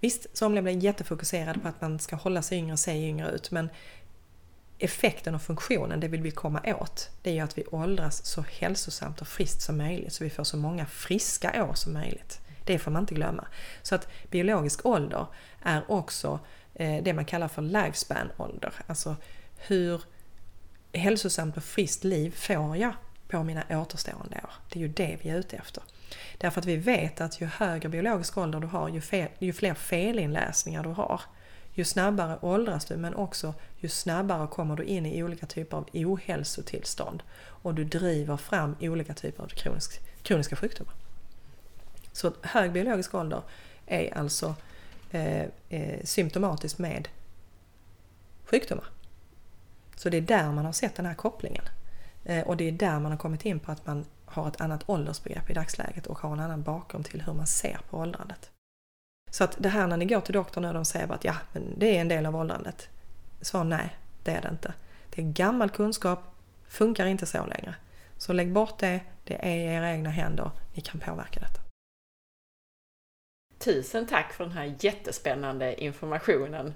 Visst, 0.01 0.37
somliga 0.37 0.63
blir 0.63 0.85
jättefokuserade 0.85 1.59
på 1.59 1.69
att 1.69 1.81
man 1.81 1.99
ska 1.99 2.17
hålla 2.17 2.43
sig 2.43 2.59
yngre 2.59 2.73
och 2.73 2.79
se 2.79 3.09
yngre 3.09 3.31
ut, 3.31 3.51
men 3.51 3.69
effekten 4.79 5.35
och 5.35 5.43
funktionen, 5.43 6.01
det 6.01 6.09
vill 6.09 6.23
vi 6.23 6.31
komma 6.31 6.61
åt, 6.65 7.11
det 7.23 7.31
är 7.31 7.35
ju 7.35 7.41
att 7.41 7.59
vi 7.59 7.65
åldras 7.67 8.27
så 8.27 8.45
hälsosamt 8.51 9.21
och 9.21 9.29
friskt 9.29 9.63
som 9.63 9.77
möjligt, 9.79 10.13
så 10.13 10.25
vi 10.25 10.31
får 10.31 10.45
så 10.45 10.57
många 10.57 10.87
friska 10.87 11.65
år 11.65 11.75
som 11.75 11.93
möjligt. 11.93 12.41
Det 12.67 12.79
får 12.79 12.91
man 12.91 13.03
inte 13.03 13.15
glömma. 13.15 13.47
Så 13.83 13.95
att 13.95 14.09
biologisk 14.31 14.87
ålder 14.87 15.27
är 15.63 15.91
också 15.91 16.41
eh, 16.75 17.03
det 17.03 17.13
man 17.13 17.25
kallar 17.25 17.49
för 17.49 17.63
lifespan-ålder. 17.63 18.73
Alltså 18.87 19.17
hur 19.57 20.03
hälsosamt 20.93 21.57
och 21.57 21.65
friskt 21.65 22.05
liv 22.05 22.31
får 22.31 22.77
jag 22.77 22.93
på 23.29 23.43
mina 23.43 23.63
återstående 23.71 24.37
år? 24.37 24.51
Det 24.69 24.79
är 24.79 24.81
ju 24.81 24.89
det 24.89 25.19
vi 25.23 25.31
är 25.31 25.39
ute 25.39 25.57
efter. 25.57 25.83
Därför 26.39 26.61
att 26.61 26.67
vi 26.67 26.77
vet 26.77 27.21
att 27.21 27.41
ju 27.41 27.47
högre 27.47 27.89
biologisk 27.89 28.39
ålder 28.39 28.61
du 28.61 28.67
har, 28.67 28.89
ju, 28.89 29.01
fel, 29.01 29.29
ju 29.39 29.53
fler 29.53 29.75
felinläsningar 29.75 30.83
du 30.83 30.89
har, 30.89 31.21
ju 31.73 31.85
snabbare 31.85 32.39
åldras 32.41 32.85
du 32.85 32.97
men 32.97 33.15
också 33.15 33.55
ju 33.77 33.89
snabbare 33.89 34.47
kommer 34.47 34.77
du 34.77 34.85
in 34.85 35.07
i 35.07 35.23
olika 35.23 35.47
typer 35.47 35.77
av 35.77 35.89
ohälsotillstånd 35.93 37.23
och 37.39 37.75
du 37.75 37.85
driver 37.85 38.37
fram 38.37 38.77
olika 38.81 39.15
typer 39.15 39.43
av 39.43 39.49
kronisk, 39.49 40.01
kroniska 40.23 40.57
sjukdomar. 40.57 40.95
Så 42.17 42.33
hög 42.43 42.73
biologisk 42.73 43.15
ålder 43.15 43.43
är 43.87 44.19
alltså 44.19 44.55
eh, 45.11 45.45
eh, 45.69 46.05
symptomatiskt 46.05 46.79
med 46.79 47.09
sjukdomar. 48.45 48.85
Så 49.97 50.09
det 50.09 50.17
är 50.17 50.21
där 50.21 50.53
man 50.53 50.65
har 50.65 50.73
sett 50.73 50.95
den 50.95 51.07
här 51.07 51.15
kopplingen. 51.15 51.65
Eh, 52.25 52.47
och 52.47 52.57
det 52.57 52.69
är 52.69 52.73
där 52.73 53.01
man 53.01 53.13
har 53.13 53.19
kommit 53.19 53.45
in 53.45 53.61
på 53.61 53.73
att 53.73 53.87
man 53.87 54.05
har 54.25 54.49
ett 54.49 54.61
annat 54.61 54.83
åldersbegrepp 54.87 55.51
i 55.51 55.55
dagsläget 55.55 56.07
och 56.07 56.19
har 56.19 56.33
en 56.33 56.41
annan 56.41 56.63
bakgrund 56.63 57.05
till 57.05 57.23
hur 57.23 57.33
man 57.33 57.47
ser 57.47 57.81
på 57.91 57.99
åldrandet. 57.99 58.51
Så 59.31 59.45
att 59.45 59.57
det 59.59 59.69
här 59.69 59.87
när 59.87 59.97
ni 59.97 60.05
går 60.05 60.21
till 60.21 60.35
doktorn 60.35 60.65
och 60.65 60.75
de 60.75 60.85
säger 60.85 61.13
att 61.13 61.25
ja, 61.25 61.37
men 61.53 61.79
det 61.79 61.97
är 61.97 62.01
en 62.01 62.09
del 62.09 62.27
av 62.27 62.37
åldrandet. 62.37 62.89
Svar 63.41 63.65
nej, 63.65 63.97
det 64.25 64.31
är 64.31 64.43
det 64.43 64.49
inte. 64.49 64.75
Det 65.11 65.23
är 65.23 65.27
gammal 65.27 65.71
kunskap, 65.71 66.21
funkar 66.69 67.07
inte 67.07 67.27
så 67.27 67.47
längre. 67.47 67.75
Så 68.19 68.33
lägg 68.33 68.53
bort 68.53 68.79
det, 68.79 69.01
det 69.25 69.35
är 69.35 69.57
i 69.57 69.65
era 69.65 69.93
egna 69.93 70.11
händer, 70.11 70.51
ni 70.75 70.81
kan 70.81 71.01
påverka 71.01 71.41
detta. 71.41 71.66
Tusen 73.59 74.07
tack 74.07 74.33
för 74.33 74.45
den 74.45 74.53
här 74.53 74.75
jättespännande 74.81 75.85
informationen. 75.85 76.75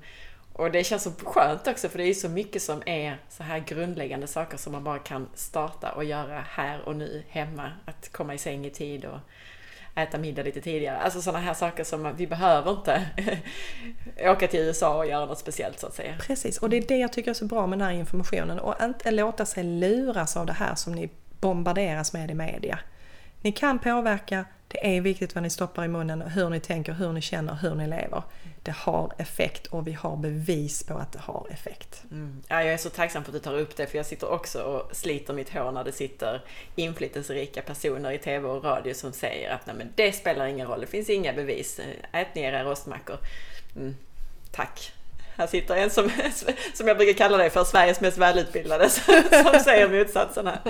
Och 0.53 0.71
det 0.71 0.85
känns 0.85 1.03
så 1.03 1.11
skönt 1.11 1.67
också 1.67 1.89
för 1.89 1.99
det 1.99 2.05
är 2.05 2.15
så 2.15 2.29
mycket 2.29 2.63
som 2.63 2.83
är 2.87 3.19
så 3.29 3.43
här 3.43 3.59
grundläggande 3.59 4.27
saker 4.27 4.57
som 4.57 4.73
man 4.73 4.85
bara 4.85 4.99
kan 4.99 5.29
starta 5.35 5.93
och 5.93 6.05
göra 6.05 6.45
här 6.49 6.81
och 6.81 6.97
nu 6.97 7.23
hemma. 7.29 7.71
Att 7.85 8.13
komma 8.13 8.35
i 8.35 8.39
säng 8.39 8.67
i 8.67 8.71
tid 8.71 9.05
och 9.05 9.19
äta 9.95 10.19
middag 10.19 10.43
lite 10.43 10.61
tidigare. 10.61 10.99
Alltså 10.99 11.23
sådana 11.23 11.45
här 11.45 11.55
saker 11.55 11.85
som 11.85 12.17
vi 12.17 12.27
behöver 12.27 12.71
inte 12.71 13.07
åka 14.31 14.49
till 14.49 14.61
USA 14.61 14.97
och 14.97 15.07
göra 15.07 15.27
något 15.27 15.39
speciellt 15.39 15.81
så 15.81 15.87
att 15.87 15.95
säga. 15.95 16.15
Precis, 16.21 16.59
och 16.59 16.71
det 16.71 16.77
är 16.77 16.83
det 16.89 16.97
jag 16.97 17.13
tycker 17.13 17.31
är 17.31 17.35
så 17.35 17.45
bra 17.45 17.67
med 17.67 17.79
den 17.79 17.89
här 17.89 17.95
informationen 17.95 18.61
och 18.61 18.75
inte 18.83 19.11
låta 19.11 19.47
sig 19.47 19.65
luras 19.65 20.37
av 20.37 20.47
det 20.47 20.53
här 20.53 20.75
som 20.75 20.95
ni 20.95 21.11
bombarderas 21.41 22.13
med 22.13 22.31
i 22.31 22.35
media. 22.35 22.79
Ni 23.43 23.53
kan 23.53 23.79
påverka, 23.79 24.45
det 24.73 24.97
är 24.97 25.01
viktigt 25.01 25.35
vad 25.35 25.43
ni 25.43 25.51
stoppar 25.51 25.85
i 25.85 25.89
munnen, 25.89 26.23
hur 26.23 26.51
ni 26.51 26.61
tänker, 26.61 26.93
hur 26.93 27.13
ni 27.13 27.21
känner, 27.21 27.55
hur 27.55 27.75
ni 27.75 27.87
lever. 27.87 28.23
Det 28.63 28.75
har 28.77 29.13
effekt 29.19 29.67
och 29.67 29.87
vi 29.87 29.93
har 29.93 30.17
bevis 30.17 30.83
på 30.83 30.95
att 30.95 31.13
det 31.13 31.19
har 31.19 31.47
effekt. 31.51 32.03
Mm. 32.11 32.43
Ja, 32.49 32.63
jag 32.63 32.73
är 32.73 32.77
så 32.77 32.91
tacksam 32.91 33.25
för 33.25 33.31
att 33.31 33.35
du 33.35 33.51
tar 33.51 33.59
upp 33.59 33.77
det 33.77 33.87
för 33.87 33.97
jag 33.97 34.07
sitter 34.07 34.31
också 34.31 34.63
och 34.63 34.97
sliter 34.97 35.35
mitt 35.35 35.51
hår 35.53 35.73
när 35.73 35.85
det 35.85 35.93
sitter 35.93 36.43
inflytelserika 36.77 37.63
personer 37.63 38.11
i 38.11 38.19
TV 38.19 38.49
och 38.49 38.65
radio 38.65 38.95
som 38.95 39.13
säger 39.13 39.51
att 39.51 39.67
Nej, 39.67 39.77
men 39.77 39.89
det 39.95 40.13
spelar 40.13 40.47
ingen 40.47 40.67
roll, 40.67 40.81
det 40.81 40.87
finns 40.87 41.11
inga 41.11 41.33
bevis. 41.33 41.81
Ät 42.13 42.35
ner 42.35 42.53
era 42.53 42.65
rostmackor. 42.65 43.17
Mm. 43.77 43.97
Tack! 44.51 44.93
Här 45.37 45.47
sitter 45.47 45.77
en 45.77 45.91
som, 45.91 46.11
som 46.75 46.89
jag 46.89 46.97
brukar 46.97 47.13
kalla 47.13 47.37
dig 47.37 47.51
för, 47.51 47.65
Sveriges 47.65 48.01
mest 48.01 48.19
välutbildade, 48.19 48.89
som 48.91 49.61
säger 49.65 49.89
motsatsen 49.89 50.47
här. 50.47 50.61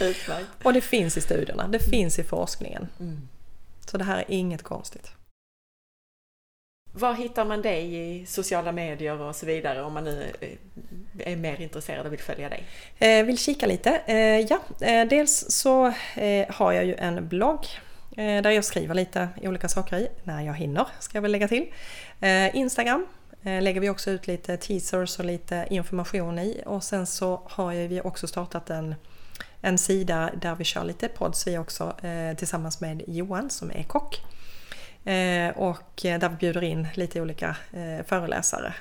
Utmärkt. 0.00 0.48
Och 0.62 0.72
det 0.72 0.80
finns 0.80 1.16
i 1.16 1.20
studierna, 1.20 1.68
det 1.68 1.78
finns 1.78 2.18
i 2.18 2.24
forskningen. 2.24 2.88
Mm. 3.00 3.28
Så 3.88 3.98
det 3.98 4.04
här 4.04 4.18
är 4.18 4.24
inget 4.28 4.62
konstigt. 4.62 5.12
Var 6.92 7.14
hittar 7.14 7.44
man 7.44 7.62
dig 7.62 7.94
i 7.94 8.26
sociala 8.26 8.72
medier 8.72 9.20
och 9.20 9.36
så 9.36 9.46
vidare 9.46 9.82
om 9.82 9.92
man 9.92 10.04
nu 10.04 10.32
är 11.18 11.36
mer 11.36 11.60
intresserad 11.60 12.06
och 12.06 12.12
vill 12.12 12.20
följa 12.20 12.48
dig? 12.48 12.64
Eh, 12.98 13.24
vill 13.24 13.38
kika 13.38 13.66
lite? 13.66 14.00
Eh, 14.06 14.40
ja, 14.40 14.58
eh, 14.80 15.08
dels 15.08 15.50
så 15.50 15.86
eh, 16.16 16.48
har 16.48 16.72
jag 16.72 16.84
ju 16.84 16.94
en 16.94 17.28
blogg 17.28 17.66
eh, 18.16 18.42
där 18.42 18.50
jag 18.50 18.64
skriver 18.64 18.94
lite 18.94 19.28
olika 19.42 19.68
saker 19.68 19.96
i, 19.96 20.08
när 20.22 20.42
jag 20.42 20.54
hinner 20.54 20.86
ska 20.98 21.16
jag 21.16 21.22
väl 21.22 21.32
lägga 21.32 21.48
till. 21.48 21.72
Eh, 22.20 22.56
Instagram 22.56 23.06
lägger 23.42 23.80
vi 23.80 23.90
också 23.90 24.10
ut 24.10 24.26
lite 24.26 24.56
teasers 24.56 25.18
och 25.18 25.24
lite 25.24 25.66
information 25.70 26.38
i 26.38 26.62
och 26.66 26.84
sen 26.84 27.06
så 27.06 27.42
har 27.44 27.88
vi 27.88 28.00
också 28.00 28.26
startat 28.26 28.70
en, 28.70 28.94
en 29.60 29.78
sida 29.78 30.30
där 30.40 30.54
vi 30.54 30.64
kör 30.64 30.84
lite 30.84 31.08
pods 31.08 31.46
vi 31.46 31.58
också 31.58 31.96
tillsammans 32.36 32.80
med 32.80 33.02
Johan 33.06 33.50
som 33.50 33.70
är 33.70 33.82
kock. 33.82 34.22
Och 35.54 36.00
där 36.02 36.28
vi 36.28 36.36
bjuder 36.36 36.64
in 36.64 36.88
lite 36.94 37.20
olika 37.20 37.56
föreläsare 38.06 38.74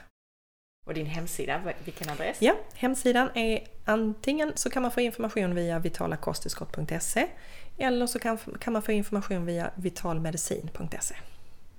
och 0.88 0.94
din 0.94 1.06
hemsida, 1.06 1.62
vilken 1.84 2.10
adress? 2.10 2.38
Ja, 2.40 2.56
hemsidan 2.74 3.30
är 3.34 3.68
antingen 3.86 4.52
så 4.56 4.70
kan 4.70 4.82
man 4.82 4.92
få 4.92 5.02
information 5.02 5.56
via 5.56 5.80
vitalakosttillskott.se 5.80 7.28
eller 7.78 8.08
så 8.08 8.20
kan, 8.20 8.38
kan 8.38 8.74
man 8.74 8.82
få 8.82 8.92
information 8.92 9.46
via 9.46 9.72
vitalmedicin.se. 9.76 11.16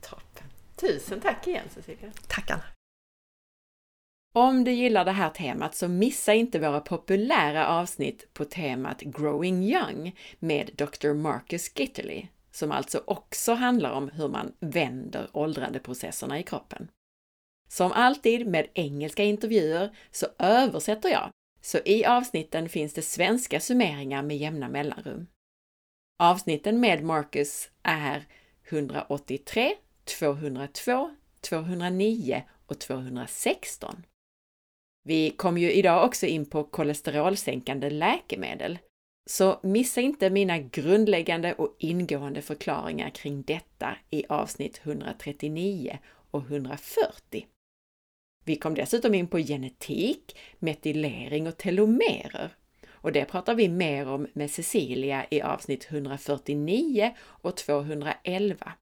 Toppen! 0.01 0.47
Tusen 0.77 1.21
tack 1.21 1.47
igen 1.47 1.65
Cecilia! 1.75 2.11
Tack 2.27 2.51
Anna! 2.51 2.63
Om 4.39 4.65
du 4.65 4.73
gillar 4.73 5.05
det 5.05 5.13
här 5.13 5.31
temat 5.31 5.75
så 5.75 5.89
missa 5.89 6.35
inte 6.35 6.59
våra 6.59 6.81
populära 6.81 7.69
avsnitt 7.69 8.35
på 8.35 8.45
temat 8.45 9.01
Growing 9.01 9.65
Young 9.65 10.17
med 10.39 10.71
Dr. 10.75 11.13
Marcus 11.13 11.73
Gitterly, 11.75 12.27
som 12.51 12.73
alltså 12.73 13.03
också 13.05 13.55
handlar 13.55 13.91
om 13.91 14.09
hur 14.09 14.29
man 14.29 14.53
vänder 14.61 15.29
åldrandeprocesserna 15.33 16.39
i 16.39 16.43
kroppen. 16.43 16.91
Som 17.69 17.93
alltid 17.93 18.47
med 18.47 18.67
engelska 18.75 19.25
intervjuer 19.25 19.97
så 20.11 20.27
översätter 20.39 21.09
jag, 21.09 21.31
så 21.61 21.79
i 21.85 22.05
avsnitten 22.05 22.69
finns 22.69 22.95
det 22.95 23.03
svenska 23.03 23.61
summeringar 23.61 24.23
med 24.23 24.37
jämna 24.37 24.69
mellanrum. 24.69 25.27
Avsnitten 26.19 26.81
med 26.81 27.05
Marcus 27.05 27.71
är 27.83 28.27
183, 28.69 29.75
202, 30.05 31.11
209 31.41 32.43
och 32.67 32.79
216. 32.79 34.05
Vi 35.09 35.31
kom 35.31 35.59
ju 35.59 35.73
idag 35.73 36.05
också 36.05 36.27
in 36.27 36.47
på 36.47 36.65
kolesterolsänkande 36.65 37.91
läkemedel, 37.91 38.79
så 39.31 39.61
missa 39.63 40.01
inte 40.01 40.31
mina 40.31 40.59
grundläggande 40.59 41.53
och 41.53 41.77
ingående 41.79 42.43
förklaringar 42.43 43.11
kring 43.11 43.43
detta 43.43 43.97
i 44.11 44.25
avsnitt 44.29 44.81
139 44.85 45.99
och 46.31 46.43
140. 46.43 47.47
Vi 48.45 48.57
kom 48.57 48.75
dessutom 48.75 49.15
in 49.15 49.27
på 49.27 49.39
genetik, 49.39 50.37
metylering 50.59 51.47
och 51.47 51.57
telomerer. 51.57 52.57
Och 52.89 53.13
det 53.13 53.25
pratar 53.25 53.55
vi 53.55 53.69
mer 53.69 54.09
om 54.09 54.27
med 54.33 54.51
Cecilia 54.51 55.27
i 55.31 55.41
avsnitt 55.41 55.87
149 55.91 57.15
och 57.21 57.57
211. 57.57 58.73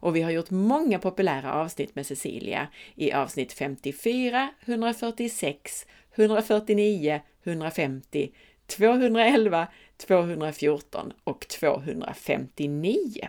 Och 0.00 0.16
vi 0.16 0.22
har 0.22 0.30
gjort 0.30 0.50
många 0.50 0.98
populära 0.98 1.52
avsnitt 1.54 1.94
med 1.94 2.06
Cecilia 2.06 2.68
i 2.94 3.12
avsnitt 3.12 3.52
54, 3.52 4.48
146, 4.60 5.86
149, 6.14 7.20
150, 7.42 8.32
211, 8.66 9.66
214 9.96 11.12
och 11.24 11.48
259. 11.48 13.28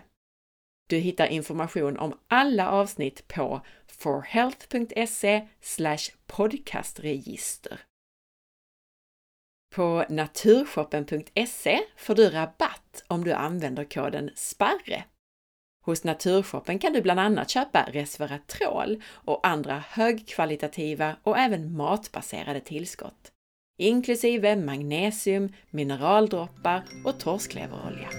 Du 0.89 0.97
hittar 0.97 1.27
information 1.27 1.97
om 1.97 2.17
alla 2.27 2.69
avsnitt 2.71 3.27
på 3.27 3.61
forhealth.se 3.87 5.47
podcastregister. 6.27 7.79
På 9.75 10.05
naturshoppen.se 10.09 11.79
får 11.97 12.15
du 12.15 12.29
rabatt 12.29 13.03
om 13.07 13.23
du 13.23 13.33
använder 13.33 13.83
koden 13.83 14.29
SPARRE. 14.35 15.03
Hos 15.81 16.03
Naturshoppen 16.03 16.79
kan 16.79 16.93
du 16.93 17.01
bland 17.01 17.19
annat 17.19 17.49
köpa 17.49 17.85
resveratrol 17.91 19.01
och 19.07 19.47
andra 19.47 19.83
högkvalitativa 19.89 21.15
och 21.23 21.37
även 21.37 21.77
matbaserade 21.77 22.59
tillskott, 22.59 23.31
inklusive 23.77 24.55
magnesium, 24.55 25.53
mineraldroppar 25.69 26.83
och 27.05 27.19
torskleverolja. 27.19 28.09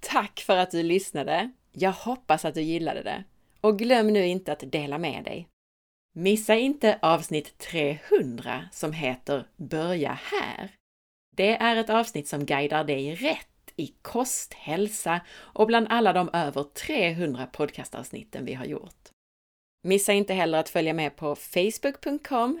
Tack 0.00 0.40
för 0.40 0.56
att 0.56 0.70
du 0.70 0.82
lyssnade! 0.82 1.50
Jag 1.72 1.92
hoppas 1.92 2.44
att 2.44 2.54
du 2.54 2.62
gillade 2.62 3.02
det. 3.02 3.24
Och 3.60 3.78
glöm 3.78 4.06
nu 4.06 4.26
inte 4.26 4.52
att 4.52 4.72
dela 4.72 4.98
med 4.98 5.24
dig. 5.24 5.48
Missa 6.14 6.54
inte 6.54 6.98
avsnitt 7.02 7.58
300 7.58 8.64
som 8.72 8.92
heter 8.92 9.46
Börja 9.56 10.18
här. 10.22 10.77
Det 11.38 11.56
är 11.56 11.76
ett 11.76 11.90
avsnitt 11.90 12.28
som 12.28 12.46
guidar 12.46 12.84
dig 12.84 13.14
rätt 13.14 13.72
i 13.76 13.86
kost, 14.02 14.54
hälsa 14.54 15.20
och 15.36 15.66
bland 15.66 15.86
alla 15.90 16.12
de 16.12 16.30
över 16.32 16.62
300 16.62 17.46
podcastavsnitten 17.46 18.44
vi 18.44 18.54
har 18.54 18.64
gjort. 18.64 19.08
Missa 19.82 20.12
inte 20.12 20.34
heller 20.34 20.58
att 20.58 20.68
följa 20.68 20.94
med 20.94 21.16
på 21.16 21.34
facebook.com 21.34 22.60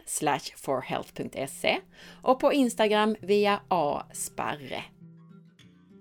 forhealth.se 0.56 1.78
och 2.22 2.40
på 2.40 2.52
Instagram 2.52 3.16
via 3.20 3.60
asparre. 3.68 4.84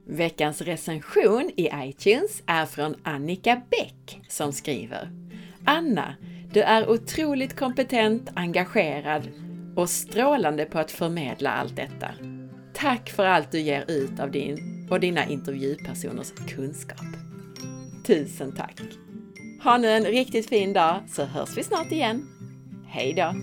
Veckans 0.07 0.61
recension 0.61 1.51
i 1.55 1.69
iTunes 1.75 2.43
är 2.47 2.65
från 2.65 2.95
Annika 3.03 3.61
Bäck 3.69 4.19
som 4.27 4.53
skriver 4.53 5.09
Anna, 5.65 6.15
du 6.53 6.61
är 6.61 6.89
otroligt 6.89 7.55
kompetent, 7.55 8.29
engagerad 8.35 9.29
och 9.75 9.89
strålande 9.89 10.65
på 10.65 10.79
att 10.79 10.91
förmedla 10.91 11.51
allt 11.51 11.75
detta. 11.75 12.36
Tack 12.79 13.09
för 13.09 13.25
allt 13.25 13.51
du 13.51 13.59
ger 13.59 13.91
ut 13.91 14.19
av 14.19 14.31
din 14.31 14.87
och 14.89 14.99
dina 14.99 15.25
intervjupersoners 15.25 16.31
kunskap. 16.47 17.05
Tusen 18.05 18.51
tack! 18.51 18.81
Ha 19.63 19.77
nu 19.77 19.87
en 19.87 20.05
riktigt 20.05 20.49
fin 20.49 20.73
dag 20.73 21.01
så 21.07 21.23
hörs 21.23 21.57
vi 21.57 21.63
snart 21.63 21.91
igen. 21.91 22.27
Hej 22.87 23.13
då! 23.13 23.33